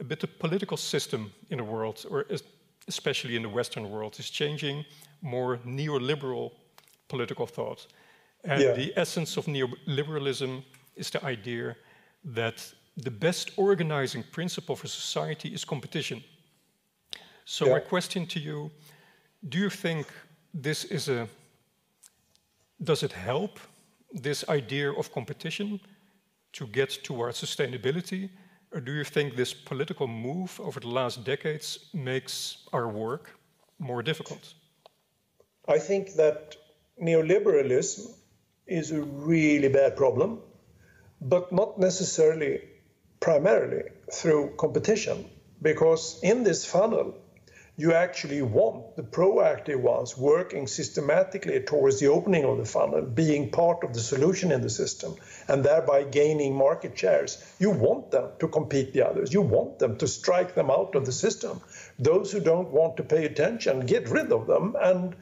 a 0.00 0.04
bit 0.04 0.20
the 0.20 0.26
political 0.26 0.76
system 0.76 1.32
in 1.50 1.58
the 1.58 1.64
world, 1.64 2.04
or 2.10 2.26
especially 2.86 3.36
in 3.36 3.42
the 3.42 3.48
Western 3.48 3.90
world, 3.90 4.18
is 4.18 4.30
changing 4.30 4.84
more 5.22 5.58
neoliberal 5.66 6.52
political 7.08 7.46
thought. 7.46 7.86
And 8.44 8.62
yeah. 8.62 8.72
the 8.72 8.92
essence 8.96 9.36
of 9.36 9.46
neoliberalism 9.46 10.62
is 10.94 11.10
the 11.10 11.24
idea 11.24 11.76
that 12.24 12.74
the 12.96 13.10
best 13.10 13.52
organizing 13.56 14.24
principle 14.32 14.76
for 14.76 14.88
society 14.88 15.48
is 15.48 15.64
competition. 15.64 16.22
So, 17.44 17.66
yeah. 17.66 17.72
my 17.72 17.80
question 17.80 18.26
to 18.26 18.40
you 18.40 18.70
do 19.48 19.58
you 19.58 19.70
think 19.70 20.06
this 20.52 20.84
is 20.84 21.08
a 21.08 21.28
does 22.82 23.02
it 23.02 23.12
help 23.12 23.58
this 24.12 24.48
idea 24.48 24.92
of 24.92 25.12
competition 25.12 25.80
to 26.52 26.66
get 26.66 26.90
towards 27.04 27.40
sustainability? 27.40 28.30
Or 28.72 28.80
do 28.80 28.92
you 28.92 29.04
think 29.04 29.34
this 29.34 29.54
political 29.54 30.06
move 30.06 30.60
over 30.60 30.80
the 30.80 30.88
last 30.88 31.24
decades 31.24 31.90
makes 31.94 32.68
our 32.72 32.88
work 32.88 33.30
more 33.78 34.02
difficult? 34.02 34.54
I 35.66 35.78
think 35.78 36.14
that 36.14 36.56
neoliberalism 37.02 38.14
is 38.66 38.90
a 38.90 39.00
really 39.00 39.68
bad 39.68 39.96
problem, 39.96 40.40
but 41.20 41.52
not 41.52 41.78
necessarily 41.78 42.60
primarily 43.20 43.82
through 44.12 44.54
competition, 44.56 45.24
because 45.60 46.20
in 46.22 46.44
this 46.44 46.64
funnel, 46.64 47.14
you 47.76 47.92
actually 47.92 48.42
want 48.42 48.96
the 48.96 49.04
proactive 49.04 49.80
ones 49.80 50.18
working 50.18 50.66
systematically 50.66 51.60
towards 51.60 52.00
the 52.00 52.08
opening 52.08 52.44
of 52.44 52.58
the 52.58 52.64
funnel, 52.64 53.02
being 53.02 53.50
part 53.50 53.84
of 53.84 53.94
the 53.94 54.00
solution 54.00 54.50
in 54.50 54.62
the 54.62 54.70
system, 54.70 55.14
and 55.46 55.64
thereby 55.64 56.02
gaining 56.02 56.56
market 56.56 56.98
shares. 56.98 57.38
You 57.60 57.70
want 57.70 58.10
them 58.10 58.30
to 58.40 58.48
compete 58.48 58.92
the 58.92 59.06
others. 59.06 59.32
You 59.32 59.42
want 59.42 59.78
them 59.78 59.96
to 59.98 60.08
strike 60.08 60.56
them 60.56 60.72
out 60.72 60.96
of 60.96 61.06
the 61.06 61.12
system. 61.12 61.60
Those 62.00 62.32
who 62.32 62.40
don't 62.40 62.70
want 62.70 62.96
to 62.96 63.04
pay 63.04 63.24
attention, 63.26 63.86
get 63.86 64.08
rid 64.08 64.32
of 64.32 64.48
them 64.48 64.74
and 64.80 65.14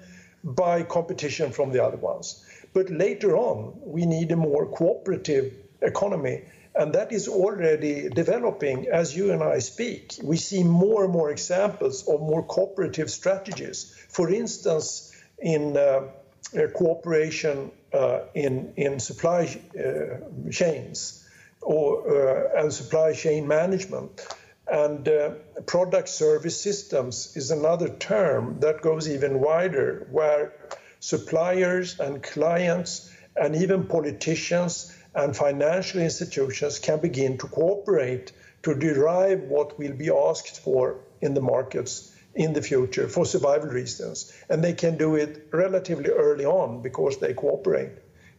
buy 0.42 0.82
competition 0.82 1.52
from 1.52 1.72
the 1.72 1.84
other 1.84 1.98
ones. 1.98 2.42
But 2.72 2.88
later 2.88 3.36
on, 3.36 3.74
we 3.84 4.06
need 4.06 4.32
a 4.32 4.36
more 4.36 4.66
cooperative 4.66 5.52
economy 5.86 6.42
and 6.76 6.92
that 6.94 7.10
is 7.10 7.26
already 7.26 8.08
developing 8.10 8.86
as 8.88 9.16
you 9.16 9.32
and 9.32 9.42
I 9.42 9.60
speak. 9.60 10.14
We 10.22 10.36
see 10.36 10.62
more 10.62 11.04
and 11.04 11.12
more 11.12 11.30
examples 11.30 12.06
of 12.06 12.20
more 12.20 12.42
cooperative 12.42 13.10
strategies. 13.10 13.94
For 14.08 14.30
instance, 14.30 15.12
in 15.38 15.76
uh, 15.76 16.08
uh, 16.54 16.66
cooperation 16.74 17.70
uh, 17.92 18.20
in, 18.34 18.72
in 18.76 19.00
supply 19.00 19.58
uh, 19.78 20.50
chains 20.50 21.24
or 21.62 21.88
uh, 22.06 22.60
and 22.60 22.72
supply 22.72 23.14
chain 23.14 23.48
management. 23.48 24.26
And 24.68 25.08
uh, 25.08 25.30
product 25.66 26.08
service 26.08 26.60
systems 26.60 27.36
is 27.36 27.50
another 27.50 27.88
term 27.88 28.60
that 28.60 28.82
goes 28.82 29.08
even 29.08 29.40
wider, 29.40 30.06
where 30.10 30.52
suppliers 31.00 32.00
and 32.00 32.22
clients 32.22 33.10
and 33.36 33.54
even 33.56 33.86
politicians 33.86 34.92
and 35.16 35.34
financial 35.34 36.00
institutions 36.00 36.78
can 36.78 37.00
begin 37.00 37.38
to 37.38 37.48
cooperate 37.48 38.32
to 38.62 38.74
derive 38.74 39.40
what 39.44 39.78
will 39.78 39.94
be 39.94 40.10
asked 40.10 40.60
for 40.60 40.98
in 41.20 41.34
the 41.34 41.40
markets 41.40 42.12
in 42.34 42.52
the 42.52 42.60
future 42.60 43.08
for 43.08 43.24
survival 43.24 43.70
reasons. 43.70 44.32
And 44.50 44.62
they 44.62 44.74
can 44.74 44.98
do 44.98 45.16
it 45.16 45.48
relatively 45.52 46.10
early 46.10 46.44
on 46.44 46.82
because 46.82 47.18
they 47.18 47.32
cooperate 47.32 47.92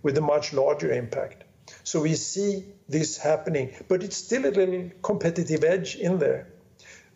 with 0.03 0.17
a 0.17 0.21
much 0.21 0.53
larger 0.53 0.91
impact. 0.91 1.43
So 1.83 2.01
we 2.01 2.13
see 2.13 2.65
this 2.87 3.17
happening, 3.17 3.73
but 3.87 4.03
it's 4.03 4.15
still 4.15 4.45
a 4.45 4.53
little 4.53 4.91
competitive 5.01 5.63
edge 5.63 5.95
in 5.95 6.19
there. 6.19 6.47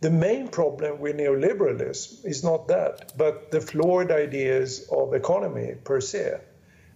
The 0.01 0.09
main 0.09 0.47
problem 0.47 0.99
with 0.99 1.17
neoliberalism 1.17 2.25
is 2.25 2.43
not 2.43 2.67
that, 2.69 3.13
but 3.15 3.51
the 3.51 3.61
flawed 3.61 4.11
ideas 4.11 4.87
of 4.91 5.13
economy 5.13 5.75
per 5.83 6.01
se. 6.01 6.41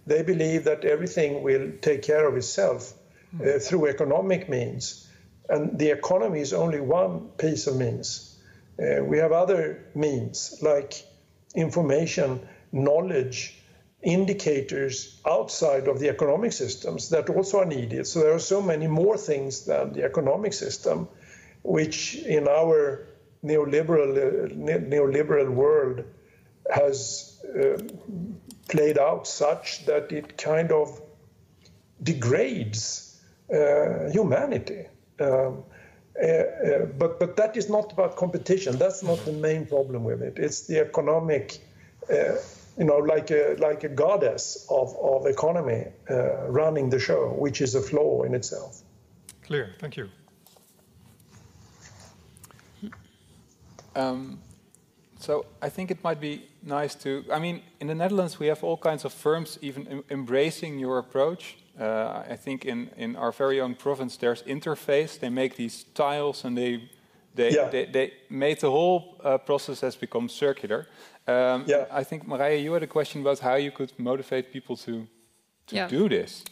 They 0.06 0.22
believe 0.22 0.64
that 0.64 0.84
everything 0.84 1.42
will 1.42 1.72
take 1.80 2.02
care 2.02 2.28
of 2.28 2.36
itself 2.36 2.92
uh, 3.40 3.58
through 3.58 3.86
economic 3.86 4.48
means, 4.48 5.08
and 5.48 5.78
the 5.78 5.90
economy 5.90 6.40
is 6.40 6.52
only 6.52 6.80
one 6.80 7.28
piece 7.38 7.66
of 7.66 7.76
means. 7.76 8.36
Uh, 8.78 9.02
we 9.02 9.18
have 9.18 9.32
other 9.32 9.84
means 9.94 10.58
like 10.62 11.04
information, 11.54 12.46
knowledge, 12.72 13.56
indicators 14.02 15.20
outside 15.26 15.88
of 15.88 15.98
the 15.98 16.08
economic 16.08 16.52
systems 16.52 17.08
that 17.08 17.28
also 17.28 17.58
are 17.60 17.66
needed. 17.66 18.06
So 18.06 18.20
there 18.20 18.34
are 18.34 18.38
so 18.38 18.62
many 18.62 18.86
more 18.86 19.16
things 19.16 19.64
than 19.64 19.94
the 19.94 20.04
economic 20.04 20.52
system, 20.52 21.08
which 21.62 22.14
in 22.14 22.46
our 22.46 23.08
neoliberal 23.44 24.10
uh, 24.16 24.48
neoliberal 24.54 25.50
world 25.50 26.04
has 26.72 27.40
uh, 27.48 27.78
played 28.68 28.98
out 28.98 29.26
such 29.26 29.86
that 29.86 30.12
it 30.12 30.36
kind 30.36 30.72
of 30.72 31.00
degrades 32.02 33.20
uh, 33.52 34.10
humanity. 34.10 34.86
Um, 35.20 35.64
uh, 36.20 36.26
uh, 36.26 36.86
but 36.98 37.20
but 37.20 37.36
that 37.36 37.56
is 37.56 37.68
not 37.68 37.92
about 37.92 38.16
competition. 38.16 38.78
That's 38.78 39.02
not 39.02 39.24
the 39.24 39.32
main 39.32 39.66
problem 39.66 40.04
with 40.04 40.22
it. 40.22 40.38
It's 40.38 40.66
the 40.66 40.80
economic 40.80 41.60
uh, 42.10 42.36
you 42.78 42.84
know, 42.84 42.98
like 42.98 43.30
a 43.30 43.56
like 43.58 43.84
a 43.84 43.88
goddess 43.88 44.66
of 44.70 44.94
of 44.96 45.26
economy 45.26 45.86
uh, 46.10 46.48
running 46.48 46.90
the 46.90 46.98
show, 46.98 47.34
which 47.38 47.60
is 47.60 47.74
a 47.74 47.80
flaw 47.80 48.22
in 48.22 48.34
itself. 48.34 48.82
Clear. 49.42 49.74
Thank 49.78 49.96
you. 49.96 50.08
Um, 53.94 54.38
so 55.26 55.44
I 55.60 55.68
think 55.70 55.90
it 55.90 56.04
might 56.04 56.20
be 56.20 56.42
nice 56.62 56.94
to. 57.02 57.24
I 57.32 57.40
mean, 57.40 57.60
in 57.80 57.88
the 57.88 57.94
Netherlands, 57.94 58.38
we 58.38 58.46
have 58.46 58.62
all 58.62 58.76
kinds 58.76 59.04
of 59.04 59.12
firms 59.12 59.58
even 59.60 59.86
em 59.88 60.02
embracing 60.08 60.80
your 60.80 60.98
approach. 60.98 61.56
Uh, 61.80 62.34
I 62.34 62.36
think 62.36 62.64
in 62.64 62.90
in 62.96 63.16
our 63.16 63.32
very 63.32 63.60
own 63.60 63.74
province, 63.74 64.18
there's 64.18 64.42
Interface. 64.44 65.18
They 65.18 65.30
make 65.30 65.54
these 65.54 65.84
tiles 65.92 66.44
and 66.44 66.56
they 66.56 66.80
they, 67.34 67.50
yeah. 67.50 67.70
they, 67.70 67.86
they, 67.86 68.12
made 68.28 68.56
the 68.60 68.70
whole 68.70 69.00
uh, 69.22 69.38
process 69.38 69.80
has 69.80 69.96
become 69.96 70.28
circular. 70.28 70.86
Um, 71.26 71.64
yeah. 71.66 72.00
I 72.00 72.04
think 72.04 72.26
Maria, 72.26 72.58
you 72.58 72.72
had 72.72 72.82
a 72.82 72.86
question 72.86 73.20
about 73.20 73.40
how 73.40 73.56
you 73.58 73.72
could 73.72 73.92
motivate 73.98 74.42
people 74.52 74.76
to 74.76 75.06
to 75.66 75.76
yeah. 75.76 75.88
do 75.88 76.08
this. 76.08 76.44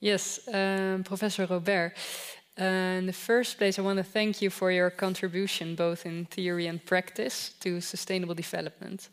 Yes, 0.00 0.40
um, 0.48 1.02
Professor 1.02 1.46
Robèrt. 1.46 1.92
Uh, 2.58 2.98
in 2.98 3.06
the 3.06 3.12
first 3.12 3.58
place, 3.58 3.78
I 3.78 3.82
want 3.82 3.98
to 3.98 4.04
thank 4.04 4.40
you 4.40 4.50
for 4.50 4.70
your 4.70 4.90
contribution, 4.90 5.74
both 5.74 6.06
in 6.06 6.24
theory 6.26 6.68
and 6.68 6.84
practice, 6.84 7.50
to 7.60 7.80
sustainable 7.80 8.34
development. 8.34 9.10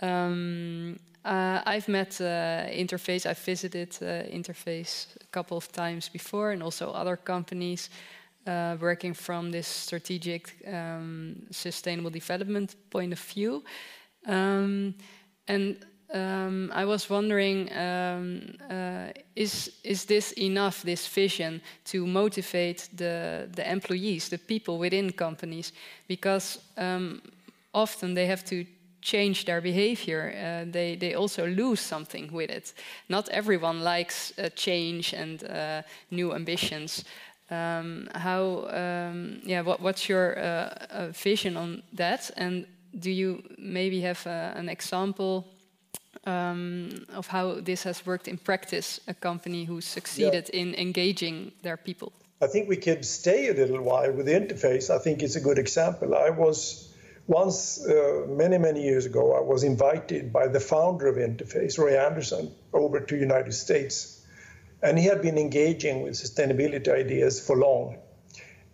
Um, 0.00 0.96
uh, 1.24 1.60
I've 1.66 1.88
met 1.88 2.20
uh, 2.20 2.70
Interface, 2.70 3.26
I've 3.26 3.38
visited 3.38 3.98
uh, 4.00 4.30
Interface 4.30 5.06
a 5.20 5.26
couple 5.32 5.56
of 5.56 5.72
times 5.72 6.08
before, 6.08 6.52
and 6.52 6.62
also 6.62 6.90
other 6.92 7.16
companies 7.16 7.90
uh, 8.46 8.76
working 8.80 9.12
from 9.12 9.50
this 9.50 9.66
strategic 9.66 10.54
um, 10.66 11.46
sustainable 11.50 12.10
development 12.10 12.76
point 12.90 13.12
of 13.12 13.18
view. 13.18 13.64
Um, 14.26 14.94
and 15.48 15.84
um, 16.14 16.72
I 16.74 16.84
was 16.84 17.10
wondering, 17.10 17.70
um, 17.72 18.54
uh, 18.70 19.08
is 19.36 19.70
is 19.82 20.04
this 20.04 20.32
enough? 20.32 20.82
This 20.82 21.06
vision 21.06 21.60
to 21.84 22.06
motivate 22.06 22.88
the 22.96 23.48
the 23.54 23.70
employees, 23.70 24.28
the 24.28 24.38
people 24.38 24.78
within 24.78 25.12
companies, 25.12 25.72
because 26.06 26.60
um, 26.76 27.20
often 27.72 28.14
they 28.14 28.26
have 28.26 28.44
to 28.44 28.64
change 29.00 29.44
their 29.44 29.60
behavior. 29.60 30.32
Uh, 30.34 30.70
they 30.70 30.96
they 30.96 31.14
also 31.14 31.46
lose 31.46 31.80
something 31.80 32.32
with 32.32 32.50
it. 32.50 32.74
Not 33.08 33.28
everyone 33.28 33.80
likes 33.80 34.32
uh, 34.38 34.48
change 34.54 35.12
and 35.14 35.44
uh, 35.44 35.82
new 36.10 36.34
ambitions. 36.34 37.04
Um, 37.50 38.08
how 38.14 38.66
um, 38.70 39.40
yeah? 39.44 39.62
What, 39.62 39.80
what's 39.80 40.08
your 40.08 40.38
uh, 40.38 41.12
vision 41.12 41.56
on 41.56 41.82
that? 41.96 42.30
And 42.36 42.66
do 42.98 43.10
you 43.10 43.42
maybe 43.58 44.00
have 44.00 44.26
uh, 44.26 44.58
an 44.58 44.68
example 44.68 45.44
um, 46.28 47.06
of 47.14 47.26
how 47.26 47.60
this 47.60 47.82
has 47.84 48.04
worked 48.06 48.28
in 48.28 48.36
practice, 48.36 49.00
a 49.08 49.14
company 49.14 49.64
who 49.64 49.80
succeeded 49.80 50.50
yeah. 50.52 50.60
in 50.60 50.74
engaging 50.74 51.52
their 51.62 51.76
people? 51.76 52.12
I 52.40 52.46
think 52.46 52.68
we 52.68 52.76
could 52.76 53.04
stay 53.04 53.48
a 53.48 53.54
little 53.54 53.82
while 53.82 54.12
with 54.12 54.26
the 54.26 54.32
interface. 54.32 54.90
I 54.90 54.98
think 54.98 55.22
it's 55.22 55.36
a 55.36 55.40
good 55.40 55.58
example. 55.58 56.14
I 56.14 56.30
was 56.30 56.88
once, 57.26 57.84
uh, 57.84 58.26
many, 58.28 58.58
many 58.58 58.82
years 58.82 59.06
ago, 59.06 59.34
I 59.34 59.40
was 59.40 59.64
invited 59.64 60.32
by 60.32 60.48
the 60.48 60.60
founder 60.60 61.08
of 61.08 61.16
Interface, 61.16 61.78
Ray 61.78 61.98
Anderson, 61.98 62.54
over 62.72 63.00
to 63.00 63.14
the 63.14 63.20
United 63.20 63.52
States. 63.52 64.24
And 64.82 64.98
he 64.98 65.06
had 65.06 65.20
been 65.20 65.36
engaging 65.36 66.02
with 66.02 66.14
sustainability 66.14 66.88
ideas 66.88 67.44
for 67.44 67.56
long. 67.56 67.98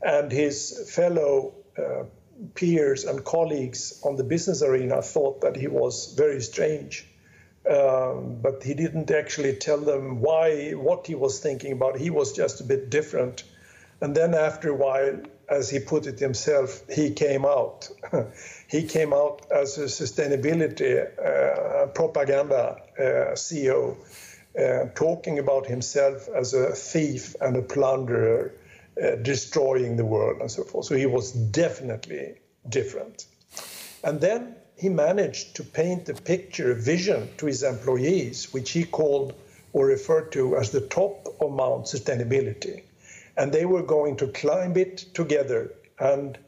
And 0.03 0.31
his 0.31 0.93
fellow 0.95 1.55
uh, 1.79 2.05
peers 2.55 3.05
and 3.05 3.25
colleagues 3.25 4.01
on 4.05 4.17
the 4.17 4.25
business 4.25 4.63
arena 4.63 5.03
thought 5.03 5.41
that 5.41 5.57
he 5.57 5.67
was 5.67 6.15
very 6.17 6.41
strange. 6.43 7.07
Um, 7.69 8.37
but 8.43 8.63
he 8.63 8.75
didn't 8.75 9.11
actually 9.11 9.57
tell 9.57 9.79
them 9.79 10.21
why, 10.21 10.73
what 10.73 11.07
he 11.07 11.15
was 11.15 11.41
thinking 11.41 11.73
about. 11.73 11.99
He 11.99 12.11
was 12.11 12.33
just 12.33 12.61
a 12.61 12.65
bit 12.65 12.91
different. 12.91 13.45
And 14.01 14.15
then 14.15 14.35
after 14.35 14.71
a 14.71 14.75
while, 14.75 15.19
as 15.49 15.71
he 15.71 15.79
put 15.79 16.07
it 16.07 16.19
himself, 16.19 16.83
he 16.91 17.11
came 17.11 17.45
out. 17.47 17.89
he 18.69 18.83
came 18.83 19.13
out 19.13 19.47
as 19.51 19.79
a 19.79 19.85
sustainability 19.85 21.07
uh, 21.19 21.87
propaganda 21.89 22.77
uh, 22.99 23.03
CEO, 23.35 23.97
uh, 24.59 24.87
talking 24.95 25.39
about 25.39 25.67
himself 25.67 26.29
as 26.35 26.55
a 26.55 26.73
thief 26.73 27.35
and 27.41 27.57
a 27.57 27.63
plunderer 27.63 28.53
uh, 29.03 29.17
destroying 29.17 29.97
the 29.97 30.05
world 30.05 30.41
and 30.41 30.51
so 30.51 30.65
forth. 30.65 30.87
So 30.87 30.97
he 30.97 31.07
was 31.07 31.33
definitely 31.33 32.35
different. 32.69 33.27
And 34.03 34.21
then 34.21 34.55
he 34.77 34.89
managed 34.89 35.57
to 35.57 35.63
paint 35.63 36.09
a 36.09 36.15
picture, 36.15 36.73
a 36.73 36.75
vision 36.75 37.29
to 37.39 37.47
his 37.47 37.63
employees, 37.63 38.53
which 38.53 38.71
he 38.71 38.85
called 38.85 39.35
or 39.73 39.87
referred 39.87 40.33
to 40.33 40.57
as 40.57 40.71
the 40.71 40.81
top 40.81 41.27
of 41.41 41.53
Mount 41.53 41.87
Sustainability. 41.87 42.83
And 43.37 43.53
they 43.53 43.65
were 43.65 43.83
going 43.83 44.17
to 44.17 44.29
climb 44.29 44.77
it 44.77 44.99
together. 45.15 45.73
And 45.99 46.39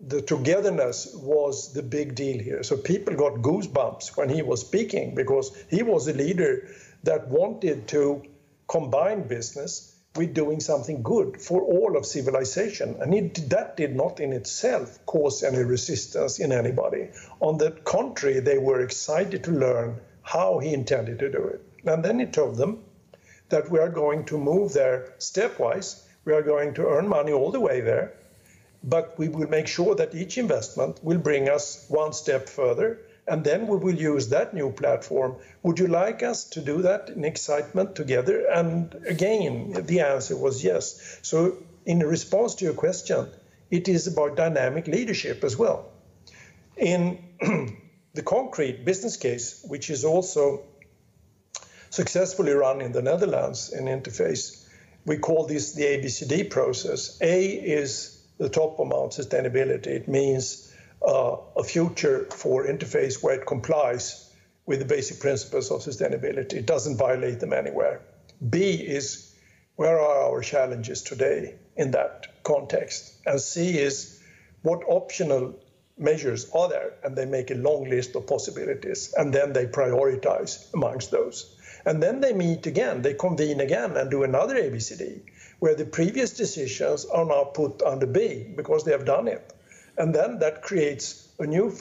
the 0.00 0.22
togetherness 0.22 1.14
was 1.14 1.72
the 1.72 1.82
big 1.82 2.14
deal 2.14 2.38
here. 2.38 2.62
So 2.62 2.76
people 2.76 3.14
got 3.14 3.34
goosebumps 3.34 4.16
when 4.16 4.28
he 4.28 4.42
was 4.42 4.60
speaking 4.60 5.14
because 5.14 5.56
he 5.70 5.82
was 5.82 6.08
a 6.08 6.14
leader 6.14 6.68
that 7.04 7.28
wanted 7.28 7.88
to 7.88 8.22
combine 8.68 9.28
business 9.28 9.91
with 10.14 10.34
doing 10.34 10.60
something 10.60 11.02
good 11.02 11.40
for 11.40 11.62
all 11.62 11.96
of 11.96 12.04
civilization. 12.04 12.96
And 13.00 13.14
it, 13.14 13.50
that 13.50 13.76
did 13.76 13.96
not 13.96 14.20
in 14.20 14.32
itself 14.32 14.98
cause 15.06 15.42
any 15.42 15.62
resistance 15.62 16.38
in 16.38 16.52
anybody. 16.52 17.08
On 17.40 17.56
the 17.56 17.70
contrary, 17.70 18.40
they 18.40 18.58
were 18.58 18.80
excited 18.80 19.44
to 19.44 19.50
learn 19.50 20.00
how 20.22 20.58
he 20.58 20.74
intended 20.74 21.18
to 21.20 21.30
do 21.30 21.44
it. 21.44 21.64
And 21.86 22.04
then 22.04 22.18
he 22.18 22.26
told 22.26 22.56
them 22.56 22.84
that 23.48 23.70
we 23.70 23.78
are 23.78 23.88
going 23.88 24.24
to 24.26 24.38
move 24.38 24.72
there 24.72 25.14
stepwise. 25.18 26.02
We 26.24 26.32
are 26.32 26.42
going 26.42 26.74
to 26.74 26.86
earn 26.86 27.08
money 27.08 27.32
all 27.32 27.50
the 27.50 27.60
way 27.60 27.80
there, 27.80 28.12
but 28.84 29.18
we 29.18 29.28
will 29.28 29.48
make 29.48 29.66
sure 29.66 29.94
that 29.94 30.14
each 30.14 30.38
investment 30.38 31.02
will 31.02 31.18
bring 31.18 31.48
us 31.48 31.84
one 31.88 32.12
step 32.12 32.48
further 32.48 33.00
and 33.26 33.44
then 33.44 33.66
we 33.66 33.76
will 33.76 33.94
use 33.94 34.28
that 34.28 34.52
new 34.52 34.70
platform. 34.70 35.36
Would 35.62 35.78
you 35.78 35.86
like 35.86 36.22
us 36.22 36.44
to 36.50 36.60
do 36.60 36.82
that 36.82 37.08
in 37.08 37.24
excitement 37.24 37.94
together? 37.94 38.46
And 38.46 38.94
again, 39.06 39.84
the 39.86 40.00
answer 40.00 40.36
was 40.36 40.64
yes. 40.64 41.18
So, 41.22 41.58
in 41.86 42.00
response 42.00 42.56
to 42.56 42.64
your 42.64 42.74
question, 42.74 43.28
it 43.70 43.88
is 43.88 44.06
about 44.06 44.36
dynamic 44.36 44.86
leadership 44.86 45.44
as 45.44 45.56
well. 45.56 45.90
In 46.76 47.18
the 48.14 48.22
concrete 48.22 48.84
business 48.84 49.16
case, 49.16 49.64
which 49.68 49.88
is 49.90 50.04
also 50.04 50.62
successfully 51.90 52.52
run 52.52 52.80
in 52.80 52.92
the 52.92 53.02
Netherlands 53.02 53.72
in 53.72 53.84
Interface, 53.84 54.66
we 55.04 55.18
call 55.18 55.46
this 55.46 55.72
the 55.72 55.84
ABCD 55.84 56.50
process. 56.50 57.18
A 57.20 57.46
is 57.46 58.20
the 58.38 58.48
top 58.48 58.78
amount 58.78 59.12
sustainability. 59.12 59.88
It 59.88 60.08
means 60.08 60.71
uh, 61.06 61.36
a 61.56 61.64
future 61.64 62.26
for 62.30 62.66
interface 62.66 63.22
where 63.22 63.40
it 63.40 63.46
complies 63.46 64.30
with 64.66 64.78
the 64.78 64.84
basic 64.84 65.20
principles 65.20 65.70
of 65.70 65.80
sustainability. 65.80 66.54
It 66.54 66.66
doesn't 66.66 66.96
violate 66.96 67.40
them 67.40 67.52
anywhere. 67.52 68.00
B 68.48 68.72
is 68.74 69.34
where 69.76 69.98
are 69.98 70.30
our 70.30 70.42
challenges 70.42 71.02
today 71.02 71.54
in 71.76 71.92
that 71.92 72.42
context? 72.44 73.14
And 73.26 73.40
C 73.40 73.78
is 73.78 74.20
what 74.62 74.82
optional 74.86 75.54
measures 75.98 76.50
are 76.54 76.68
there? 76.68 76.94
And 77.02 77.16
they 77.16 77.26
make 77.26 77.50
a 77.50 77.54
long 77.54 77.88
list 77.88 78.14
of 78.14 78.26
possibilities 78.26 79.12
and 79.16 79.32
then 79.32 79.52
they 79.52 79.66
prioritize 79.66 80.72
amongst 80.74 81.10
those. 81.10 81.56
And 81.84 82.02
then 82.02 82.20
they 82.20 82.32
meet 82.32 82.66
again, 82.66 83.02
they 83.02 83.14
convene 83.14 83.60
again 83.60 83.96
and 83.96 84.10
do 84.10 84.22
another 84.22 84.54
ABCD 84.54 85.22
where 85.58 85.74
the 85.74 85.84
previous 85.84 86.32
decisions 86.32 87.04
are 87.04 87.24
now 87.24 87.44
put 87.44 87.82
under 87.82 88.06
B 88.06 88.46
because 88.56 88.84
they 88.84 88.92
have 88.92 89.04
done 89.04 89.28
it. 89.28 89.52
And 90.02 90.12
then 90.12 90.40
that 90.40 90.62
creates 90.62 91.28
a 91.38 91.46
new 91.46 91.72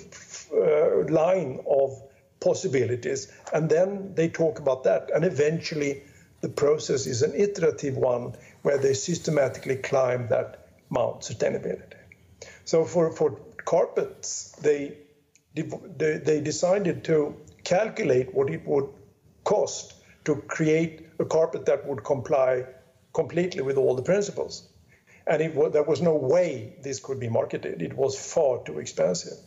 uh, 0.53 1.11
line 1.11 1.59
of 1.67 2.03
possibilities. 2.39 3.31
And 3.51 3.67
then 3.67 4.13
they 4.13 4.29
talk 4.29 4.59
about 4.59 4.83
that. 4.83 5.09
And 5.09 5.25
eventually, 5.25 6.03
the 6.41 6.49
process 6.49 7.07
is 7.07 7.23
an 7.23 7.33
iterative 7.33 7.97
one 7.97 8.35
where 8.61 8.77
they 8.77 8.93
systematically 8.93 9.77
climb 9.77 10.27
that 10.27 10.67
mount 10.91 11.21
sustainability. 11.21 11.97
So 12.63 12.85
for, 12.85 13.11
for 13.11 13.39
carpets, 13.65 14.51
they, 14.61 14.97
they, 15.55 16.17
they 16.23 16.41
decided 16.41 17.03
to 17.05 17.35
calculate 17.63 18.35
what 18.35 18.51
it 18.51 18.67
would 18.67 18.89
cost 19.45 19.95
to 20.25 20.35
create 20.35 21.07
a 21.17 21.25
carpet 21.25 21.65
that 21.65 21.87
would 21.87 22.03
comply 22.03 22.65
completely 23.13 23.63
with 23.63 23.77
all 23.77 23.95
the 23.95 24.03
principles. 24.03 24.70
And 25.31 25.41
it, 25.41 25.71
there 25.71 25.83
was 25.83 26.01
no 26.01 26.15
way 26.15 26.75
this 26.81 26.99
could 26.99 27.17
be 27.17 27.29
marketed. 27.29 27.81
It 27.81 27.95
was 27.95 28.19
far 28.19 28.61
too 28.65 28.79
expensive. 28.79 29.37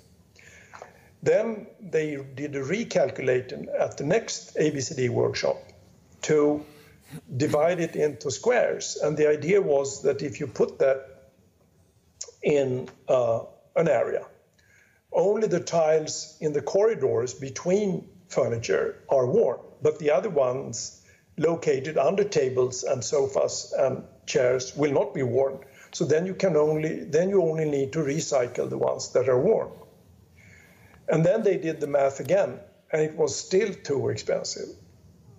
Then 1.23 1.67
they 1.79 2.17
did 2.17 2.57
a 2.57 2.63
recalculation 2.63 3.67
at 3.79 3.99
the 3.99 4.05
next 4.05 4.57
ABCD 4.57 5.11
workshop 5.11 5.59
to 6.23 6.65
divide 7.37 7.81
it 7.81 7.97
into 7.97 8.31
squares. 8.31 8.97
And 8.97 9.15
the 9.15 9.29
idea 9.29 9.61
was 9.61 10.03
that 10.05 10.23
if 10.23 10.41
you 10.41 10.47
put 10.47 10.79
that 10.79 11.31
in 12.43 12.89
uh, 13.07 13.41
an 13.77 13.89
area, 13.89 14.25
only 15.13 15.49
the 15.49 15.61
tiles 15.61 16.39
in 16.41 16.55
the 16.55 16.63
corridors 16.63 17.35
between 17.35 18.09
furniture 18.29 19.03
are 19.11 19.27
worn, 19.27 19.59
but 19.83 19.99
the 19.99 20.13
other 20.13 20.31
ones 20.31 21.03
located 21.37 21.99
under 21.99 22.25
tables 22.25 22.85
and 22.85 23.05
sofas 23.05 23.75
and 23.79 24.05
chairs 24.25 24.75
will 24.75 24.93
not 24.93 25.13
be 25.13 25.23
worn. 25.23 25.59
So 25.95 26.05
then 26.05 26.27
you 26.27 26.35
can 26.35 26.57
only 26.57 27.05
then 27.05 27.31
you 27.31 27.41
only 27.43 27.65
need 27.65 27.93
to 27.93 28.01
recycle 28.01 28.69
the 28.69 28.79
ones 28.79 29.13
that 29.13 29.29
are 29.29 29.39
worn. 29.39 29.71
And 31.09 31.25
then 31.25 31.45
they 31.45 31.57
did 31.57 31.81
the 31.81 31.87
math 31.87 32.19
again, 32.19 32.59
and 32.91 33.03
it 33.03 33.15
was 33.17 33.37
still 33.37 33.73
too 33.73 34.09
expensive. 34.09 34.69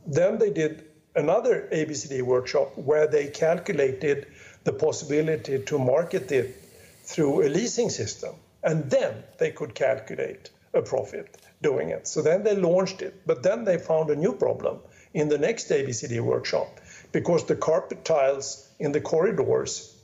Then 0.08 0.38
they 0.38 0.52
did 0.52 0.86
another 1.16 1.68
ABCD 1.74 2.22
workshop 2.22 2.78
where 2.78 3.08
they 3.08 3.28
calculated 3.28 4.28
the 4.64 4.72
possibility 4.72 5.60
to 5.60 5.78
market 5.78 6.32
it 6.32 6.56
through 7.04 7.46
a 7.46 7.50
leasing 7.50 7.90
system. 7.90 8.36
And 8.64 8.90
then 8.90 9.24
they 9.38 9.52
could 9.52 9.76
calculate 9.76 10.52
a 10.74 10.82
profit 10.82 11.38
doing 11.62 11.90
it. 11.90 12.08
So 12.08 12.22
then 12.22 12.44
they 12.44 12.56
launched 12.56 13.02
it. 13.02 13.26
But 13.26 13.44
then 13.44 13.66
they 13.66 13.78
found 13.78 14.10
a 14.10 14.16
new 14.16 14.34
problem 14.34 14.80
in 15.14 15.28
the 15.28 15.38
next 15.38 15.70
ABCD 15.70 16.22
workshop 16.22 16.80
because 17.12 17.46
the 17.46 17.56
carpet 17.56 18.06
tiles 18.06 18.70
in 18.80 18.92
the 18.92 19.02
corridors 19.02 19.95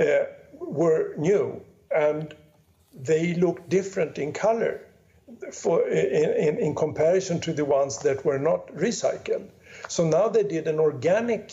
uh, 0.00 0.24
were 0.58 1.14
new 1.16 1.60
and 1.94 2.34
they 2.94 3.34
looked 3.34 3.68
different 3.68 4.18
in 4.18 4.32
color 4.32 4.80
for, 5.52 5.86
in, 5.88 6.30
in, 6.30 6.58
in, 6.58 6.74
comparison 6.74 7.40
to 7.40 7.52
the 7.52 7.64
ones 7.64 7.98
that 7.98 8.24
were 8.24 8.38
not 8.38 8.68
recycled. 8.68 9.48
So 9.88 10.06
now 10.06 10.28
they 10.28 10.44
did 10.44 10.68
an 10.68 10.78
organic 10.78 11.52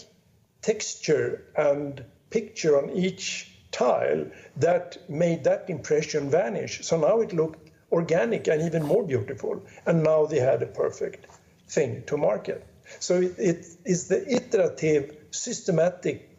texture 0.61 1.45
and 1.55 2.03
picture 2.29 2.77
on 2.77 2.91
each 2.91 3.51
tile 3.71 4.25
that 4.57 4.97
made 5.09 5.43
that 5.45 5.69
impression 5.69 6.29
vanish. 6.29 6.85
So 6.85 6.99
now 6.99 7.21
it 7.21 7.33
looked 7.33 7.69
organic 7.91 8.47
and 8.47 8.61
even 8.61 8.83
more 8.83 9.03
beautiful. 9.03 9.63
And 9.85 10.03
now 10.03 10.25
they 10.25 10.39
had 10.39 10.61
a 10.61 10.67
perfect 10.67 11.25
thing 11.67 12.03
to 12.07 12.17
market. 12.17 12.65
So 12.99 13.21
it, 13.21 13.35
it 13.37 13.65
is 13.85 14.07
the 14.07 14.29
iterative, 14.31 15.15
systematic 15.31 16.29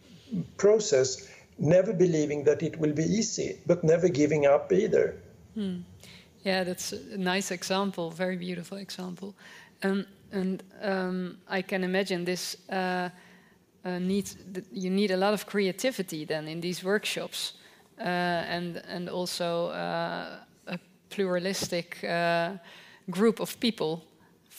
process 0.57 1.29
never 1.59 1.93
believing 1.93 2.45
that 2.45 2.63
it 2.63 2.79
will 2.79 2.93
be 2.93 3.05
easy, 3.05 3.59
but 3.67 3.85
never 3.85 4.09
giving 4.09 4.47
up 4.47 4.73
either. 4.73 5.17
Hmm. 5.55 5.81
Yeah, 6.45 6.65
that's 6.65 6.93
a 6.93 7.17
nice 7.17 7.51
example, 7.51 8.11
very 8.11 8.37
beautiful 8.37 8.79
example. 8.79 9.35
Um, 9.83 10.07
and 10.33 10.63
um, 10.81 11.39
I 11.49 11.63
can 11.63 11.85
imagine 11.85 12.25
this 12.25 12.57
uh, 12.69 13.11
uh, 13.85 13.99
needs 13.99 14.37
you 14.73 14.91
need 14.91 15.11
a 15.11 15.17
lot 15.17 15.35
of 15.35 15.47
creativity 15.47 16.25
then 16.25 16.49
in 16.49 16.61
these 16.61 16.83
workshops, 16.85 17.55
uh, 17.99 18.03
and 18.03 18.83
and 18.89 19.09
also 19.09 19.69
uh, 19.69 20.39
a 20.67 20.79
pluralistic 21.11 22.03
uh, 22.05 22.53
group 23.11 23.41
of 23.41 23.59
people 23.61 24.05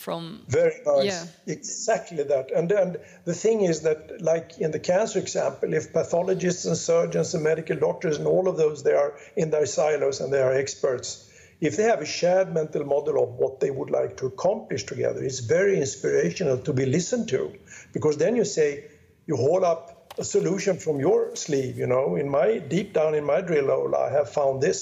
from 0.04 0.44
very 0.48 0.80
nice. 0.84 1.06
Yeah. 1.06 1.54
exactly 1.54 2.22
that. 2.22 2.50
And 2.50 2.70
and 2.70 2.98
the 3.24 3.32
thing 3.34 3.62
is 3.62 3.80
that 3.80 4.20
like 4.20 4.58
in 4.58 4.70
the 4.70 4.78
cancer 4.78 5.18
example 5.18 5.72
if 5.72 5.94
pathologists 5.94 6.66
and 6.66 6.76
surgeons 6.76 7.34
and 7.34 7.42
medical 7.42 7.76
doctors 7.76 8.18
and 8.18 8.26
all 8.26 8.46
of 8.46 8.58
those 8.58 8.82
they 8.82 8.92
are 8.92 9.14
in 9.34 9.48
their 9.50 9.64
silos 9.64 10.20
and 10.20 10.30
they 10.30 10.42
are 10.42 10.52
experts 10.52 11.30
if 11.60 11.78
they 11.78 11.84
have 11.84 12.02
a 12.02 12.10
shared 12.18 12.52
mental 12.52 12.84
model 12.84 13.22
of 13.22 13.30
what 13.42 13.60
they 13.60 13.70
would 13.70 13.90
like 13.90 14.18
to 14.18 14.26
accomplish 14.26 14.84
together 14.84 15.24
it's 15.24 15.40
very 15.40 15.78
inspirational 15.78 16.58
to 16.58 16.74
be 16.74 16.84
listened 16.84 17.28
to. 17.28 17.42
Because 17.94 18.18
then 18.18 18.36
you 18.36 18.44
say 18.44 18.84
you 19.26 19.36
hold 19.36 19.64
up 19.64 20.14
a 20.18 20.24
solution 20.24 20.78
from 20.78 21.00
your 21.00 21.34
sleeve 21.34 21.78
you 21.78 21.86
know 21.86 22.16
in 22.16 22.28
my 22.28 22.58
deep 22.58 22.92
down 22.92 23.14
in 23.14 23.24
my 23.24 23.40
drill 23.40 23.68
hole 23.76 23.96
i 24.06 24.10
have 24.10 24.28
found 24.40 24.60
this. 24.60 24.80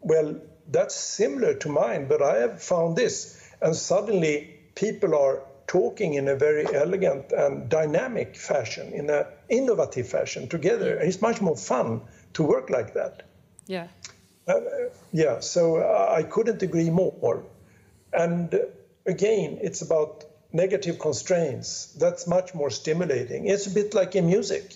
Well 0.00 0.34
that's 0.74 0.94
similar 0.94 1.54
to 1.54 1.68
mine 1.82 2.08
but 2.08 2.20
i 2.32 2.34
have 2.44 2.62
found 2.62 2.96
this 2.96 3.41
and 3.62 3.76
suddenly 3.76 4.58
people 4.74 5.14
are 5.14 5.42
talking 5.66 6.14
in 6.14 6.28
a 6.28 6.36
very 6.36 6.66
elegant 6.74 7.32
and 7.32 7.68
dynamic 7.68 8.36
fashion, 8.36 8.92
in 8.92 9.08
an 9.10 9.24
innovative 9.48 10.08
fashion 10.08 10.48
together. 10.48 10.96
And 10.96 11.08
it's 11.08 11.22
much 11.22 11.40
more 11.40 11.56
fun 11.56 12.02
to 12.34 12.42
work 12.42 12.68
like 12.70 12.94
that. 12.94 13.22
Yeah. 13.66 13.88
Uh, 14.46 14.60
yeah, 15.12 15.40
so 15.40 15.76
uh, 15.76 16.14
I 16.14 16.24
couldn't 16.24 16.62
agree 16.62 16.90
more. 16.90 17.44
And 18.12 18.52
uh, 18.54 18.58
again, 19.06 19.58
it's 19.62 19.82
about 19.82 20.24
negative 20.52 20.98
constraints. 20.98 21.86
That's 21.98 22.26
much 22.26 22.54
more 22.54 22.70
stimulating. 22.70 23.46
It's 23.46 23.66
a 23.66 23.70
bit 23.70 23.94
like 23.94 24.14
in 24.16 24.26
music. 24.26 24.74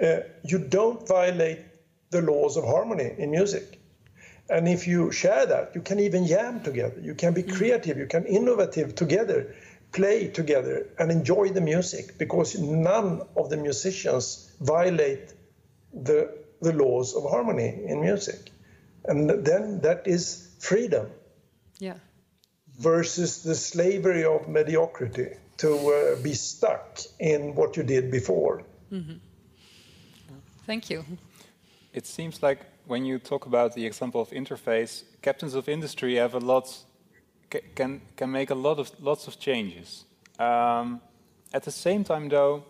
Uh, 0.00 0.20
you 0.44 0.58
don't 0.58 1.06
violate 1.08 1.60
the 2.10 2.20
laws 2.20 2.56
of 2.56 2.64
harmony 2.64 3.14
in 3.18 3.30
music. 3.30 3.80
And 4.50 4.68
if 4.68 4.86
you 4.86 5.10
share 5.10 5.46
that, 5.46 5.74
you 5.74 5.80
can 5.80 5.98
even 6.00 6.26
jam 6.26 6.62
together. 6.62 7.00
You 7.00 7.14
can 7.14 7.32
be 7.32 7.42
mm. 7.42 7.56
creative. 7.56 7.96
You 7.96 8.06
can 8.06 8.26
innovative 8.26 8.94
together, 8.94 9.54
play 9.92 10.28
together, 10.28 10.86
and 10.98 11.10
enjoy 11.10 11.48
the 11.48 11.60
music 11.60 12.18
because 12.18 12.58
none 12.58 13.22
of 13.36 13.48
the 13.48 13.56
musicians 13.56 14.52
violate 14.60 15.32
the 15.92 16.44
the 16.60 16.72
laws 16.72 17.14
of 17.14 17.28
harmony 17.30 17.84
in 17.86 18.00
music, 18.00 18.50
and 19.04 19.28
then 19.44 19.80
that 19.80 20.06
is 20.06 20.48
freedom. 20.58 21.06
Yeah. 21.78 21.94
Versus 22.78 23.42
the 23.42 23.54
slavery 23.54 24.24
of 24.24 24.48
mediocrity 24.48 25.36
to 25.58 25.70
uh, 25.76 26.22
be 26.22 26.34
stuck 26.34 27.00
in 27.20 27.54
what 27.54 27.76
you 27.76 27.82
did 27.82 28.10
before. 28.10 28.64
Mm-hmm. 28.90 29.18
Thank 30.66 30.90
you. 30.90 31.04
It 31.92 32.06
seems 32.06 32.42
like 32.42 32.60
when 32.86 33.04
you 33.04 33.18
talk 33.18 33.46
about 33.46 33.74
the 33.74 33.86
example 33.86 34.20
of 34.20 34.30
interface, 34.30 35.04
captains 35.22 35.54
of 35.54 35.68
industry 35.68 36.16
have 36.16 36.34
a 36.34 36.40
lot 36.40 36.84
can 37.74 38.00
can 38.16 38.30
make 38.30 38.50
a 38.50 38.54
lot 38.54 38.78
of 38.78 38.90
lots 39.00 39.28
of 39.28 39.38
changes. 39.38 40.04
Um, 40.38 41.00
at 41.52 41.62
the 41.62 41.70
same 41.70 42.04
time, 42.04 42.28
though, 42.28 42.64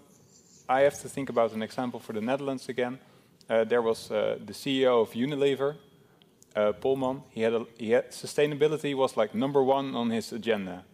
I 0.69 0.81
have 0.81 1.01
to 1.01 1.09
think 1.09 1.31
about 1.31 1.53
an 1.53 1.63
example 1.63 2.01
for 2.01 2.13
the 2.13 2.21
Netherlands 2.21 2.69
again. 2.69 2.99
Uh, 3.49 3.65
there 3.65 3.83
was 3.83 4.11
uh, 4.11 4.39
the 4.45 4.53
CEO 4.53 5.03
of 5.03 5.13
Unilever, 5.13 5.77
uh, 6.57 6.73
Polman. 6.73 7.23
He 7.31 7.43
had, 7.43 7.55
a, 7.55 7.67
he 7.79 7.91
had 7.91 8.11
sustainability 8.11 8.95
was 8.95 9.17
like 9.17 9.35
number 9.35 9.63
one 9.63 9.95
on 9.95 10.11
his 10.11 10.33
agenda, 10.33 10.85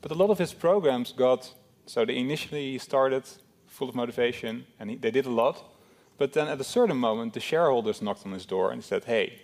but 0.00 0.10
a 0.10 0.14
lot 0.14 0.30
of 0.30 0.38
his 0.38 0.52
programs 0.52 1.12
got 1.12 1.54
so 1.86 2.04
they 2.04 2.16
initially 2.16 2.78
started 2.78 3.22
full 3.66 3.88
of 3.88 3.94
motivation 3.94 4.66
and 4.78 4.90
he, 4.90 4.96
they 4.96 5.10
did 5.10 5.26
a 5.26 5.30
lot 5.30 5.64
but 6.18 6.32
then 6.32 6.48
at 6.48 6.60
a 6.60 6.64
certain 6.64 6.96
moment, 6.96 7.32
the 7.32 7.40
shareholders 7.40 8.02
knocked 8.02 8.26
on 8.26 8.32
his 8.32 8.44
door 8.44 8.70
and 8.72 8.84
said, 8.84 9.04
hey, 9.04 9.40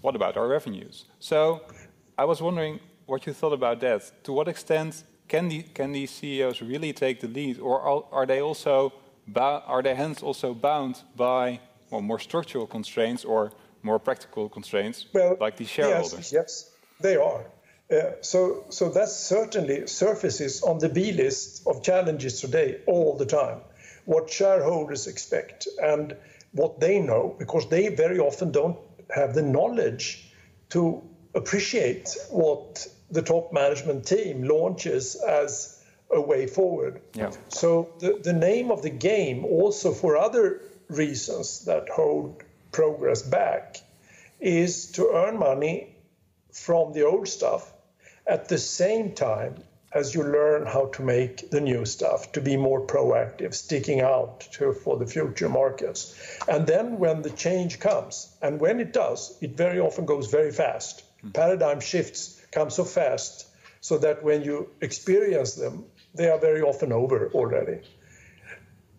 what 0.00 0.14
about 0.16 0.36
our 0.36 0.48
revenues? 0.48 1.04
So 1.18 1.62
I 2.16 2.24
was 2.24 2.40
wondering 2.40 2.80
what 3.06 3.26
you 3.26 3.32
thought 3.32 3.52
about 3.52 3.80
that. 3.80 4.24
To 4.24 4.32
what 4.32 4.48
extent 4.48 5.04
can, 5.28 5.48
the, 5.48 5.62
can 5.62 5.92
these 5.92 6.10
CEOs 6.12 6.62
really 6.62 6.92
take 6.92 7.20
the 7.20 7.28
lead, 7.28 7.58
or 7.58 7.80
are, 7.80 8.04
are 8.12 8.26
they 8.26 8.40
also 8.40 8.92
are 9.34 9.82
their 9.82 9.96
hands 9.96 10.22
also 10.22 10.54
bound 10.54 11.02
by 11.16 11.60
well, 11.90 12.00
more 12.00 12.18
structural 12.18 12.66
constraints 12.66 13.24
or 13.24 13.52
more 13.82 13.98
practical 13.98 14.48
constraints, 14.48 15.06
well, 15.12 15.36
like 15.40 15.56
the 15.56 15.64
shareholders. 15.64 16.32
Yes, 16.32 16.32
yes, 16.32 16.70
they 17.00 17.16
are. 17.16 17.44
Uh, 17.90 18.12
so, 18.20 18.64
so 18.68 18.88
that 18.90 19.08
certainly 19.08 19.86
surfaces 19.86 20.62
on 20.62 20.78
the 20.78 20.88
B 20.88 21.12
list 21.12 21.66
of 21.66 21.82
challenges 21.82 22.40
today 22.40 22.80
all 22.86 23.16
the 23.16 23.26
time. 23.26 23.60
What 24.06 24.30
shareholders 24.30 25.06
expect 25.06 25.68
and 25.80 26.16
what 26.52 26.80
they 26.80 26.98
know, 27.00 27.36
because 27.38 27.68
they 27.68 27.88
very 27.88 28.18
often 28.18 28.50
don't 28.50 28.78
have 29.14 29.34
the 29.34 29.42
knowledge 29.42 30.32
to 30.70 31.02
appreciate 31.34 32.16
what 32.30 32.86
the 33.10 33.22
top 33.22 33.52
management 33.52 34.06
team 34.06 34.42
launches 34.42 35.14
as 35.16 35.84
a 36.10 36.20
way 36.20 36.46
forward. 36.46 37.00
Yeah. 37.14 37.30
So 37.48 37.92
the, 37.98 38.20
the 38.22 38.32
name 38.32 38.70
of 38.70 38.82
the 38.82 38.90
game 38.90 39.44
also 39.44 39.92
for 39.92 40.16
other 40.16 40.62
reasons 40.88 41.64
that 41.66 41.88
hold 41.88 42.42
progress 42.72 43.22
back 43.22 43.76
is 44.40 44.92
to 44.92 45.10
earn 45.12 45.38
money 45.38 45.96
from 46.52 46.92
the 46.92 47.02
old 47.02 47.28
stuff 47.28 47.72
at 48.26 48.48
the 48.48 48.58
same 48.58 49.12
time 49.12 49.56
as 49.96 50.14
you 50.14 50.22
learn 50.22 50.66
how 50.66 50.86
to 50.96 51.02
make 51.02 51.50
the 51.50 51.60
new 51.60 51.84
stuff 51.84 52.30
to 52.32 52.40
be 52.40 52.56
more 52.56 52.80
proactive 52.86 53.54
sticking 53.54 54.00
out 54.00 54.40
to, 54.52 54.72
for 54.72 54.96
the 54.98 55.06
future 55.06 55.48
markets 55.48 56.14
and 56.48 56.66
then 56.66 56.98
when 56.98 57.22
the 57.22 57.30
change 57.30 57.78
comes 57.80 58.28
and 58.42 58.60
when 58.60 58.80
it 58.80 58.92
does 58.92 59.36
it 59.40 59.56
very 59.56 59.80
often 59.80 60.04
goes 60.04 60.30
very 60.30 60.52
fast 60.52 61.02
mm. 61.24 61.32
paradigm 61.32 61.80
shifts 61.80 62.22
come 62.52 62.70
so 62.70 62.84
fast 62.84 63.46
so 63.80 63.98
that 63.98 64.22
when 64.22 64.42
you 64.42 64.68
experience 64.80 65.54
them 65.54 65.84
they 66.14 66.28
are 66.28 66.38
very 66.38 66.62
often 66.62 66.92
over 66.92 67.30
already 67.32 67.80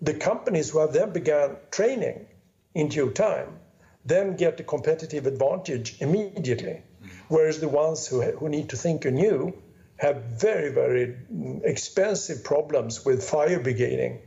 the 0.01 0.13
companies 0.13 0.69
who 0.71 0.79
have 0.79 0.93
then 0.93 1.11
began 1.11 1.55
training 1.71 2.25
in 2.73 2.87
due 2.87 3.11
time 3.11 3.59
then 4.07 4.37
get 4.37 4.59
a 4.59 4.63
competitive 4.63 5.27
advantage 5.27 5.97
immediately. 5.99 6.81
Whereas 7.27 7.59
the 7.59 7.67
ones 7.67 8.07
who, 8.07 8.21
who 8.21 8.47
need 8.47 8.69
to 8.69 8.77
think 8.77 9.03
anew 9.03 9.53
have 9.97 10.23
very, 10.23 10.71
very 10.71 11.17
expensive 11.63 12.43
problems 12.43 13.03
with 13.03 13.23
fire 13.23 13.59
beginning. 13.59 14.19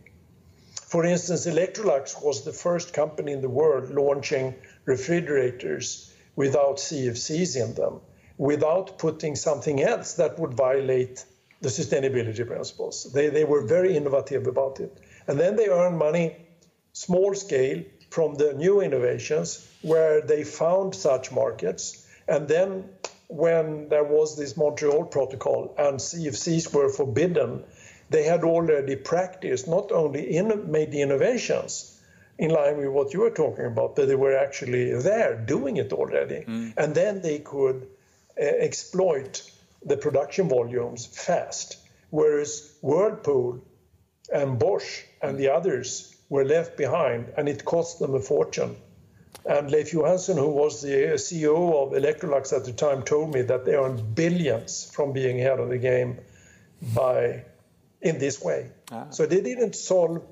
For 0.89 1.05
instance, 1.05 1.47
Electrolux 1.47 2.23
was 2.23 2.45
the 2.45 2.53
first 2.53 2.93
company 2.93 3.33
in 3.33 3.41
the 3.41 3.49
world 3.49 3.91
launching 3.91 4.55
refrigerators 4.85 6.12
without 6.35 6.79
CFCs 6.79 7.62
in 7.62 7.75
them, 7.75 8.01
without 8.37 8.99
putting 8.99 9.37
something 9.37 9.83
else 9.83 10.14
that 10.14 10.39
would 10.39 10.55
violate 10.55 11.25
the 11.61 11.68
sustainability 11.68 12.45
principles. 12.47 13.12
They, 13.12 13.29
they 13.29 13.45
were 13.45 13.66
very 13.66 13.97
innovative 13.97 14.47
about 14.47 14.81
it. 14.81 14.99
And 15.29 15.39
then 15.39 15.57
they 15.57 15.68
earn 15.68 15.97
money 15.97 16.37
small 16.93 17.35
scale 17.35 17.85
from 18.11 18.35
the 18.35 18.55
new 18.55 18.81
innovations 18.81 19.66
where 19.83 20.21
they 20.21 20.43
found 20.43 20.95
such 20.95 21.31
markets. 21.31 22.05
And 22.27 22.49
then 22.49 22.89
when 23.31 23.89
there 23.89 24.05
was 24.05 24.37
this 24.37 24.57
Montreal 24.57 25.05
Protocol 25.05 25.74
and 25.78 25.99
CFCs 25.99 26.74
were 26.74 26.89
forbidden, 26.89 27.64
they 28.11 28.24
had 28.24 28.43
already 28.43 28.97
practiced, 28.97 29.68
not 29.68 29.93
only 29.93 30.37
in, 30.37 30.70
made 30.70 30.91
the 30.91 31.03
innovations 31.03 31.97
in 32.39 32.51
line 32.51 32.78
with 32.78 32.89
what 32.89 33.12
you 33.12 33.20
were 33.20 33.31
talking 33.31 33.66
about, 33.66 33.95
but 33.95 34.09
they 34.09 34.16
were 34.16 34.37
actually 34.37 34.93
there 34.95 35.37
doing 35.37 35.76
it 35.76 35.93
already. 35.93 36.45
Mm. 36.47 36.74
And 36.76 36.95
then 36.95 37.22
they 37.22 37.39
could 37.39 37.87
uh, 38.37 38.43
exploit 38.43 39.49
the 39.85 39.97
production 39.97 40.49
volumes 40.49 41.07
fast. 41.07 41.76
Whereas 42.11 42.72
Whirlpool 42.83 43.61
and 44.33 44.59
Bosch 44.59 45.03
and 45.22 45.39
the 45.39 45.51
others 45.51 46.14
were 46.28 46.45
left 46.45 46.76
behind, 46.76 47.33
and 47.37 47.49
it 47.49 47.64
cost 47.64 47.99
them 47.99 48.14
a 48.14 48.20
fortune. 48.20 48.76
And 49.47 49.70
Leif 49.70 49.93
Johansson, 49.93 50.37
who 50.37 50.49
was 50.49 50.83
the 50.83 51.14
CEO 51.16 51.72
of 51.83 51.93
Electrolux 51.93 52.53
at 52.53 52.64
the 52.64 52.72
time, 52.72 53.03
told 53.03 53.33
me 53.33 53.43
that 53.43 53.64
they 53.64 53.74
earned 53.74 54.14
billions 54.14 54.91
from 54.91 55.12
being 55.12 55.41
ahead 55.41 55.61
of 55.61 55.68
the 55.68 55.78
game 55.78 56.18
by 56.95 57.45
in 58.01 58.18
this 58.18 58.43
way. 58.43 58.70
Ah. 58.91 59.07
So 59.11 59.26
they 59.26 59.41
didn't 59.41 59.74
solve 59.74 60.22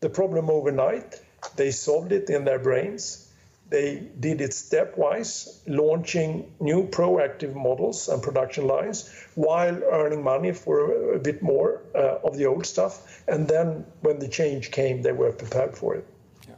the 0.00 0.08
problem 0.10 0.50
overnight. 0.50 1.20
They 1.56 1.70
solved 1.70 2.12
it 2.12 2.30
in 2.30 2.44
their 2.44 2.58
brains. 2.58 3.24
They 3.70 3.96
did 4.18 4.40
it 4.40 4.52
stepwise, 4.52 5.60
launching 5.66 6.50
new 6.58 6.88
proactive 6.88 7.54
models 7.54 8.08
and 8.08 8.22
production 8.22 8.66
lines 8.66 9.10
while 9.34 9.82
earning 9.84 10.22
money 10.22 10.52
for 10.52 11.12
a 11.14 11.18
bit 11.18 11.42
more 11.42 11.82
uh, 11.94 12.18
of 12.24 12.38
the 12.38 12.46
old 12.46 12.64
stuff. 12.64 13.22
And 13.28 13.46
then 13.46 13.84
when 14.00 14.20
the 14.20 14.28
change 14.28 14.70
came, 14.70 15.02
they 15.02 15.12
were 15.12 15.32
prepared 15.32 15.76
for 15.76 15.96
it. 15.96 16.06
Yeah. 16.48 16.54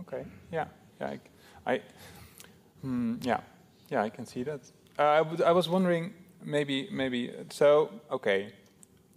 Okay. 0.00 0.24
Yeah. 0.52 0.66
Yeah. 1.00 1.16
I, 1.66 1.80
hmm, 2.82 3.16
yeah, 3.22 3.40
yeah, 3.90 4.02
I 4.02 4.10
can 4.10 4.26
see 4.26 4.42
that. 4.44 4.60
Uh, 4.98 5.24
I, 5.44 5.52
was 5.52 5.68
wondering, 5.68 6.14
maybe, 6.44 6.88
maybe. 6.92 7.32
So, 7.50 7.90
okay, 8.10 8.52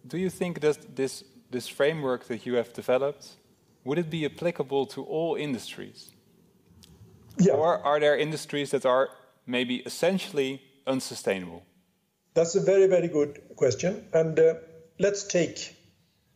do 0.08 0.18
you 0.18 0.30
think 0.30 0.62
that 0.62 0.96
this 0.96 1.24
this 1.50 1.68
framework 1.68 2.26
that 2.26 2.46
you 2.46 2.56
have 2.56 2.74
developed 2.74 3.38
would 3.88 3.98
it 3.98 4.10
be 4.10 4.26
applicable 4.26 4.86
to 4.86 5.04
all 5.04 5.36
industries? 5.36 6.12
Yeah. 7.40 7.54
Or 7.54 7.78
are 7.86 8.00
there 8.00 8.18
industries 8.18 8.72
that 8.72 8.86
are 8.86 9.10
maybe 9.46 9.78
essentially 9.86 10.62
unsustainable? 10.86 11.64
That's 12.34 12.56
a 12.56 12.60
very, 12.60 12.88
very 12.88 13.08
good 13.08 13.40
question. 13.56 14.04
And 14.14 14.38
uh, 14.38 14.56
let's 15.00 15.24
take 15.24 15.76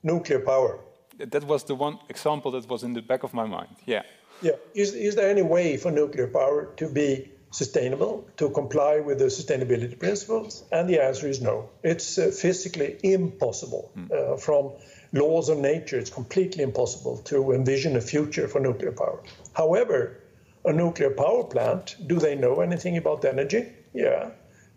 nuclear 0.02 0.40
power. 0.40 0.80
That 1.18 1.44
was 1.44 1.64
the 1.66 1.76
one 1.76 2.00
example 2.08 2.52
that 2.52 2.70
was 2.70 2.84
in 2.84 2.94
the 2.94 3.02
back 3.02 3.24
of 3.24 3.34
my 3.34 3.46
mind. 3.46 3.76
Yeah. 3.86 4.04
Yeah. 4.42 4.56
Is, 4.74 4.94
is 4.94 5.16
there 5.16 5.30
any 5.30 5.42
way 5.42 5.78
for 5.78 5.92
nuclear 5.92 6.28
power 6.28 6.74
to 6.78 6.90
be 6.90 7.32
sustainable, 7.52 8.28
to 8.38 8.50
comply 8.50 9.00
with 9.00 9.20
the 9.20 9.26
sustainability 9.26 9.98
principles? 9.98 10.64
And 10.72 10.90
the 10.90 11.04
answer 11.04 11.28
is 11.28 11.42
no. 11.42 11.70
It's 11.84 12.18
uh, 12.18 12.32
physically 12.32 12.98
impossible. 13.04 13.92
Mm. 13.96 14.12
Uh, 14.12 14.38
from 14.38 14.72
laws 15.14 15.50
of 15.50 15.58
nature, 15.58 16.00
it's 16.00 16.10
completely 16.10 16.64
impossible 16.64 17.18
to 17.26 17.52
envision 17.52 17.96
a 17.96 18.02
future 18.02 18.48
for 18.48 18.60
nuclear 18.60 18.92
power. 18.92 19.22
However, 19.54 20.18
a 20.64 20.72
nuclear 20.72 21.10
power 21.10 21.44
plant, 21.44 21.96
do 22.08 22.20
they 22.20 22.36
know 22.36 22.62
anything 22.62 22.98
about 22.98 23.26
energy? 23.26 23.68
Yeah. 23.94 24.32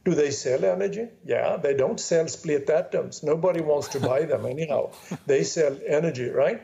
Do 0.05 0.15
they 0.15 0.31
sell 0.33 0.65
energy? 0.65 1.09
Yeah, 1.25 1.57
they 1.57 1.75
don't 1.75 1.99
sell 1.99 2.29
split 2.29 2.69
atoms. 2.69 3.23
Nobody 3.23 3.63
wants 3.63 3.89
to 3.89 4.01
buy 4.01 4.25
them 4.25 4.45
anyhow. 4.45 4.91
They 5.27 5.45
sell 5.45 5.79
energy, 5.87 6.29
right? 6.29 6.61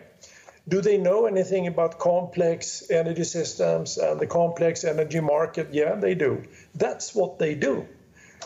Do 0.70 0.80
they 0.80 0.98
know 0.98 1.26
anything 1.26 1.66
about 1.66 1.98
complex 1.98 2.88
energy 2.90 3.24
systems 3.24 3.98
and 3.98 4.20
the 4.20 4.26
complex 4.28 4.84
energy 4.84 5.18
market? 5.18 5.74
Yeah, 5.74 5.96
they 5.96 6.14
do. 6.14 6.44
That's 6.76 7.12
what 7.12 7.40
they 7.40 7.56
do. 7.56 7.88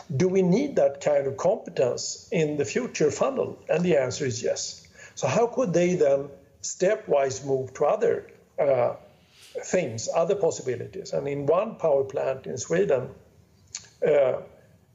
Do 0.09 0.27
we 0.27 0.41
need 0.41 0.77
that 0.77 1.01
kind 1.01 1.27
of 1.27 1.37
competence 1.37 2.27
in 2.31 2.57
the 2.57 2.65
future 2.65 3.11
funnel? 3.11 3.59
And 3.69 3.83
the 3.85 3.97
answer 3.97 4.25
is 4.25 4.41
yes. 4.41 4.87
So, 5.13 5.27
how 5.27 5.45
could 5.45 5.71
they 5.71 5.93
then 5.95 6.29
stepwise 6.63 7.45
move 7.45 7.75
to 7.75 7.85
other 7.85 8.31
uh, 8.57 8.95
things, 9.63 10.09
other 10.13 10.35
possibilities? 10.35 11.13
And 11.13 11.27
in 11.27 11.45
one 11.45 11.75
power 11.75 12.05
plant 12.05 12.47
in 12.47 12.57
Sweden, 12.57 13.09
uh, 14.05 14.41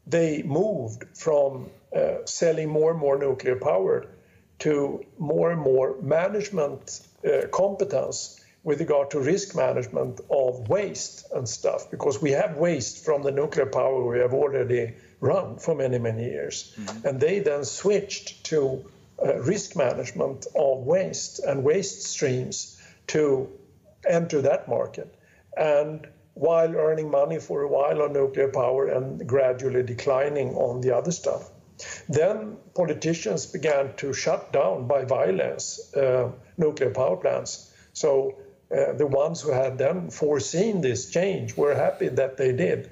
they 0.04 0.42
moved 0.42 1.04
from 1.14 1.70
uh, 1.94 2.24
selling 2.24 2.70
more 2.70 2.90
and 2.90 2.98
more 2.98 3.18
nuclear 3.18 3.54
power 3.54 4.08
to 4.60 5.04
more 5.16 5.52
and 5.52 5.60
more 5.60 5.96
management 6.02 7.00
uh, 7.24 7.46
competence 7.48 8.40
with 8.62 8.80
regard 8.80 9.10
to 9.10 9.20
risk 9.20 9.56
management 9.56 10.20
of 10.30 10.68
waste 10.68 11.26
and 11.34 11.48
stuff, 11.48 11.90
because 11.90 12.20
we 12.20 12.30
have 12.32 12.58
waste 12.58 13.04
from 13.04 13.22
the 13.22 13.30
nuclear 13.30 13.66
power 13.66 14.06
we 14.06 14.18
have 14.18 14.34
already 14.34 14.94
run 15.20 15.58
for 15.58 15.74
many, 15.74 15.98
many 15.98 16.24
years. 16.24 16.74
Mm-hmm. 16.76 17.06
And 17.06 17.20
they 17.20 17.40
then 17.40 17.64
switched 17.64 18.44
to 18.44 18.84
uh, 19.22 19.38
risk 19.40 19.76
management 19.76 20.46
of 20.54 20.78
waste 20.86 21.40
and 21.40 21.64
waste 21.64 22.02
streams 22.02 22.80
to 23.08 23.48
enter 24.08 24.42
that 24.42 24.68
market. 24.68 25.14
And 25.56 26.06
while 26.34 26.74
earning 26.76 27.10
money 27.10 27.38
for 27.38 27.62
a 27.62 27.68
while 27.68 28.02
on 28.02 28.12
nuclear 28.12 28.48
power 28.48 28.86
and 28.88 29.26
gradually 29.26 29.82
declining 29.82 30.54
on 30.54 30.80
the 30.80 30.96
other 30.96 31.12
stuff. 31.12 31.50
Then 32.08 32.56
politicians 32.74 33.46
began 33.46 33.94
to 33.96 34.12
shut 34.12 34.52
down 34.52 34.86
by 34.86 35.04
violence 35.04 35.94
uh, 35.94 36.30
nuclear 36.56 36.90
power 36.90 37.16
plants. 37.16 37.72
So 37.92 38.36
uh, 38.70 38.92
the 38.92 39.06
ones 39.06 39.40
who 39.40 39.52
had 39.52 39.78
then 39.78 40.10
foreseen 40.10 40.80
this 40.80 41.10
change 41.10 41.56
were 41.56 41.74
happy 41.74 42.08
that 42.08 42.36
they 42.36 42.52
did. 42.52 42.90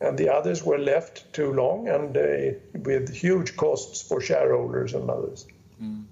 And 0.00 0.18
the 0.18 0.28
others 0.28 0.62
were 0.62 0.78
left 0.78 1.32
too 1.32 1.52
long 1.52 1.88
and 1.88 2.16
uh, 2.16 2.58
with 2.74 3.08
huge 3.14 3.56
costs 3.56 4.02
for 4.02 4.20
shareholders 4.20 4.92
and 4.94 5.08
others. 5.10 5.46
Mm. 5.80 6.04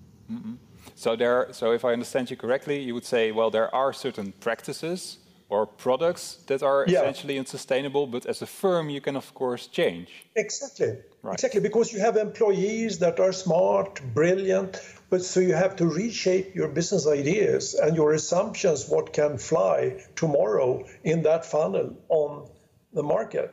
So, 0.94 1.16
there, 1.16 1.48
so 1.52 1.72
if 1.72 1.84
I 1.84 1.92
understand 1.92 2.30
you 2.30 2.36
correctly, 2.36 2.80
you 2.80 2.94
would 2.94 3.04
say, 3.04 3.32
well, 3.32 3.50
there 3.50 3.74
are 3.74 3.92
certain 3.92 4.32
practices 4.40 5.18
or 5.48 5.66
products 5.66 6.38
that 6.46 6.62
are 6.62 6.84
yeah. 6.86 7.00
essentially 7.00 7.38
unsustainable, 7.38 8.06
but 8.06 8.24
as 8.26 8.40
a 8.40 8.46
firm, 8.46 8.88
you 8.88 9.00
can, 9.00 9.16
of 9.16 9.34
course, 9.34 9.66
change. 9.66 10.24
Exactly. 10.36 10.98
Right. 11.22 11.34
Exactly, 11.34 11.60
because 11.60 11.92
you 11.92 12.00
have 12.00 12.16
employees 12.16 12.98
that 12.98 13.20
are 13.20 13.32
smart, 13.32 14.00
brilliant, 14.12 14.80
But 15.12 15.22
so 15.22 15.40
you 15.40 15.52
have 15.52 15.76
to 15.76 15.86
reshape 15.86 16.54
your 16.54 16.68
business 16.68 17.06
ideas 17.06 17.74
and 17.74 17.94
your 17.94 18.14
assumptions 18.14 18.88
what 18.88 19.12
can 19.12 19.36
fly 19.36 20.02
tomorrow 20.16 20.86
in 21.04 21.22
that 21.24 21.44
funnel 21.44 21.94
on 22.08 22.48
the 22.94 23.02
market. 23.02 23.52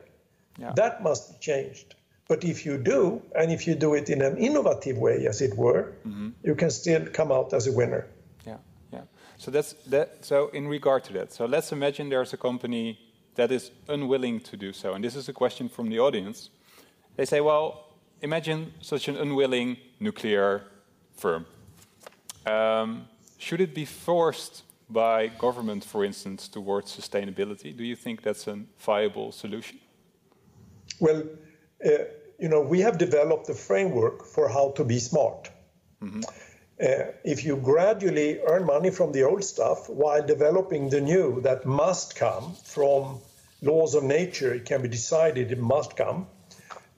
Yeah. 0.58 0.72
That 0.74 1.02
must 1.02 1.32
be 1.32 1.38
changed. 1.38 1.96
But 2.28 2.44
if 2.44 2.64
you 2.64 2.78
do, 2.78 3.20
and 3.38 3.52
if 3.52 3.66
you 3.66 3.74
do 3.74 3.92
it 3.92 4.08
in 4.08 4.22
an 4.22 4.38
innovative 4.38 4.96
way, 4.96 5.26
as 5.26 5.42
it 5.42 5.54
were, 5.54 5.92
mm-hmm. 6.06 6.30
you 6.42 6.54
can 6.54 6.70
still 6.70 7.04
come 7.12 7.30
out 7.30 7.52
as 7.52 7.66
a 7.66 7.72
winner. 7.72 8.06
Yeah, 8.46 8.56
yeah. 8.90 9.02
So 9.36 9.50
that's 9.50 9.74
that. 9.88 10.24
So 10.24 10.48
in 10.54 10.66
regard 10.66 11.04
to 11.04 11.12
that, 11.12 11.30
so 11.30 11.44
let's 11.44 11.72
imagine 11.72 12.08
there's 12.08 12.32
a 12.32 12.38
company 12.38 12.98
that 13.34 13.52
is 13.52 13.70
unwilling 13.86 14.40
to 14.40 14.56
do 14.56 14.72
so, 14.72 14.94
and 14.94 15.04
this 15.04 15.14
is 15.14 15.28
a 15.28 15.34
question 15.34 15.68
from 15.68 15.90
the 15.90 15.98
audience. 15.98 16.48
They 17.20 17.26
say, 17.26 17.42
well, 17.42 17.84
imagine 18.22 18.72
such 18.80 19.06
an 19.06 19.16
unwilling 19.18 19.76
nuclear 20.00 20.62
firm. 21.18 21.44
Um, 22.46 23.08
should 23.36 23.60
it 23.60 23.74
be 23.74 23.84
forced 23.84 24.62
by 24.88 25.26
government, 25.26 25.84
for 25.84 26.02
instance, 26.02 26.48
towards 26.48 26.96
sustainability? 26.98 27.76
Do 27.76 27.84
you 27.84 27.94
think 27.94 28.22
that's 28.22 28.46
a 28.46 28.60
viable 28.78 29.32
solution? 29.32 29.80
Well, 30.98 31.24
uh, 31.84 31.90
you 32.38 32.48
know, 32.48 32.62
we 32.62 32.80
have 32.80 32.96
developed 32.96 33.50
a 33.50 33.54
framework 33.54 34.24
for 34.24 34.48
how 34.48 34.70
to 34.76 34.82
be 34.82 34.98
smart. 34.98 35.50
Mm-hmm. 36.02 36.22
Uh, 36.22 37.12
if 37.22 37.44
you 37.44 37.56
gradually 37.58 38.40
earn 38.48 38.64
money 38.64 38.88
from 38.90 39.12
the 39.12 39.24
old 39.24 39.44
stuff 39.44 39.90
while 39.90 40.26
developing 40.26 40.88
the 40.88 41.02
new 41.02 41.42
that 41.42 41.66
must 41.66 42.16
come 42.16 42.54
from 42.64 43.20
laws 43.60 43.94
of 43.94 44.04
nature, 44.04 44.54
it 44.54 44.64
can 44.64 44.80
be 44.80 44.88
decided 44.88 45.52
it 45.52 45.58
must 45.58 45.98
come 45.98 46.26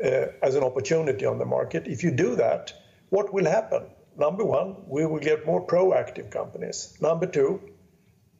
as 0.03 0.55
an 0.55 0.65
opportunity 0.65 1.25
on 1.25 1.39
the 1.39 1.45
market. 1.45 1.87
If 1.87 2.03
you 2.03 2.11
do 2.11 2.37
that, 2.37 2.73
what 3.11 3.33
will 3.33 3.45
happen? 3.45 3.85
Number 4.19 4.45
one, 4.45 4.77
we 4.87 5.07
will 5.07 5.21
get 5.21 5.47
more 5.47 5.67
proactive 5.67 6.31
companies. 6.31 6.97
Number 7.01 7.27
two, 7.27 7.61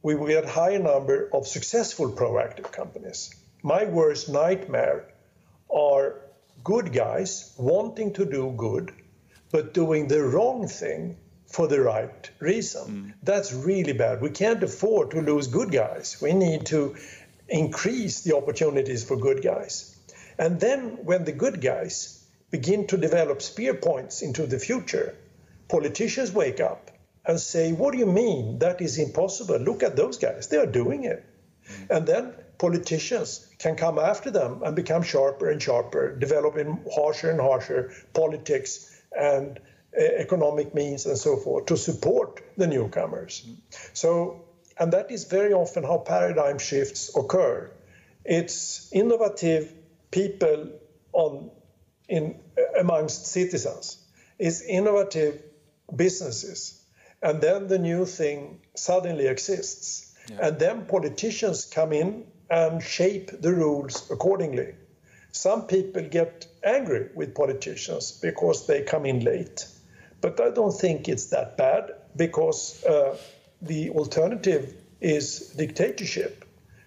we 0.01 0.15
will 0.15 0.27
get 0.27 0.45
higher 0.45 0.79
number 0.79 1.29
of 1.33 1.47
successful 1.47 2.11
proactive 2.11 2.71
companies. 2.71 3.33
My 3.63 3.85
worst 3.85 4.29
nightmare 4.29 5.05
are 5.73 6.19
good 6.63 6.91
guys 6.91 7.53
wanting 7.57 8.13
to 8.13 8.25
do 8.25 8.53
good, 8.57 8.91
but 9.51 9.73
doing 9.73 10.07
the 10.07 10.21
wrong 10.21 10.67
thing 10.67 11.17
for 11.47 11.67
the 11.67 11.81
right 11.81 12.29
reason. 12.39 12.87
Mm. 12.87 13.13
That's 13.23 13.53
really 13.53 13.93
bad. 13.93 14.21
We 14.21 14.31
can't 14.31 14.61
afford 14.61 15.11
to 15.11 15.21
lose 15.21 15.47
good 15.47 15.71
guys. 15.71 16.17
We 16.21 16.33
need 16.33 16.65
to 16.67 16.95
increase 17.47 18.21
the 18.21 18.35
opportunities 18.35 19.03
for 19.03 19.15
good 19.15 19.41
guys. 19.41 19.92
And 20.37 20.59
then 20.59 21.05
when 21.05 21.25
the 21.25 21.31
good 21.31 21.61
guys 21.61 22.23
begin 22.51 22.87
to 22.87 22.97
develop 22.97 23.41
spear 23.41 23.73
points 23.73 24.21
into 24.21 24.45
the 24.45 24.59
future, 24.59 25.15
politicians 25.67 26.31
wake 26.31 26.59
up 26.59 26.91
and 27.25 27.39
say, 27.39 27.71
What 27.71 27.93
do 27.93 27.97
you 27.99 28.05
mean? 28.05 28.59
That 28.59 28.81
is 28.81 28.97
impossible. 28.97 29.57
Look 29.57 29.83
at 29.83 29.95
those 29.95 30.17
guys. 30.17 30.47
They 30.47 30.57
are 30.57 30.65
doing 30.65 31.03
it. 31.05 31.25
Mm. 31.67 31.97
And 31.97 32.07
then 32.07 32.33
politicians 32.57 33.47
can 33.59 33.75
come 33.75 33.97
after 33.99 34.31
them 34.31 34.61
and 34.63 34.75
become 34.75 35.03
sharper 35.03 35.49
and 35.49 35.61
sharper, 35.61 36.15
developing 36.15 36.83
harsher 36.93 37.29
and 37.31 37.39
harsher 37.39 37.91
politics 38.13 39.01
and 39.17 39.59
uh, 39.97 40.03
economic 40.03 40.73
means 40.73 41.05
and 41.05 41.17
so 41.17 41.37
forth 41.37 41.67
to 41.67 41.77
support 41.77 42.41
the 42.57 42.67
newcomers. 42.67 43.45
Mm. 43.47 43.57
So, 43.93 44.45
and 44.77 44.91
that 44.93 45.11
is 45.11 45.25
very 45.25 45.53
often 45.53 45.83
how 45.83 45.99
paradigm 45.99 46.59
shifts 46.59 47.15
occur. 47.15 47.71
It's 48.25 48.91
innovative 48.91 49.73
people 50.13 50.69
on 51.11 51.49
in 52.07 52.39
amongst 52.79 53.25
citizens. 53.25 53.97
is 54.39 54.61
innovative 54.61 55.41
businesses, 55.95 56.81
and 57.21 57.41
then 57.41 57.67
the 57.67 57.79
new 57.79 58.05
thing 58.05 58.59
suddenly 58.75 59.27
exists, 59.27 60.15
yeah. 60.29 60.47
and 60.47 60.59
then 60.59 60.85
politicians 60.85 61.65
come 61.65 61.93
in 61.93 62.25
and 62.49 62.83
shape 62.83 63.31
the 63.41 63.53
rules 63.53 64.09
accordingly. 64.11 64.73
Some 65.31 65.67
people 65.67 66.03
get 66.03 66.47
angry 66.63 67.09
with 67.15 67.35
politicians 67.35 68.11
because 68.21 68.67
they 68.67 68.81
come 68.83 69.05
in 69.05 69.23
late, 69.23 69.65
but 70.21 70.39
I 70.39 70.49
don't 70.49 70.77
think 70.77 71.07
it's 71.07 71.27
that 71.27 71.57
bad 71.57 71.91
because 72.15 72.83
uh, 72.83 73.17
the 73.61 73.89
alternative 73.91 74.73
is 75.01 75.53
dictatorship. 75.57 76.42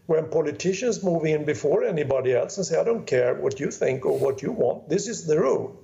When 0.07 0.29
politicians 0.29 1.03
move 1.03 1.25
in 1.25 1.45
before 1.45 1.85
anybody 1.85 2.33
else 2.33 2.57
and 2.57 2.67
say, 2.67 2.79
I 2.79 2.85
don't 2.85 3.07
care 3.07 3.35
what 3.35 3.59
you 3.59 3.71
think 3.71 4.07
or 4.07 4.19
what 4.19 4.43
you 4.43 4.53
want, 4.53 4.89
this 4.89 5.09
is 5.09 5.27
the 5.27 5.39
rule. 5.39 5.81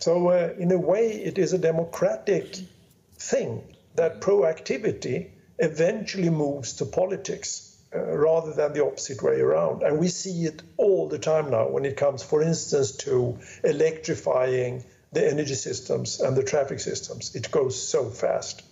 So, 0.00 0.28
uh, 0.28 0.52
in 0.58 0.72
a 0.72 0.78
way, 0.78 1.12
it 1.12 1.38
is 1.38 1.52
a 1.52 1.58
democratic 1.58 2.56
thing 3.18 3.62
that 3.94 4.20
proactivity 4.20 5.30
eventually 5.58 6.30
moves 6.30 6.74
to 6.74 6.84
politics 6.84 7.76
uh, 7.94 8.00
rather 8.00 8.52
than 8.52 8.72
the 8.72 8.84
opposite 8.84 9.22
way 9.22 9.40
around. 9.40 9.82
And 9.82 9.98
we 10.00 10.08
see 10.08 10.46
it 10.46 10.62
all 10.76 11.08
the 11.08 11.18
time 11.18 11.50
now 11.50 11.68
when 11.68 11.84
it 11.84 11.96
comes, 11.96 12.22
for 12.22 12.42
instance, 12.42 12.92
to 12.98 13.38
electrifying 13.62 14.84
the 15.12 15.24
energy 15.30 15.54
systems 15.54 16.20
and 16.20 16.36
the 16.36 16.42
traffic 16.42 16.80
systems. 16.80 17.36
It 17.36 17.50
goes 17.52 17.80
so 17.80 18.10
fast. 18.10 18.62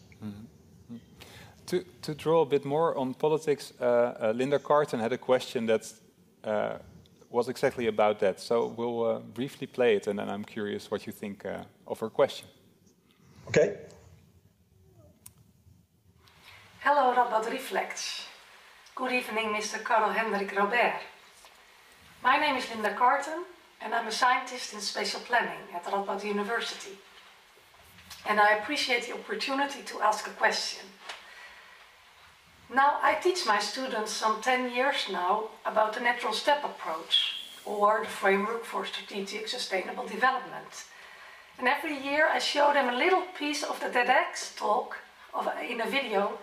To, 1.67 1.85
to 2.03 2.15
draw 2.15 2.43
a 2.43 2.47
bit 2.47 2.65
more 2.65 2.97
on 2.99 3.15
politics, 3.15 3.73
uh, 3.81 3.85
uh, 3.85 4.33
Linda 4.35 4.59
Carton 4.59 5.01
had 5.01 5.13
a 5.13 5.19
question 5.19 5.67
that 5.67 5.93
uh, 6.45 6.79
was 7.31 7.49
exactly 7.49 7.87
about 7.87 8.19
that. 8.21 8.41
So 8.41 8.67
we'll 8.67 9.05
uh, 9.05 9.19
briefly 9.21 9.67
play 9.67 9.97
it, 9.97 10.07
and 10.07 10.19
then 10.19 10.29
I'm 10.29 10.45
curious 10.45 10.91
what 10.91 11.07
you 11.07 11.13
think 11.13 11.47
uh, 11.47 11.65
of 11.87 12.01
her 12.01 12.11
question. 12.11 12.49
Okay. 13.49 13.77
Hello, 16.81 17.15
Radboud 17.15 17.51
Reflects. 17.51 18.27
Good 18.95 19.13
evening, 19.13 19.55
Mr. 19.55 19.83
Karl-Henrik 19.83 20.53
Robèrt. 20.55 21.01
My 22.23 22.37
name 22.37 22.57
is 22.57 22.69
Linda 22.71 22.95
Carton, 22.95 23.45
and 23.81 23.95
I'm 23.95 24.07
a 24.07 24.13
scientist 24.13 24.75
in 24.75 24.81
spatial 24.81 25.21
planning 25.21 25.63
at 25.75 25.85
Radboud 25.85 26.25
University. 26.25 26.99
And 28.29 28.39
I 28.39 28.59
appreciate 28.59 29.07
the 29.07 29.15
opportunity 29.15 29.83
to 29.87 30.01
ask 30.03 30.27
a 30.27 30.31
question. 30.31 30.85
Now, 32.75 32.99
I 33.03 33.17
teach 33.17 33.45
my 33.45 33.59
students 33.59 34.13
some 34.13 34.41
10 34.41 34.73
years 34.75 35.09
now 35.13 35.51
about 35.67 35.93
the 35.93 36.01
natural 36.01 36.33
step 36.33 36.65
approach, 36.65 37.35
or 37.67 38.01
the 38.01 38.09
framework 38.09 38.65
for 38.65 38.87
strategic 38.87 39.47
sustainable 39.49 40.07
development. 40.07 40.87
And 41.59 41.69
every 41.69 41.99
year 41.99 42.29
I 42.33 42.39
show 42.39 42.73
them 42.73 42.89
a 42.89 42.97
little 42.97 43.25
piece 43.39 43.63
of 43.63 43.79
the 43.79 43.89
TEDx 43.89 44.57
talk 44.57 44.97
of, 45.35 45.49
in 45.69 45.83
a 45.83 45.87
video 45.87 46.39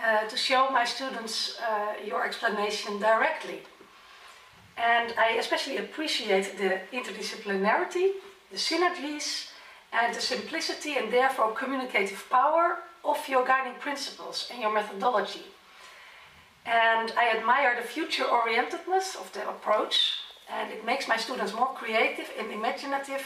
uh, 0.00 0.28
to 0.28 0.36
show 0.36 0.70
my 0.70 0.84
students 0.84 1.58
uh, 1.58 1.94
your 2.06 2.24
explanation 2.24 3.00
directly. 3.00 3.62
And 4.76 5.12
I 5.18 5.30
especially 5.40 5.78
appreciate 5.78 6.56
the 6.56 6.82
interdisciplinarity, 6.92 8.12
the 8.52 8.58
synergies, 8.58 9.50
and 9.92 10.14
the 10.14 10.20
simplicity 10.20 10.98
and 10.98 11.12
therefore 11.12 11.50
communicative 11.52 12.24
power 12.30 12.78
of 13.04 13.28
your 13.28 13.44
guiding 13.44 13.74
principles 13.80 14.48
and 14.52 14.62
your 14.62 14.72
methodology. 14.72 15.46
And 16.66 17.12
I 17.16 17.30
admire 17.36 17.76
the 17.76 17.86
future 17.86 18.24
orientedness 18.24 19.16
of 19.16 19.30
the 19.32 19.48
approach, 19.48 20.14
and 20.48 20.70
it 20.70 20.84
makes 20.84 21.06
my 21.08 21.16
students 21.16 21.54
more 21.54 21.74
creative 21.74 22.30
and 22.38 22.50
imaginative, 22.50 23.24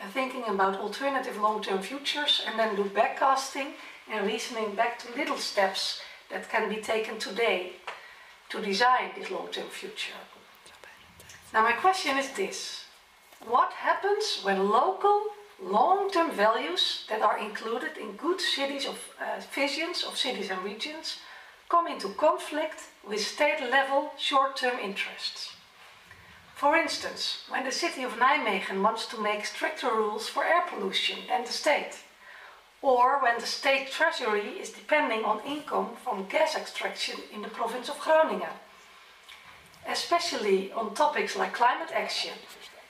uh, 0.00 0.08
thinking 0.08 0.44
about 0.44 0.80
alternative 0.80 1.36
long 1.36 1.62
term 1.62 1.82
futures, 1.82 2.42
and 2.46 2.58
then 2.58 2.76
do 2.76 2.84
backcasting 2.84 3.72
and 4.10 4.26
reasoning 4.26 4.74
back 4.74 4.98
to 4.98 5.12
little 5.16 5.36
steps 5.36 6.00
that 6.30 6.48
can 6.48 6.68
be 6.68 6.76
taken 6.76 7.18
today 7.18 7.72
to 8.48 8.60
design 8.60 9.10
this 9.16 9.30
long-term 9.30 9.68
future. 9.68 10.20
Now 11.52 11.62
my 11.62 11.72
question 11.72 12.18
is 12.18 12.30
this. 12.32 12.84
What 13.46 13.72
happens 13.72 14.40
when 14.42 14.68
local 14.68 15.22
long-term 15.62 16.32
values 16.32 17.04
that 17.08 17.22
are 17.22 17.38
included 17.38 17.96
in 17.96 18.12
good 18.12 18.40
cities 18.40 18.86
of 18.86 18.98
uh, 19.20 19.40
visions 19.54 20.04
of 20.04 20.16
cities 20.16 20.50
and 20.50 20.62
regions 20.62 21.18
come 21.68 21.86
into 21.86 22.08
conflict 22.10 22.84
with 23.06 23.20
state-level 23.20 24.12
short-term 24.16 24.78
interests? 24.78 25.52
For 26.54 26.76
instance, 26.76 27.44
when 27.48 27.64
the 27.64 27.72
city 27.72 28.02
of 28.02 28.16
Nijmegen 28.16 28.82
wants 28.82 29.06
to 29.06 29.20
make 29.20 29.46
stricter 29.46 29.94
rules 29.94 30.28
for 30.28 30.44
air 30.44 30.62
pollution 30.68 31.18
than 31.28 31.44
the 31.44 31.52
state, 31.52 31.98
or 32.82 33.20
when 33.22 33.38
the 33.38 33.46
state 33.46 33.90
treasury 33.90 34.58
is 34.60 34.70
depending 34.70 35.24
on 35.24 35.40
income 35.46 35.90
from 36.02 36.26
gas 36.28 36.56
extraction 36.56 37.20
in 37.32 37.42
the 37.42 37.48
province 37.48 37.88
of 37.88 37.98
Groningen. 38.00 38.56
Especially 39.86 40.72
on 40.72 40.94
topics 40.94 41.36
like 41.36 41.52
climate 41.52 41.90
action, 41.92 42.34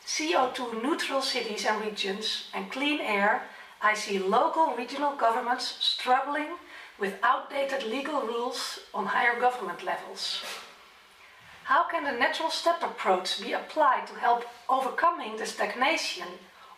CO2 0.07 0.83
neutral 0.83 1.21
cities 1.21 1.67
and 1.67 1.85
regions, 1.85 2.49
and 2.55 2.71
clean 2.71 3.01
air, 3.01 3.43
I 3.83 3.95
see 3.95 4.19
local 4.19 4.75
regional 4.77 5.15
governments 5.15 5.77
struggling 5.81 6.57
with 6.99 7.19
outdated 7.23 7.85
legal 7.85 8.23
rules 8.23 8.81
on 8.93 9.07
higher 9.07 9.39
government 9.39 9.85
levels. 9.85 10.43
How 11.65 11.85
can 11.85 12.05
the 12.05 12.13
natural 12.13 12.51
step 12.51 12.83
approach 12.83 13.41
be 13.43 13.53
applied 13.53 14.07
to 14.07 14.15
help 14.15 14.45
overcoming 14.69 15.37
the 15.37 15.47
stagnation 15.47 16.27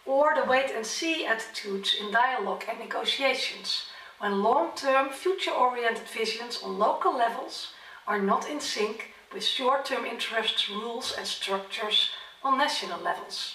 or 0.05 0.35
the 0.35 0.45
wait 0.45 0.71
and 0.75 0.85
see 0.85 1.25
attitudes 1.25 1.97
in 2.01 2.11
dialogue 2.11 2.65
and 2.69 2.79
negotiations 2.79 3.87
when 4.19 4.43
long 4.43 4.73
term, 4.77 5.09
future 5.11 5.53
oriented 5.53 6.07
visions 6.09 6.61
on 6.63 6.79
local 6.79 7.17
levels 7.17 7.73
are 8.07 8.21
not 8.21 8.51
in 8.51 8.61
sync 8.61 9.15
with 9.33 9.45
short 9.45 9.85
term 9.87 10.05
interests, 10.05 10.69
rules, 10.69 11.15
and 11.17 11.27
structures 11.27 12.11
on 12.43 12.59
national 12.59 13.01
levels. 13.01 13.55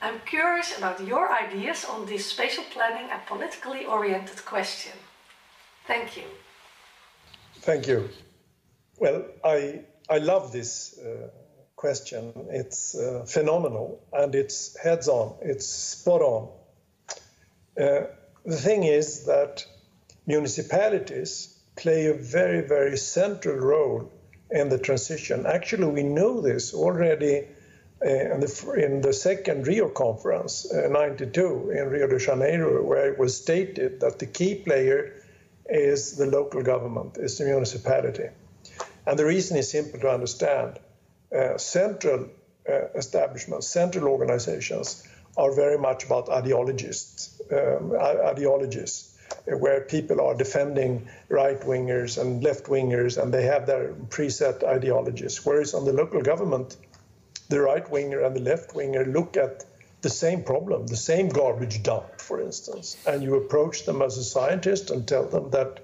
I'm 0.00 0.20
curious 0.26 0.76
about 0.76 1.06
your 1.06 1.32
ideas 1.32 1.84
on 1.84 2.06
this 2.06 2.26
spatial 2.26 2.64
planning 2.64 3.10
and 3.10 3.24
politically 3.26 3.86
oriented 3.86 4.44
question. 4.44 4.92
Thank 5.86 6.16
you. 6.16 6.24
Thank 7.60 7.86
you. 7.86 8.08
Well, 8.98 9.24
I, 9.44 9.80
I 10.08 10.18
love 10.18 10.52
this 10.52 10.98
uh, 10.98 11.28
question. 11.76 12.32
It's 12.50 12.94
uh, 12.94 13.24
phenomenal 13.26 14.00
and 14.12 14.34
it's 14.34 14.76
heads 14.78 15.08
on, 15.08 15.36
it's 15.42 15.66
spot 15.66 16.20
on. 16.20 16.48
Uh, 17.80 18.06
the 18.44 18.56
thing 18.56 18.84
is 18.84 19.26
that 19.26 19.64
municipalities 20.26 21.58
play 21.76 22.06
a 22.06 22.14
very, 22.14 22.60
very 22.60 22.96
central 22.96 23.56
role 23.56 24.12
in 24.50 24.68
the 24.68 24.78
transition. 24.78 25.46
Actually, 25.46 25.86
we 25.86 26.02
know 26.02 26.40
this 26.40 26.74
already 26.74 27.46
uh, 28.04 28.08
in, 28.08 28.40
the, 28.40 28.84
in 28.84 29.00
the 29.00 29.12
second 29.12 29.66
Rio 29.66 29.88
conference, 29.88 30.70
uh, 30.72 30.88
92, 30.88 31.70
in 31.70 31.88
Rio 31.88 32.06
de 32.06 32.18
Janeiro, 32.18 32.82
where 32.82 33.12
it 33.12 33.18
was 33.18 33.36
stated 33.36 34.00
that 34.00 34.18
the 34.18 34.26
key 34.26 34.56
player 34.56 35.21
is 35.72 36.16
the 36.16 36.26
local 36.26 36.62
government, 36.62 37.16
is 37.16 37.38
the 37.38 37.44
municipality. 37.44 38.28
And 39.06 39.18
the 39.18 39.24
reason 39.24 39.56
is 39.56 39.70
simple 39.70 39.98
to 40.00 40.10
understand. 40.10 40.78
Uh, 41.34 41.56
central 41.56 42.28
uh, 42.68 42.88
establishments, 42.94 43.66
central 43.66 44.08
organizations 44.08 45.06
are 45.36 45.52
very 45.52 45.78
much 45.78 46.04
about 46.04 46.28
ideologists, 46.28 47.40
um, 47.50 47.92
ideologies, 47.98 49.18
where 49.46 49.80
people 49.80 50.20
are 50.20 50.34
defending 50.34 51.08
right 51.30 51.60
wingers 51.62 52.20
and 52.20 52.44
left 52.44 52.66
wingers, 52.66 53.20
and 53.20 53.32
they 53.32 53.44
have 53.44 53.66
their 53.66 53.94
preset 54.10 54.62
ideologies. 54.62 55.44
Whereas 55.44 55.72
on 55.74 55.86
the 55.86 55.92
local 55.92 56.20
government, 56.20 56.76
the 57.48 57.60
right 57.60 57.90
winger 57.90 58.20
and 58.20 58.36
the 58.36 58.40
left 58.40 58.74
winger 58.74 59.06
look 59.06 59.36
at 59.36 59.64
the 60.02 60.10
same 60.10 60.42
problem, 60.42 60.86
the 60.88 60.96
same 60.96 61.28
garbage 61.28 61.82
dump, 61.82 62.20
for 62.20 62.40
instance, 62.40 62.96
and 63.06 63.22
you 63.22 63.36
approach 63.36 63.84
them 63.84 64.02
as 64.02 64.18
a 64.18 64.24
scientist 64.24 64.90
and 64.90 65.06
tell 65.06 65.24
them 65.28 65.50
that 65.50 65.80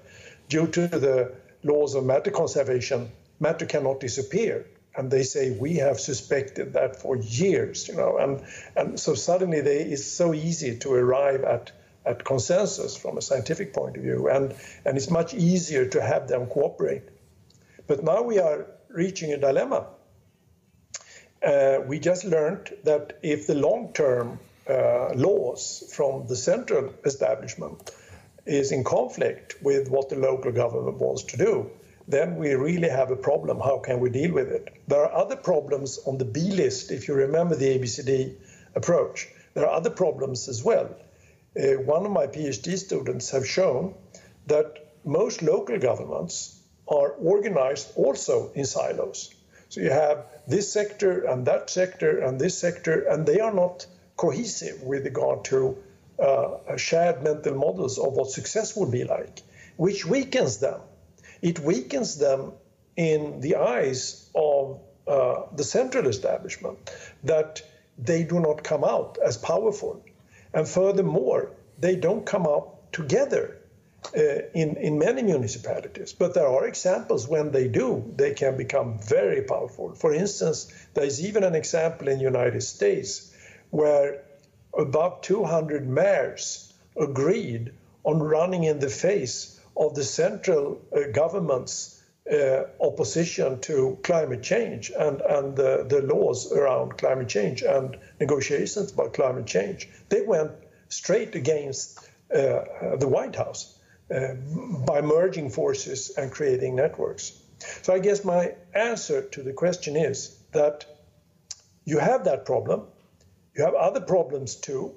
due 0.49 0.67
to 0.67 0.87
the 0.87 1.33
laws 1.63 1.95
of 1.95 2.05
matter 2.05 2.31
conservation, 2.31 3.09
matter 3.39 3.65
cannot 3.65 4.01
disappear. 4.01 4.67
And 4.95 5.09
they 5.09 5.23
say 5.23 5.51
we 5.51 5.75
have 5.75 5.99
suspected 5.99 6.73
that 6.73 7.01
for 7.01 7.15
years 7.15 7.87
you 7.87 7.95
know. 7.95 8.17
And 8.17 8.43
and 8.75 8.99
so 8.99 9.13
suddenly 9.13 9.61
they, 9.61 9.83
it's 9.83 10.03
so 10.03 10.33
easy 10.33 10.77
to 10.79 10.93
arrive 10.93 11.43
at 11.43 11.71
at 12.05 12.25
consensus 12.25 12.97
from 12.97 13.17
a 13.17 13.21
scientific 13.21 13.73
point 13.73 13.95
of 13.95 14.03
view. 14.03 14.29
And 14.29 14.53
and 14.85 14.97
it's 14.97 15.09
much 15.09 15.33
easier 15.33 15.85
to 15.85 16.01
have 16.01 16.27
them 16.27 16.47
cooperate. 16.47 17.03
But 17.87 18.03
now 18.03 18.23
we 18.23 18.39
are 18.39 18.67
reaching 18.89 19.31
a 19.31 19.37
dilemma 19.37 19.87
uh, 21.45 21.79
we 21.85 21.99
just 21.99 22.25
learned 22.25 22.73
that 22.83 23.19
if 23.23 23.47
the 23.47 23.55
long-term 23.55 24.39
uh, 24.69 25.13
laws 25.15 25.91
from 25.95 26.27
the 26.27 26.35
central 26.35 26.93
establishment 27.05 27.91
is 28.45 28.71
in 28.71 28.83
conflict 28.83 29.55
with 29.61 29.89
what 29.89 30.09
the 30.09 30.15
local 30.15 30.51
government 30.51 30.97
wants 30.97 31.23
to 31.23 31.37
do, 31.37 31.69
then 32.07 32.37
we 32.37 32.53
really 32.53 32.89
have 32.89 33.11
a 33.11 33.15
problem. 33.15 33.59
How 33.59 33.79
can 33.79 33.99
we 33.99 34.09
deal 34.09 34.33
with 34.33 34.49
it? 34.49 34.81
There 34.87 35.03
are 35.03 35.11
other 35.11 35.35
problems 35.35 35.99
on 36.05 36.17
the 36.17 36.25
B 36.25 36.51
list, 36.51 36.91
if 36.91 37.07
you 37.07 37.13
remember 37.13 37.55
the 37.55 37.77
ABCD 37.77 38.35
approach. 38.75 39.27
There 39.53 39.65
are 39.65 39.75
other 39.75 39.91
problems 39.91 40.47
as 40.47 40.63
well. 40.63 40.95
Uh, 41.55 41.81
one 41.83 42.05
of 42.05 42.11
my 42.11 42.27
PhD 42.27 42.77
students 42.77 43.29
have 43.31 43.47
shown 43.47 43.93
that 44.47 44.93
most 45.05 45.41
local 45.41 45.77
governments 45.77 46.59
are 46.87 47.11
organized 47.11 47.91
also 47.95 48.51
in 48.55 48.65
silos. 48.65 49.33
So 49.69 49.81
you 49.81 49.91
have 49.91 50.25
this 50.47 50.71
sector 50.71 51.25
and 51.25 51.45
that 51.45 51.69
sector 51.69 52.19
and 52.19 52.39
this 52.39 52.57
sector, 52.57 53.01
and 53.01 53.25
they 53.25 53.39
are 53.39 53.53
not 53.53 53.85
cohesive 54.17 54.83
with 54.83 55.05
regard 55.05 55.45
to 55.45 55.77
uh, 56.19 56.75
shared 56.75 57.23
mental 57.23 57.55
models 57.55 57.97
of 57.97 58.13
what 58.13 58.29
success 58.29 58.75
would 58.75 58.91
be 58.91 59.05
like, 59.05 59.41
which 59.77 60.05
weakens 60.05 60.57
them 60.57 60.81
it 61.41 61.59
weakens 61.59 62.17
them 62.17 62.53
in 62.95 63.39
the 63.39 63.55
eyes 63.55 64.29
of 64.35 64.79
uh, 65.07 65.43
the 65.55 65.63
central 65.63 66.07
establishment 66.07 66.91
that 67.23 67.61
they 67.97 68.23
do 68.23 68.39
not 68.39 68.63
come 68.63 68.83
out 68.83 69.17
as 69.25 69.37
powerful. 69.37 70.03
And 70.53 70.67
furthermore, 70.67 71.51
they 71.79 71.95
don't 71.95 72.25
come 72.25 72.45
out 72.45 72.91
together 72.91 73.57
in, 74.13 74.77
in 74.77 74.97
many 74.97 75.23
municipalities. 75.23 76.13
But 76.13 76.33
there 76.33 76.47
are 76.47 76.65
examples 76.65 77.27
when 77.27 77.51
they 77.51 77.67
do, 77.67 78.11
they 78.15 78.33
can 78.33 78.57
become 78.57 78.99
very 78.99 79.41
powerful. 79.43 79.93
For 79.95 80.13
instance, 80.13 80.71
there 80.93 81.05
is 81.05 81.23
even 81.23 81.43
an 81.43 81.55
example 81.55 82.07
in 82.07 82.17
the 82.17 82.23
United 82.23 82.61
States 82.61 83.35
where 83.69 84.23
about 84.77 85.23
200 85.23 85.87
mayors 85.87 86.73
agreed 86.99 87.71
on 88.03 88.19
running 88.19 88.63
in 88.63 88.79
the 88.79 88.89
face 88.89 89.59
of 89.75 89.95
the 89.95 90.03
central 90.03 90.81
uh, 90.95 91.11
government's 91.13 92.01
uh, 92.31 92.63
opposition 92.79 93.59
to 93.61 93.97
climate 94.03 94.43
change 94.43 94.91
and, 94.97 95.21
and 95.21 95.55
the, 95.55 95.85
the 95.87 96.01
laws 96.01 96.51
around 96.51 96.97
climate 96.97 97.27
change 97.27 97.63
and 97.63 97.97
negotiations 98.19 98.91
about 98.91 99.13
climate 99.13 99.47
change. 99.47 99.89
They 100.09 100.21
went 100.21 100.51
straight 100.89 101.35
against 101.35 101.99
uh, 102.33 102.95
the 102.97 103.07
White 103.07 103.35
House 103.35 103.78
uh, 104.13 104.33
by 104.85 105.01
merging 105.01 105.49
forces 105.49 106.11
and 106.17 106.31
creating 106.31 106.75
networks. 106.75 107.39
So 107.81 107.93
I 107.93 107.99
guess 107.99 108.23
my 108.23 108.53
answer 108.73 109.21
to 109.21 109.43
the 109.43 109.53
question 109.53 109.95
is 109.95 110.35
that 110.51 110.85
you 111.85 111.99
have 111.99 112.25
that 112.25 112.45
problem, 112.45 112.87
you 113.55 113.63
have 113.63 113.73
other 113.73 114.01
problems 114.01 114.55
too, 114.55 114.95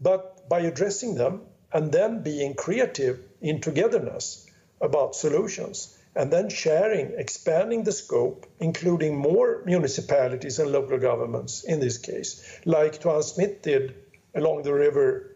but 0.00 0.48
by 0.48 0.60
addressing 0.60 1.14
them 1.14 1.42
and 1.72 1.90
then 1.90 2.22
being 2.22 2.54
creative 2.54 3.20
in 3.40 3.60
togetherness 3.60 4.46
about 4.80 5.14
solutions 5.14 5.96
and 6.14 6.30
then 6.30 6.50
sharing, 6.50 7.14
expanding 7.16 7.84
the 7.84 7.92
scope, 7.92 8.46
including 8.60 9.16
more 9.16 9.62
municipalities 9.64 10.58
and 10.58 10.70
local 10.70 10.98
governments 10.98 11.64
in 11.64 11.80
this 11.80 11.98
case, 11.98 12.60
like 12.64 13.00
Tuan 13.00 13.22
Smith 13.22 13.62
did 13.62 13.94
along 14.34 14.62
the 14.62 14.74
river 14.74 15.31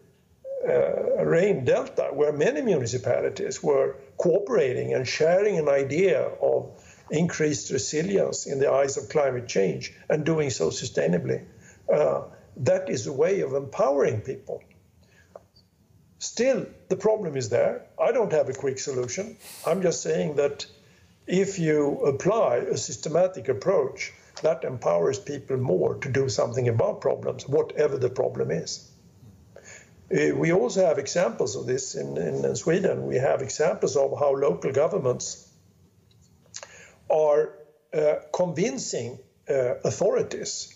uh, 0.65 1.61
Delta, 1.63 2.09
where 2.13 2.31
many 2.31 2.61
municipalities 2.61 3.61
were 3.61 3.95
cooperating 4.17 4.93
and 4.93 5.07
sharing 5.07 5.57
an 5.57 5.69
idea 5.69 6.21
of 6.41 6.71
increased 7.11 7.71
resilience 7.71 8.45
in 8.47 8.59
the 8.59 8.71
eyes 8.71 8.97
of 8.97 9.09
climate 9.09 9.47
change 9.47 9.93
and 10.09 10.25
doing 10.25 10.49
so 10.49 10.69
sustainably. 10.69 11.45
Uh, 11.91 12.23
that 12.57 12.89
is 12.89 13.07
a 13.07 13.13
way 13.13 13.41
of 13.41 13.53
empowering 13.53 14.21
people 14.21 14.61
Still, 16.19 16.65
the 16.89 16.95
problem 16.95 17.37
is 17.37 17.49
there. 17.49 17.85
I 17.99 18.11
don't 18.11 18.31
have 18.31 18.49
a 18.49 18.53
quick 18.53 18.79
solution. 18.79 19.37
I'm 19.67 19.83
just 19.83 20.01
saying 20.01 20.37
that 20.37 20.65
if 21.27 21.59
you 21.59 21.99
apply 22.05 22.57
a 22.57 22.77
systematic 22.77 23.49
approach, 23.49 24.13
that 24.41 24.63
empowers 24.63 25.19
people 25.19 25.57
more 25.57 25.95
to 25.95 26.09
do 26.09 26.27
something 26.27 26.67
about 26.67 27.01
problems, 27.01 27.47
whatever 27.47 27.97
the 27.97 28.09
problem 28.09 28.49
is. 28.49 28.89
Uh, 30.09 30.33
we 30.35 30.53
also 30.53 30.85
have 30.85 30.97
examples 30.97 31.55
of 31.55 31.65
this 31.65 31.95
in, 31.95 32.17
in 32.17 32.55
Sweden. 32.55 33.07
We 33.07 33.17
have 33.17 33.41
examples 33.41 33.97
of 33.97 34.17
how 34.17 34.33
local 34.35 34.71
governments 34.71 35.51
are 37.09 37.53
uh, 37.93 38.15
convincing 38.33 39.19
uh, 39.49 39.75
authorities 39.83 40.73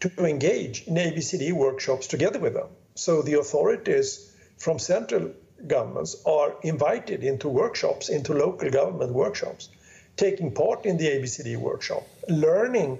to 0.00 0.10
engage 0.26 0.82
in 0.86 0.94
ABCD 0.94 1.52
workshops 1.52 2.06
together 2.06 2.38
with 2.38 2.52
them. 2.52 2.68
So 2.94 3.22
the 3.22 3.38
authorities 3.38 4.30
from 4.58 4.78
central 4.78 5.32
governments 5.66 6.22
are 6.26 6.54
invited 6.62 7.24
into 7.24 7.48
workshops, 7.48 8.10
into 8.10 8.34
local 8.34 8.70
government 8.70 9.12
workshops, 9.12 9.70
taking 10.16 10.52
part 10.52 10.84
in 10.84 10.98
the 10.98 11.06
ABCD 11.06 11.56
workshop, 11.56 12.06
learning 12.28 12.98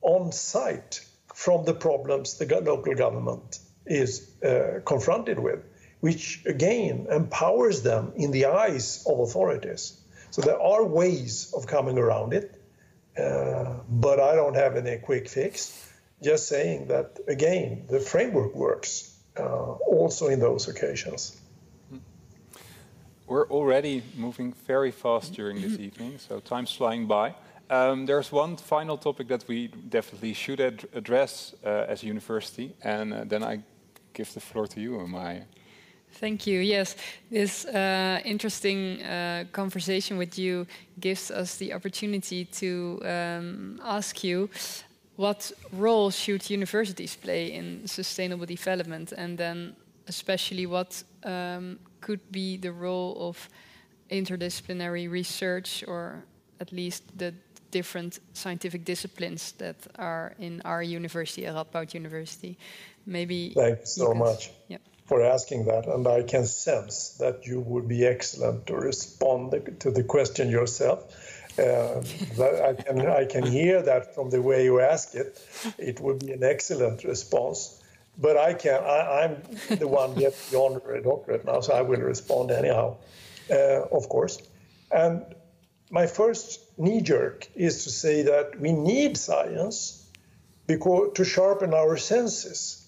on 0.00 0.32
site 0.32 1.04
from 1.34 1.66
the 1.66 1.74
problems 1.74 2.38
the 2.38 2.60
local 2.60 2.94
government 2.94 3.58
is 3.88 4.30
uh, 4.42 4.80
confronted 4.84 5.38
with, 5.38 5.60
which 6.00 6.42
again 6.46 7.06
empowers 7.10 7.82
them 7.82 8.12
in 8.16 8.30
the 8.30 8.46
eyes 8.46 9.04
of 9.06 9.20
authorities. 9.20 9.98
So 10.30 10.42
there 10.42 10.60
are 10.60 10.84
ways 10.84 11.52
of 11.56 11.66
coming 11.66 11.98
around 11.98 12.32
it, 12.34 12.60
uh, 13.16 13.74
but 13.88 14.20
I 14.20 14.34
don't 14.36 14.54
have 14.54 14.76
any 14.76 14.98
quick 14.98 15.28
fix. 15.28 15.90
Just 16.22 16.48
saying 16.48 16.88
that 16.88 17.18
again, 17.28 17.84
the 17.88 18.00
framework 18.00 18.54
works 18.54 19.16
uh, 19.38 19.42
also 19.42 20.28
in 20.28 20.40
those 20.40 20.68
occasions. 20.68 21.36
We're 23.26 23.48
already 23.50 24.02
moving 24.16 24.54
very 24.66 24.90
fast 24.90 25.34
during 25.34 25.60
this 25.60 25.78
evening, 25.78 26.18
so 26.18 26.40
time's 26.40 26.72
flying 26.72 27.06
by. 27.06 27.34
Um, 27.70 28.06
there's 28.06 28.32
one 28.32 28.56
final 28.56 28.96
topic 28.96 29.28
that 29.28 29.46
we 29.46 29.68
definitely 29.68 30.32
should 30.32 30.60
ad 30.60 30.88
address 30.94 31.54
uh, 31.62 31.84
as 31.88 32.02
a 32.02 32.06
university, 32.06 32.74
and 32.82 33.12
uh, 33.12 33.24
then 33.24 33.44
I 33.44 33.62
give 34.12 34.32
the 34.34 34.40
floor 34.40 34.66
to 34.66 34.80
you, 34.80 35.06
Maya. 35.06 35.42
Thank 36.12 36.46
you. 36.46 36.60
Yes, 36.60 36.96
this 37.30 37.64
uh, 37.66 38.20
interesting 38.24 39.02
uh, 39.02 39.44
conversation 39.52 40.16
with 40.16 40.38
you 40.38 40.66
gives 40.98 41.30
us 41.30 41.56
the 41.56 41.72
opportunity 41.74 42.44
to 42.44 43.00
um, 43.04 43.80
ask 43.84 44.24
you 44.24 44.48
what 45.16 45.52
role 45.72 46.10
should 46.10 46.48
universities 46.48 47.16
play 47.16 47.52
in 47.52 47.86
sustainable 47.86 48.46
development, 48.46 49.12
and 49.12 49.36
then 49.36 49.76
especially 50.06 50.66
what 50.66 51.02
um, 51.24 51.78
could 52.00 52.20
be 52.32 52.56
the 52.56 52.72
role 52.72 53.16
of 53.28 53.48
interdisciplinary 54.10 55.10
research, 55.10 55.84
or 55.86 56.24
at 56.60 56.72
least 56.72 57.02
the 57.18 57.34
different 57.70 58.20
scientific 58.32 58.84
disciplines 58.84 59.52
that 59.58 59.76
are 59.98 60.34
in 60.38 60.62
our 60.64 60.82
university, 60.82 61.42
Radboud 61.42 61.94
University. 61.94 62.56
Maybe. 63.08 63.52
Thanks 63.54 63.92
so 63.92 64.14
much. 64.14 64.50
Yeah 64.68 64.78
for 65.08 65.22
asking 65.22 65.64
that, 65.64 65.86
and 65.86 66.06
I 66.06 66.22
can 66.22 66.44
sense 66.44 67.16
that 67.18 67.46
you 67.46 67.60
would 67.60 67.88
be 67.88 68.06
excellent 68.06 68.66
to 68.66 68.76
respond 68.76 69.78
to 69.80 69.90
the 69.90 70.04
question 70.04 70.50
yourself. 70.50 70.98
Uh, 71.58 72.02
I 72.68 72.74
can 72.74 73.06
I 73.06 73.24
can 73.24 73.46
hear 73.46 73.82
that 73.82 74.14
from 74.14 74.28
the 74.30 74.42
way 74.42 74.64
you 74.64 74.80
ask 74.80 75.14
it. 75.14 75.40
It 75.78 75.98
would 76.00 76.20
be 76.20 76.32
an 76.32 76.44
excellent 76.44 77.04
response. 77.04 77.82
But 78.18 78.36
I 78.36 78.52
can 78.52 78.82
I, 78.82 79.24
am 79.24 79.78
the 79.78 79.88
one 79.88 80.14
get 80.14 80.34
the 80.50 80.60
honorary 80.60 81.02
doctorate 81.02 81.44
now, 81.44 81.60
so 81.60 81.72
I 81.72 81.82
will 81.82 82.00
respond 82.00 82.50
anyhow, 82.50 82.96
uh, 83.50 83.82
of 83.98 84.08
course. 84.08 84.38
And 84.90 85.24
my 85.90 86.06
first 86.06 86.60
knee 86.76 87.00
jerk 87.00 87.48
is 87.54 87.84
to 87.84 87.90
say 87.90 88.22
that 88.22 88.60
we 88.60 88.72
need 88.72 89.16
science 89.16 90.04
because 90.66 91.12
to 91.14 91.24
sharpen 91.24 91.72
our 91.72 91.96
senses 91.96 92.87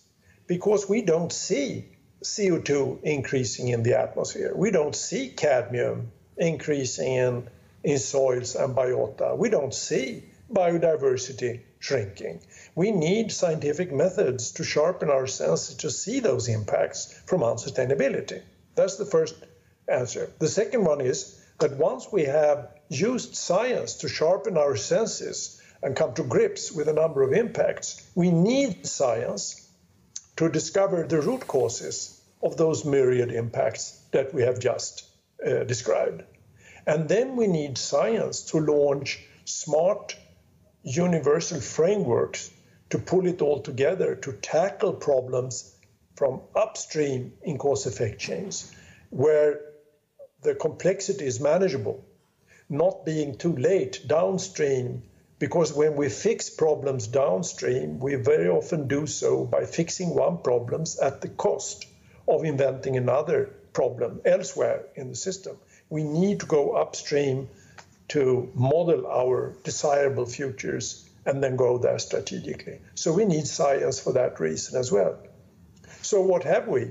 because 0.50 0.88
we 0.88 1.00
don't 1.00 1.32
see 1.32 1.84
CO2 2.24 3.04
increasing 3.04 3.68
in 3.68 3.84
the 3.84 3.96
atmosphere. 3.96 4.52
We 4.52 4.72
don't 4.72 4.96
see 4.96 5.28
cadmium 5.28 6.10
increasing 6.36 7.12
in, 7.12 7.48
in 7.84 7.98
soils 8.00 8.56
and 8.56 8.74
biota. 8.74 9.38
We 9.38 9.48
don't 9.48 9.72
see 9.72 10.24
biodiversity 10.52 11.60
shrinking. 11.78 12.40
We 12.74 12.90
need 12.90 13.30
scientific 13.30 13.92
methods 13.92 14.50
to 14.54 14.64
sharpen 14.64 15.08
our 15.08 15.28
senses 15.28 15.76
to 15.76 15.88
see 15.88 16.18
those 16.18 16.48
impacts 16.48 17.16
from 17.26 17.42
unsustainability. 17.42 18.42
That's 18.74 18.96
the 18.96 19.04
first 19.06 19.36
answer. 19.86 20.32
The 20.40 20.48
second 20.48 20.84
one 20.84 21.00
is 21.00 21.40
that 21.60 21.76
once 21.76 22.10
we 22.10 22.24
have 22.24 22.70
used 22.88 23.36
science 23.36 23.94
to 23.98 24.08
sharpen 24.08 24.58
our 24.58 24.74
senses 24.74 25.62
and 25.80 25.94
come 25.94 26.12
to 26.14 26.24
grips 26.24 26.72
with 26.72 26.88
a 26.88 26.92
number 26.92 27.22
of 27.22 27.32
impacts, 27.34 28.04
we 28.16 28.32
need 28.32 28.84
science 28.84 29.68
to 30.40 30.48
discover 30.48 31.06
the 31.06 31.20
root 31.20 31.46
causes 31.46 32.18
of 32.42 32.56
those 32.56 32.86
myriad 32.86 33.30
impacts 33.30 34.00
that 34.10 34.32
we 34.32 34.40
have 34.40 34.58
just 34.58 35.04
uh, 35.46 35.64
described. 35.64 36.22
And 36.86 37.10
then 37.10 37.36
we 37.36 37.46
need 37.46 37.76
science 37.76 38.40
to 38.52 38.58
launch 38.58 39.22
smart 39.44 40.16
universal 40.82 41.60
frameworks 41.60 42.50
to 42.88 42.98
pull 42.98 43.26
it 43.26 43.42
all 43.42 43.60
together 43.60 44.14
to 44.14 44.32
tackle 44.32 44.94
problems 44.94 45.74
from 46.16 46.40
upstream 46.56 47.34
in 47.42 47.58
cause 47.58 47.84
effect 47.84 48.18
chains 48.18 48.74
where 49.10 49.60
the 50.40 50.54
complexity 50.54 51.26
is 51.26 51.38
manageable, 51.38 52.02
not 52.70 53.04
being 53.04 53.36
too 53.36 53.54
late 53.56 54.00
downstream 54.06 55.02
because 55.40 55.72
when 55.72 55.96
we 55.96 56.10
fix 56.10 56.50
problems 56.50 57.06
downstream, 57.06 57.98
we 57.98 58.14
very 58.14 58.48
often 58.48 58.86
do 58.86 59.06
so 59.06 59.44
by 59.46 59.64
fixing 59.64 60.14
one 60.14 60.36
problem 60.38 60.84
at 61.02 61.22
the 61.22 61.28
cost 61.28 61.86
of 62.28 62.44
inventing 62.44 62.96
another 62.98 63.46
problem 63.72 64.20
elsewhere 64.26 64.84
in 64.94 65.08
the 65.08 65.16
system. 65.16 65.56
We 65.88 66.04
need 66.04 66.40
to 66.40 66.46
go 66.46 66.72
upstream 66.72 67.48
to 68.08 68.52
model 68.54 69.06
our 69.06 69.56
desirable 69.64 70.26
futures 70.26 71.08
and 71.24 71.42
then 71.42 71.56
go 71.56 71.78
there 71.78 71.98
strategically. 71.98 72.80
So 72.94 73.14
we 73.14 73.24
need 73.24 73.46
science 73.46 73.98
for 73.98 74.12
that 74.12 74.40
reason 74.40 74.78
as 74.78 74.92
well. 74.92 75.18
So 76.02 76.20
what 76.20 76.44
have 76.44 76.68
we? 76.68 76.90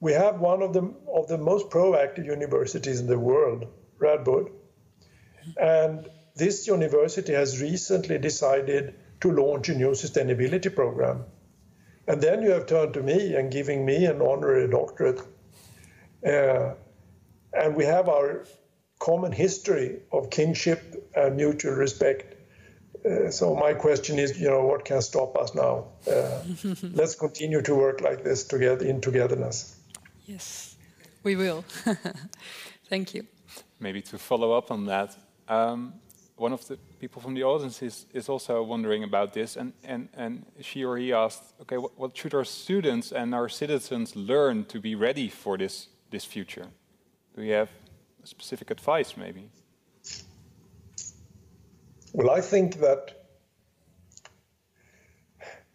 We 0.00 0.12
have 0.12 0.40
one 0.40 0.62
of 0.62 0.72
the 0.72 0.92
of 1.12 1.28
the 1.28 1.38
most 1.38 1.70
proactive 1.70 2.26
universities 2.26 3.00
in 3.00 3.06
the 3.06 3.18
world, 3.18 3.66
Radboud. 4.00 4.50
And 5.56 6.08
this 6.38 6.66
university 6.68 7.32
has 7.32 7.60
recently 7.60 8.16
decided 8.18 8.94
to 9.20 9.32
launch 9.32 9.68
a 9.68 9.74
new 9.74 9.90
sustainability 9.90 10.74
program. 10.74 11.24
And 12.06 12.22
then 12.22 12.42
you 12.42 12.52
have 12.52 12.66
turned 12.66 12.94
to 12.94 13.02
me 13.02 13.34
and 13.34 13.50
giving 13.50 13.84
me 13.84 14.06
an 14.06 14.22
honorary 14.22 14.68
doctorate. 14.70 15.20
Uh, 16.26 16.74
and 17.52 17.76
we 17.76 17.84
have 17.84 18.08
our 18.08 18.46
common 18.98 19.32
history 19.32 20.00
of 20.12 20.30
kinship 20.30 21.10
and 21.14 21.36
mutual 21.36 21.74
respect. 21.74 22.36
Uh, 23.04 23.30
so 23.30 23.54
my 23.54 23.74
question 23.74 24.18
is, 24.18 24.40
you 24.40 24.48
know, 24.48 24.64
what 24.64 24.84
can 24.84 25.02
stop 25.02 25.36
us 25.36 25.54
now? 25.54 25.88
Uh, 26.10 26.40
let's 26.82 27.14
continue 27.14 27.62
to 27.62 27.74
work 27.74 28.00
like 28.00 28.24
this 28.24 28.44
together 28.44 28.86
in 28.86 29.00
togetherness. 29.00 29.76
Yes, 30.24 30.76
we 31.24 31.36
will. 31.36 31.64
Thank 32.88 33.14
you. 33.14 33.26
Maybe 33.80 34.02
to 34.02 34.18
follow 34.18 34.52
up 34.52 34.70
on 34.70 34.86
that, 34.86 35.16
um, 35.48 35.94
one 36.38 36.52
of 36.52 36.66
the 36.68 36.76
people 37.00 37.20
from 37.20 37.34
the 37.34 37.42
audience 37.42 37.82
is, 37.82 38.06
is 38.12 38.28
also 38.28 38.62
wondering 38.62 39.04
about 39.04 39.32
this, 39.32 39.56
and, 39.56 39.72
and, 39.84 40.08
and 40.14 40.46
she 40.60 40.84
or 40.84 40.96
he 40.96 41.12
asked, 41.12 41.42
okay, 41.62 41.76
what, 41.76 41.98
what 41.98 42.16
should 42.16 42.34
our 42.34 42.44
students 42.44 43.12
and 43.12 43.34
our 43.34 43.48
citizens 43.48 44.14
learn 44.16 44.64
to 44.66 44.80
be 44.80 44.94
ready 44.94 45.28
for 45.28 45.58
this, 45.58 45.88
this 46.10 46.24
future? 46.24 46.66
Do 47.36 47.42
you 47.42 47.52
have 47.52 47.70
specific 48.24 48.70
advice, 48.70 49.16
maybe? 49.16 49.50
Well, 52.12 52.30
I 52.30 52.40
think 52.40 52.76
that 52.80 53.26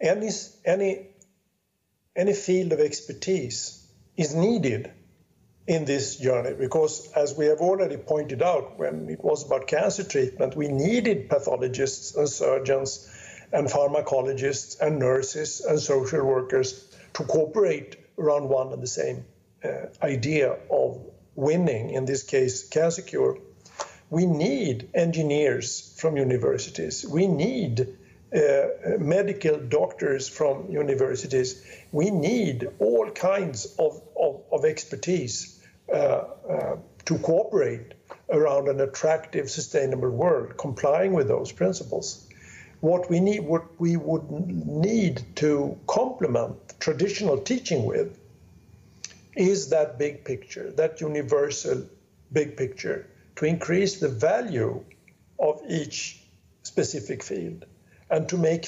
any, 0.01 0.30
any, 0.66 1.07
any 2.16 2.34
field 2.34 2.74
of 2.74 2.80
expertise 2.80 3.88
is 4.18 4.36
needed 4.36 4.91
in 5.66 5.86
this 5.86 6.18
journey 6.18 6.53
because, 6.53 7.09
as 7.16 7.36
we 7.38 7.45
have 7.45 7.59
already 7.59 7.97
pointed 7.97 8.41
out, 8.41 8.78
when 8.78 9.09
it 9.09 9.24
was 9.24 9.45
about 9.45 9.68
cancer 9.68 10.03
treatment, 10.03 10.55
we 10.55 10.68
needed 10.68 11.30
pathologists 11.30 12.16
and 12.16 12.28
surgeons 12.28 13.09
and 13.51 13.68
pharmacologists 13.68 14.80
and 14.82 14.99
nurses 14.99 15.61
and 15.61 15.80
social 15.80 16.26
workers 16.26 16.89
to 17.14 17.24
cooperate 17.24 17.95
around 18.18 18.49
one 18.49 18.74
and 18.74 18.82
the 18.82 18.88
same 18.88 19.26
uh, 19.64 19.88
idea 20.01 20.57
of 20.70 21.01
winning, 21.36 21.91
in 21.91 22.05
this 22.05 22.24
case, 22.24 22.68
cancer 22.68 23.01
cure. 23.01 23.38
We 24.09 24.26
need 24.26 24.89
engineers 24.93 25.95
from 25.97 26.18
universities. 26.18 27.05
We 27.07 27.28
need 27.28 27.88
uh, 28.36 28.97
medical 28.99 29.57
doctors 29.59 30.28
from 30.28 30.70
universities. 30.72 31.64
We 31.91 32.09
need 32.09 32.68
all 32.80 33.09
kinds 33.11 33.66
of, 33.78 34.01
of, 34.20 34.41
of 34.51 34.66
expertise 34.66 35.53
Uh, 35.93 36.25
uh, 36.49 36.75
to 37.05 37.19
cooperate 37.19 37.93
around 38.29 38.67
an 38.67 38.81
attractive, 38.81 39.47
sustainable 39.47 40.09
world, 40.09 40.57
complying 40.57 41.13
with 41.13 41.27
those 41.27 41.51
principles. 41.51 42.27
What 42.79 43.09
we 43.11 43.19
need, 43.19 43.41
what 43.41 43.65
we 43.79 43.97
would 43.97 44.27
need 44.29 45.21
to 45.35 45.77
complement 45.85 46.55
traditional 46.79 47.37
teaching 47.37 47.85
with, 47.85 48.17
is 49.35 49.69
that 49.69 49.99
big 49.99 50.23
picture, 50.23 50.71
that 50.71 50.99
universal 50.99 51.83
big 52.31 52.57
picture, 52.57 53.05
to 53.35 53.45
increase 53.45 53.99
the 53.99 54.09
value 54.09 54.83
of 55.37 55.61
each 55.69 56.23
specific 56.63 57.21
field 57.21 57.65
and 58.09 58.27
to 58.29 58.37
make 58.37 58.65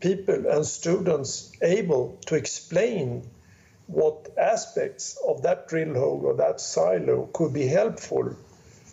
people 0.00 0.46
and 0.46 0.66
students 0.66 1.52
able 1.62 2.18
to 2.26 2.34
explain 2.34 3.22
what 3.90 4.28
aspects 4.38 5.18
of 5.26 5.42
that 5.42 5.66
drill 5.68 5.94
hole 5.94 6.22
or 6.24 6.34
that 6.34 6.60
silo 6.60 7.28
could 7.32 7.52
be 7.52 7.66
helpful 7.66 8.36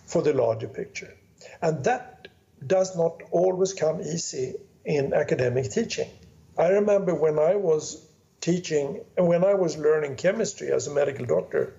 for 0.05 0.21
the 0.23 0.33
larger 0.33 0.67
picture. 0.67 1.13
And 1.61 1.83
that 1.83 2.27
does 2.65 2.97
not 2.97 3.21
always 3.31 3.73
come 3.73 4.01
easy 4.01 4.55
in 4.85 5.13
academic 5.13 5.69
teaching. 5.69 6.09
I 6.57 6.69
remember 6.69 7.13
when 7.13 7.37
I 7.37 7.55
was 7.55 8.03
teaching 8.41 9.01
and 9.17 9.27
when 9.27 9.43
I 9.43 9.53
was 9.53 9.77
learning 9.77 10.15
chemistry 10.15 10.71
as 10.71 10.87
a 10.87 10.93
medical 10.93 11.25
doctor, 11.25 11.73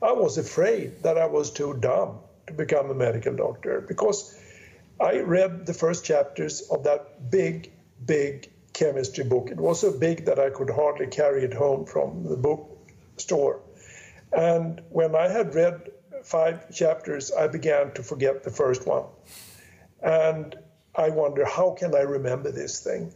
I 0.00 0.12
was 0.12 0.38
afraid 0.38 1.02
that 1.02 1.18
I 1.18 1.26
was 1.26 1.50
too 1.50 1.76
dumb 1.80 2.18
to 2.46 2.54
become 2.54 2.90
a 2.90 2.94
medical 2.94 3.34
doctor 3.34 3.80
because 3.80 4.38
I 4.98 5.20
read 5.20 5.66
the 5.66 5.74
first 5.74 6.04
chapters 6.04 6.62
of 6.70 6.84
that 6.84 7.30
big, 7.30 7.70
big 8.06 8.48
chemistry 8.72 9.24
book. 9.24 9.50
It 9.50 9.58
was 9.58 9.80
so 9.80 9.96
big 9.98 10.26
that 10.26 10.38
I 10.38 10.50
could 10.50 10.70
hardly 10.70 11.06
carry 11.06 11.44
it 11.44 11.54
home 11.54 11.86
from 11.86 12.24
the 12.24 12.36
bookstore. 12.36 13.60
And 14.32 14.80
when 14.90 15.14
I 15.14 15.28
had 15.28 15.54
read 15.54 15.90
five 16.24 16.72
chapters, 16.72 17.32
I 17.32 17.48
began 17.48 17.92
to 17.92 18.02
forget 18.02 18.44
the 18.44 18.50
first 18.50 18.86
one. 18.86 19.04
And 20.02 20.56
I 20.94 21.10
wonder, 21.10 21.44
how 21.44 21.72
can 21.72 21.94
I 21.94 22.00
remember 22.00 22.50
this 22.50 22.80
thing? 22.80 23.12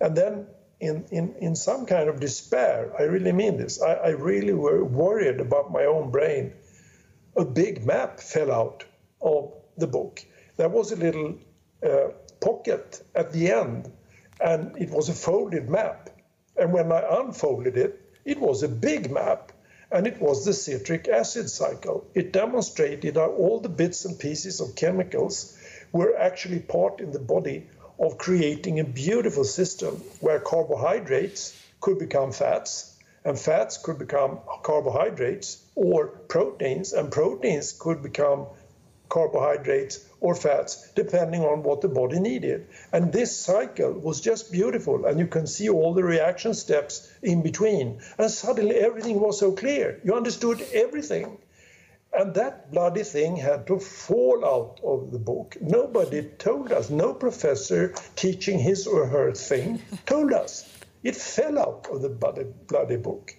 And 0.00 0.16
then, 0.16 0.46
in, 0.80 1.06
in, 1.10 1.34
in 1.40 1.56
some 1.56 1.86
kind 1.86 2.08
of 2.08 2.20
despair, 2.20 2.92
I 2.98 3.02
really 3.04 3.32
mean 3.32 3.56
this, 3.56 3.82
I, 3.82 3.94
I 3.94 4.08
really 4.10 4.52
were 4.52 4.84
worried 4.84 5.40
about 5.40 5.72
my 5.72 5.84
own 5.84 6.10
brain. 6.10 6.52
A 7.36 7.44
big 7.44 7.84
map 7.84 8.20
fell 8.20 8.52
out 8.52 8.84
of 9.20 9.52
the 9.76 9.86
book. 9.86 10.24
There 10.56 10.68
was 10.68 10.92
a 10.92 10.96
little 10.96 11.38
uh, 11.84 12.08
pocket 12.40 13.02
at 13.14 13.32
the 13.32 13.50
end, 13.50 13.90
and 14.40 14.76
it 14.76 14.90
was 14.90 15.08
a 15.08 15.14
folded 15.14 15.68
map. 15.68 16.10
And 16.56 16.72
when 16.72 16.92
I 16.92 17.20
unfolded 17.20 17.76
it, 17.76 18.00
it 18.24 18.40
was 18.40 18.62
a 18.62 18.68
big 18.68 19.10
map, 19.10 19.52
and 19.90 20.06
it 20.06 20.20
was 20.20 20.44
the 20.44 20.52
citric 20.52 21.08
acid 21.08 21.48
cycle. 21.48 22.06
It 22.14 22.32
demonstrated 22.32 23.16
how 23.16 23.30
all 23.30 23.60
the 23.60 23.68
bits 23.68 24.04
and 24.04 24.18
pieces 24.18 24.60
of 24.60 24.74
chemicals 24.74 25.56
were 25.92 26.16
actually 26.16 26.58
part 26.58 27.00
in 27.00 27.12
the 27.12 27.18
body 27.18 27.68
of 27.98 28.18
creating 28.18 28.80
a 28.80 28.84
beautiful 28.84 29.44
system 29.44 29.94
where 30.20 30.40
carbohydrates 30.40 31.58
could 31.80 31.98
become 31.98 32.32
fats, 32.32 32.96
and 33.24 33.38
fats 33.38 33.78
could 33.78 33.98
become 33.98 34.38
carbohydrates 34.62 35.62
or 35.74 36.06
proteins, 36.06 36.92
and 36.92 37.10
proteins 37.10 37.72
could 37.72 38.02
become 38.02 38.46
carbohydrates 39.08 40.04
or 40.20 40.34
fats, 40.34 40.90
depending 40.94 41.42
on 41.42 41.62
what 41.62 41.80
the 41.80 41.88
body 41.88 42.18
needed. 42.18 42.66
And 42.92 43.12
this 43.12 43.36
cycle 43.36 43.92
was 43.92 44.20
just 44.20 44.52
beautiful, 44.52 45.06
and 45.06 45.18
you 45.18 45.26
can 45.26 45.46
see 45.46 45.68
all 45.68 45.94
the 45.94 46.04
reaction 46.04 46.54
steps 46.54 47.12
in 47.22 47.42
between. 47.42 48.00
And 48.18 48.30
suddenly 48.30 48.76
everything 48.76 49.20
was 49.20 49.38
so 49.38 49.52
clear. 49.52 50.00
You 50.04 50.14
understood 50.14 50.60
everything. 50.72 51.38
And 52.12 52.34
that 52.34 52.72
bloody 52.72 53.04
thing 53.04 53.36
had 53.36 53.66
to 53.66 53.78
fall 53.78 54.44
out 54.44 54.80
of 54.82 55.12
the 55.12 55.18
book. 55.18 55.56
Nobody 55.60 56.22
told 56.22 56.72
us, 56.72 56.90
no 56.90 57.12
professor 57.12 57.94
teaching 58.16 58.58
his 58.58 58.86
or 58.86 59.06
her 59.06 59.32
thing 59.32 59.82
told 60.06 60.32
us. 60.32 60.68
It 61.02 61.14
fell 61.14 61.58
out 61.58 61.86
of 61.92 62.02
the 62.02 62.08
bloody, 62.08 62.46
bloody 62.66 62.96
book. 62.96 63.34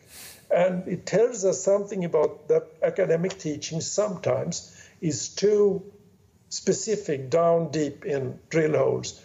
And 0.52 0.88
it 0.88 1.06
tells 1.06 1.46
us 1.46 1.64
something 1.64 2.06
about 2.06 2.48
that 2.48 2.68
academic 2.82 3.38
teaching 3.38 3.82
sometimes 3.82 4.76
is 5.02 5.30
too 5.30 5.84
specific 6.50 7.30
down 7.30 7.72
deep 7.72 8.06
in 8.06 8.40
drill 8.50 8.78
holes 8.78 9.22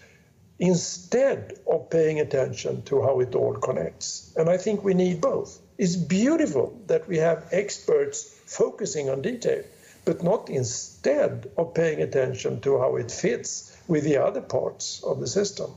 instead 0.58 1.58
of 1.66 1.90
paying 1.90 2.20
attention 2.20 2.82
to 2.82 3.02
how 3.02 3.20
it 3.20 3.34
all 3.34 3.54
connects. 3.54 4.32
And 4.36 4.48
I 4.48 4.56
think 4.56 4.84
we 4.84 4.94
need 4.94 5.20
both. 5.20 5.58
It's 5.78 5.96
beautiful 5.96 6.80
that 6.86 7.08
we 7.08 7.18
have 7.18 7.48
experts 7.50 8.40
focusing 8.46 9.10
on 9.10 9.22
detail, 9.22 9.64
but 10.04 10.22
not 10.22 10.48
instead 10.48 11.50
of 11.56 11.74
paying 11.74 12.00
attention 12.02 12.60
to 12.60 12.78
how 12.78 12.96
it 12.96 13.10
fits 13.10 13.76
with 13.88 14.04
the 14.04 14.18
other 14.18 14.40
parts 14.40 15.02
of 15.02 15.18
the 15.20 15.26
system. 15.26 15.70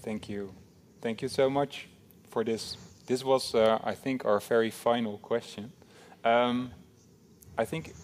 Thank 0.00 0.28
you. 0.28 0.54
Thank 1.02 1.20
you 1.20 1.28
so 1.28 1.50
much 1.50 1.88
for 2.30 2.44
this. 2.44 2.76
This 3.06 3.22
was, 3.24 3.54
uh, 3.54 3.78
I 3.84 3.94
think, 3.94 4.24
our 4.24 4.40
very 4.40 4.70
final 4.70 5.18
question. 5.18 5.72
Um, 6.24 6.72
I 7.58 7.64
think 7.64 7.94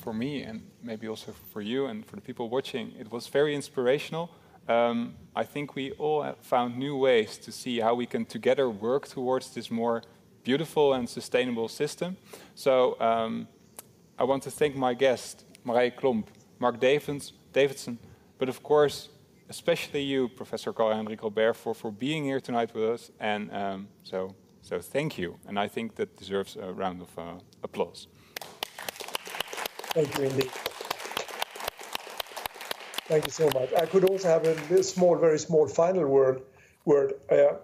for 0.00 0.12
me 0.12 0.42
and 0.42 0.62
maybe 0.82 1.08
also 1.08 1.32
for 1.52 1.62
you 1.62 1.86
and 1.86 2.04
for 2.06 2.16
the 2.16 2.22
people 2.22 2.48
watching, 2.48 2.92
it 2.98 3.10
was 3.10 3.28
very 3.28 3.54
inspirational. 3.54 4.30
Um, 4.68 5.14
I 5.34 5.44
think 5.44 5.74
we 5.74 5.92
all 5.92 6.34
found 6.40 6.76
new 6.76 6.96
ways 6.96 7.38
to 7.38 7.52
see 7.52 7.80
how 7.80 7.94
we 7.94 8.06
can 8.06 8.24
together 8.24 8.68
work 8.68 9.08
towards 9.08 9.54
this 9.54 9.70
more 9.70 10.02
beautiful 10.44 10.94
and 10.94 11.08
sustainable 11.08 11.68
system. 11.68 12.16
So 12.54 13.00
um, 13.00 13.48
I 14.18 14.24
want 14.24 14.42
to 14.44 14.50
thank 14.50 14.76
my 14.76 14.94
guest, 14.94 15.44
Marie 15.64 15.90
Klomp, 15.90 16.26
Marc 16.58 16.80
Davids, 16.80 17.32
Davidson, 17.52 17.98
but 18.38 18.48
of 18.48 18.62
course, 18.62 19.08
especially 19.48 20.02
you, 20.02 20.28
Professor 20.28 20.72
Karl-Henrik 20.72 21.20
Robèrt, 21.20 21.56
for, 21.56 21.74
for 21.74 21.90
being 21.90 22.24
here 22.24 22.40
tonight 22.40 22.74
with 22.74 22.84
us. 22.84 23.10
And 23.18 23.52
um, 23.52 23.88
so, 24.02 24.34
so 24.62 24.80
thank 24.80 25.18
you. 25.18 25.38
And 25.48 25.58
I 25.58 25.68
think 25.68 25.96
that 25.96 26.16
deserves 26.16 26.56
a 26.56 26.72
round 26.72 27.02
of 27.02 27.18
uh, 27.18 27.40
applause. 27.62 28.06
Thank 29.92 30.18
you 30.18 30.24
indeed. 30.24 30.50
Thank 33.08 33.26
you 33.26 33.32
so 33.32 33.50
much. 33.52 33.72
I 33.74 33.86
could 33.86 34.04
also 34.04 34.28
have 34.28 34.46
a 34.46 34.82
small, 34.84 35.16
very 35.16 35.38
small 35.38 35.66
final 35.66 36.06
word. 36.06 36.42
Word. 36.84 37.14
Uh, 37.28 37.54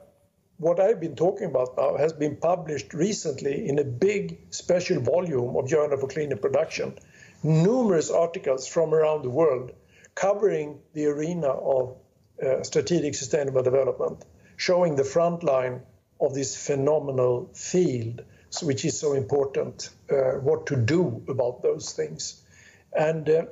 what 0.59 0.81
I've 0.81 0.99
been 1.01 1.15
talking 1.15 1.47
about 1.47 1.77
now 1.77 1.97
has 1.97 2.13
been 2.13 2.37
published 2.37 2.95
recently 2.95 3.69
in 3.69 3.79
a 3.79 3.85
big 3.85 4.39
special 4.51 5.01
volume 5.01 5.57
of 5.57 5.69
Journal 5.69 5.99
for 5.99 6.09
Cleaner 6.09 6.37
Production. 6.37 6.99
Numerous 7.45 8.11
articles 8.11 8.67
from 8.67 8.93
around 8.93 9.23
the 9.23 9.31
world 9.31 9.73
covering 10.17 10.81
the 10.95 11.07
arena 11.07 11.49
of 11.49 11.97
uh, 12.43 12.63
strategic 12.65 13.15
sustainable 13.15 13.63
development, 13.63 14.25
showing 14.57 14.97
the 14.97 15.05
front 15.05 15.45
line 15.45 15.83
of 16.21 16.35
this 16.35 16.57
phenomenal 16.57 17.51
field 17.55 18.23
which 18.63 18.85
is 18.85 18.99
so 18.99 19.13
important, 19.13 19.91
uh, 20.11 20.33
what 20.41 20.67
to 20.67 20.77
do 20.77 21.23
about 21.29 21.63
those 21.63 21.93
things. 21.93 22.43
And 22.93 23.29
uh, 23.29 23.45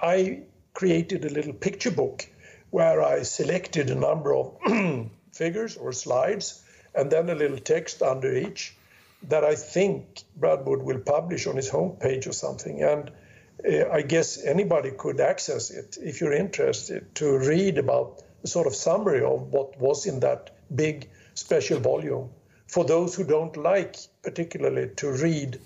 I 0.00 0.42
created 0.72 1.24
a 1.24 1.30
little 1.30 1.52
picture 1.52 1.90
book 1.90 2.26
where 2.70 3.02
I 3.02 3.22
selected 3.22 3.90
a 3.90 3.94
number 3.94 4.34
of 4.34 4.58
figures 5.32 5.76
or 5.76 5.92
slides 5.92 6.64
and 6.94 7.10
then 7.10 7.30
a 7.30 7.34
little 7.34 7.58
text 7.58 8.02
under 8.02 8.34
each 8.34 8.76
that 9.28 9.44
I 9.44 9.54
think 9.54 10.22
Radboud 10.38 10.82
will 10.82 10.98
publish 10.98 11.46
on 11.46 11.56
his 11.56 11.70
homepage 11.70 12.26
or 12.26 12.32
something. 12.32 12.82
And 12.82 13.10
uh, 13.64 13.88
I 13.90 14.02
guess 14.02 14.44
anybody 14.44 14.90
could 14.90 15.20
access 15.20 15.70
it 15.70 15.96
if 16.00 16.20
you're 16.20 16.32
interested 16.32 17.14
to 17.16 17.38
read 17.38 17.78
about 17.78 18.22
a 18.42 18.46
sort 18.46 18.66
of 18.66 18.74
summary 18.74 19.22
of 19.24 19.52
what 19.52 19.78
was 19.78 20.06
in 20.06 20.20
that 20.20 20.50
big 20.74 21.08
special 21.34 21.80
volume 21.80 22.30
for 22.66 22.84
those 22.84 23.14
who 23.14 23.24
don't 23.24 23.56
like 23.56 23.96
particularly 24.24 24.88
to 24.96 25.12
read 25.12 25.60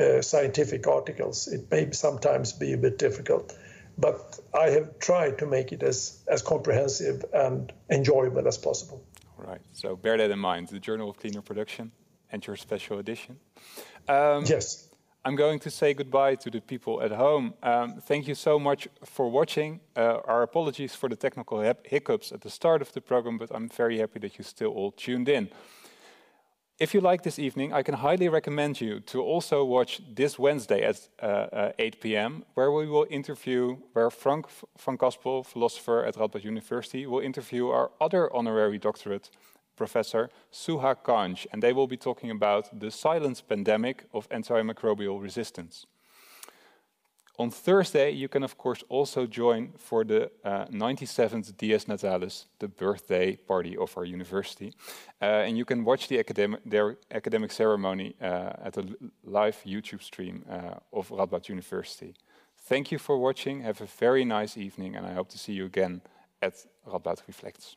uh, 0.00 0.22
scientific 0.22 0.86
articles. 0.86 1.48
It 1.48 1.70
may 1.70 1.90
sometimes 1.92 2.52
be 2.52 2.72
a 2.72 2.78
bit 2.78 2.98
difficult, 2.98 3.56
but 3.98 4.40
I 4.54 4.70
have 4.70 4.98
tried 4.98 5.38
to 5.38 5.46
make 5.46 5.72
it 5.72 5.82
as, 5.82 6.22
as 6.26 6.42
comprehensive 6.42 7.24
and 7.32 7.72
enjoyable 7.90 8.46
as 8.48 8.58
possible. 8.58 9.04
All 9.38 9.44
right, 9.46 9.60
so 9.72 9.96
bear 9.96 10.16
that 10.16 10.30
in 10.30 10.38
mind 10.38 10.68
the 10.68 10.80
Journal 10.80 11.10
of 11.10 11.16
Cleaner 11.16 11.42
Production 11.42 11.92
and 12.32 12.46
your 12.46 12.56
special 12.56 12.98
edition. 12.98 13.38
Um, 14.08 14.44
yes. 14.46 14.88
I'm 15.26 15.36
going 15.36 15.58
to 15.60 15.70
say 15.70 15.94
goodbye 15.94 16.34
to 16.34 16.50
the 16.50 16.60
people 16.60 17.00
at 17.00 17.10
home. 17.10 17.54
Um, 17.62 17.94
thank 18.00 18.28
you 18.28 18.34
so 18.34 18.58
much 18.58 18.88
for 19.04 19.30
watching. 19.30 19.80
Uh, 19.96 20.18
our 20.26 20.42
apologies 20.42 20.94
for 20.94 21.08
the 21.08 21.16
technical 21.16 21.60
hiccups 21.84 22.30
at 22.30 22.42
the 22.42 22.50
start 22.50 22.82
of 22.82 22.92
the 22.92 23.00
program, 23.00 23.38
but 23.38 23.50
I'm 23.54 23.70
very 23.70 23.98
happy 23.98 24.18
that 24.18 24.36
you 24.36 24.44
still 24.44 24.72
all 24.72 24.92
tuned 24.92 25.28
in. 25.28 25.48
If 26.80 26.92
you 26.92 27.00
like 27.00 27.22
this 27.22 27.38
evening, 27.38 27.72
I 27.72 27.84
can 27.84 27.94
highly 27.94 28.28
recommend 28.28 28.80
you 28.80 28.98
to 29.06 29.22
also 29.22 29.64
watch 29.64 30.00
this 30.12 30.40
Wednesday 30.40 30.82
at 30.82 31.08
uh, 31.22 31.26
uh, 31.26 31.72
8 31.78 32.00
p.m., 32.00 32.44
where 32.54 32.72
we 32.72 32.88
will 32.88 33.06
interview, 33.08 33.76
where 33.92 34.10
Frank 34.10 34.46
van 34.76 34.98
Kaspel, 34.98 35.46
philosopher 35.46 36.04
at 36.04 36.16
Radboud 36.16 36.42
University, 36.42 37.06
will 37.06 37.20
interview 37.20 37.68
our 37.68 37.92
other 38.00 38.28
honorary 38.34 38.78
doctorate 38.78 39.30
professor, 39.76 40.30
Souha 40.52 40.96
Kanj, 40.96 41.46
and 41.52 41.62
they 41.62 41.72
will 41.72 41.86
be 41.86 41.96
talking 41.96 42.32
about 42.32 42.80
the 42.80 42.90
silence 42.90 43.40
pandemic 43.40 44.06
of 44.12 44.28
antimicrobial 44.30 45.22
resistance. 45.22 45.86
On 47.36 47.50
Thursday, 47.50 48.10
you 48.12 48.28
can 48.28 48.44
of 48.44 48.56
course 48.56 48.84
also 48.88 49.26
join 49.26 49.72
for 49.76 50.04
the 50.04 50.30
uh, 50.44 50.66
97th 50.66 51.56
Dies 51.56 51.86
Natalis, 51.86 52.44
the 52.60 52.68
birthday 52.68 53.34
party 53.34 53.76
of 53.76 53.96
our 53.98 54.04
university. 54.04 54.72
Uh, 55.20 55.46
and 55.46 55.58
you 55.58 55.64
can 55.64 55.84
watch 55.84 56.06
the 56.06 56.20
academic, 56.20 56.60
their 56.64 56.96
academic 57.10 57.50
ceremony 57.50 58.14
uh, 58.20 58.52
at 58.62 58.76
a 58.76 58.84
live 59.24 59.60
YouTube 59.66 60.02
stream 60.02 60.44
uh, 60.48 60.78
of 60.92 61.08
Radboud 61.08 61.48
University. 61.48 62.14
Thank 62.56 62.92
you 62.92 62.98
for 62.98 63.18
watching. 63.18 63.62
Have 63.62 63.80
a 63.80 63.86
very 63.86 64.24
nice 64.24 64.56
evening, 64.56 64.94
and 64.94 65.04
I 65.04 65.12
hope 65.12 65.28
to 65.30 65.38
see 65.38 65.54
you 65.54 65.66
again 65.66 66.02
at 66.40 66.54
Radboud 66.86 67.26
Reflects. 67.26 67.76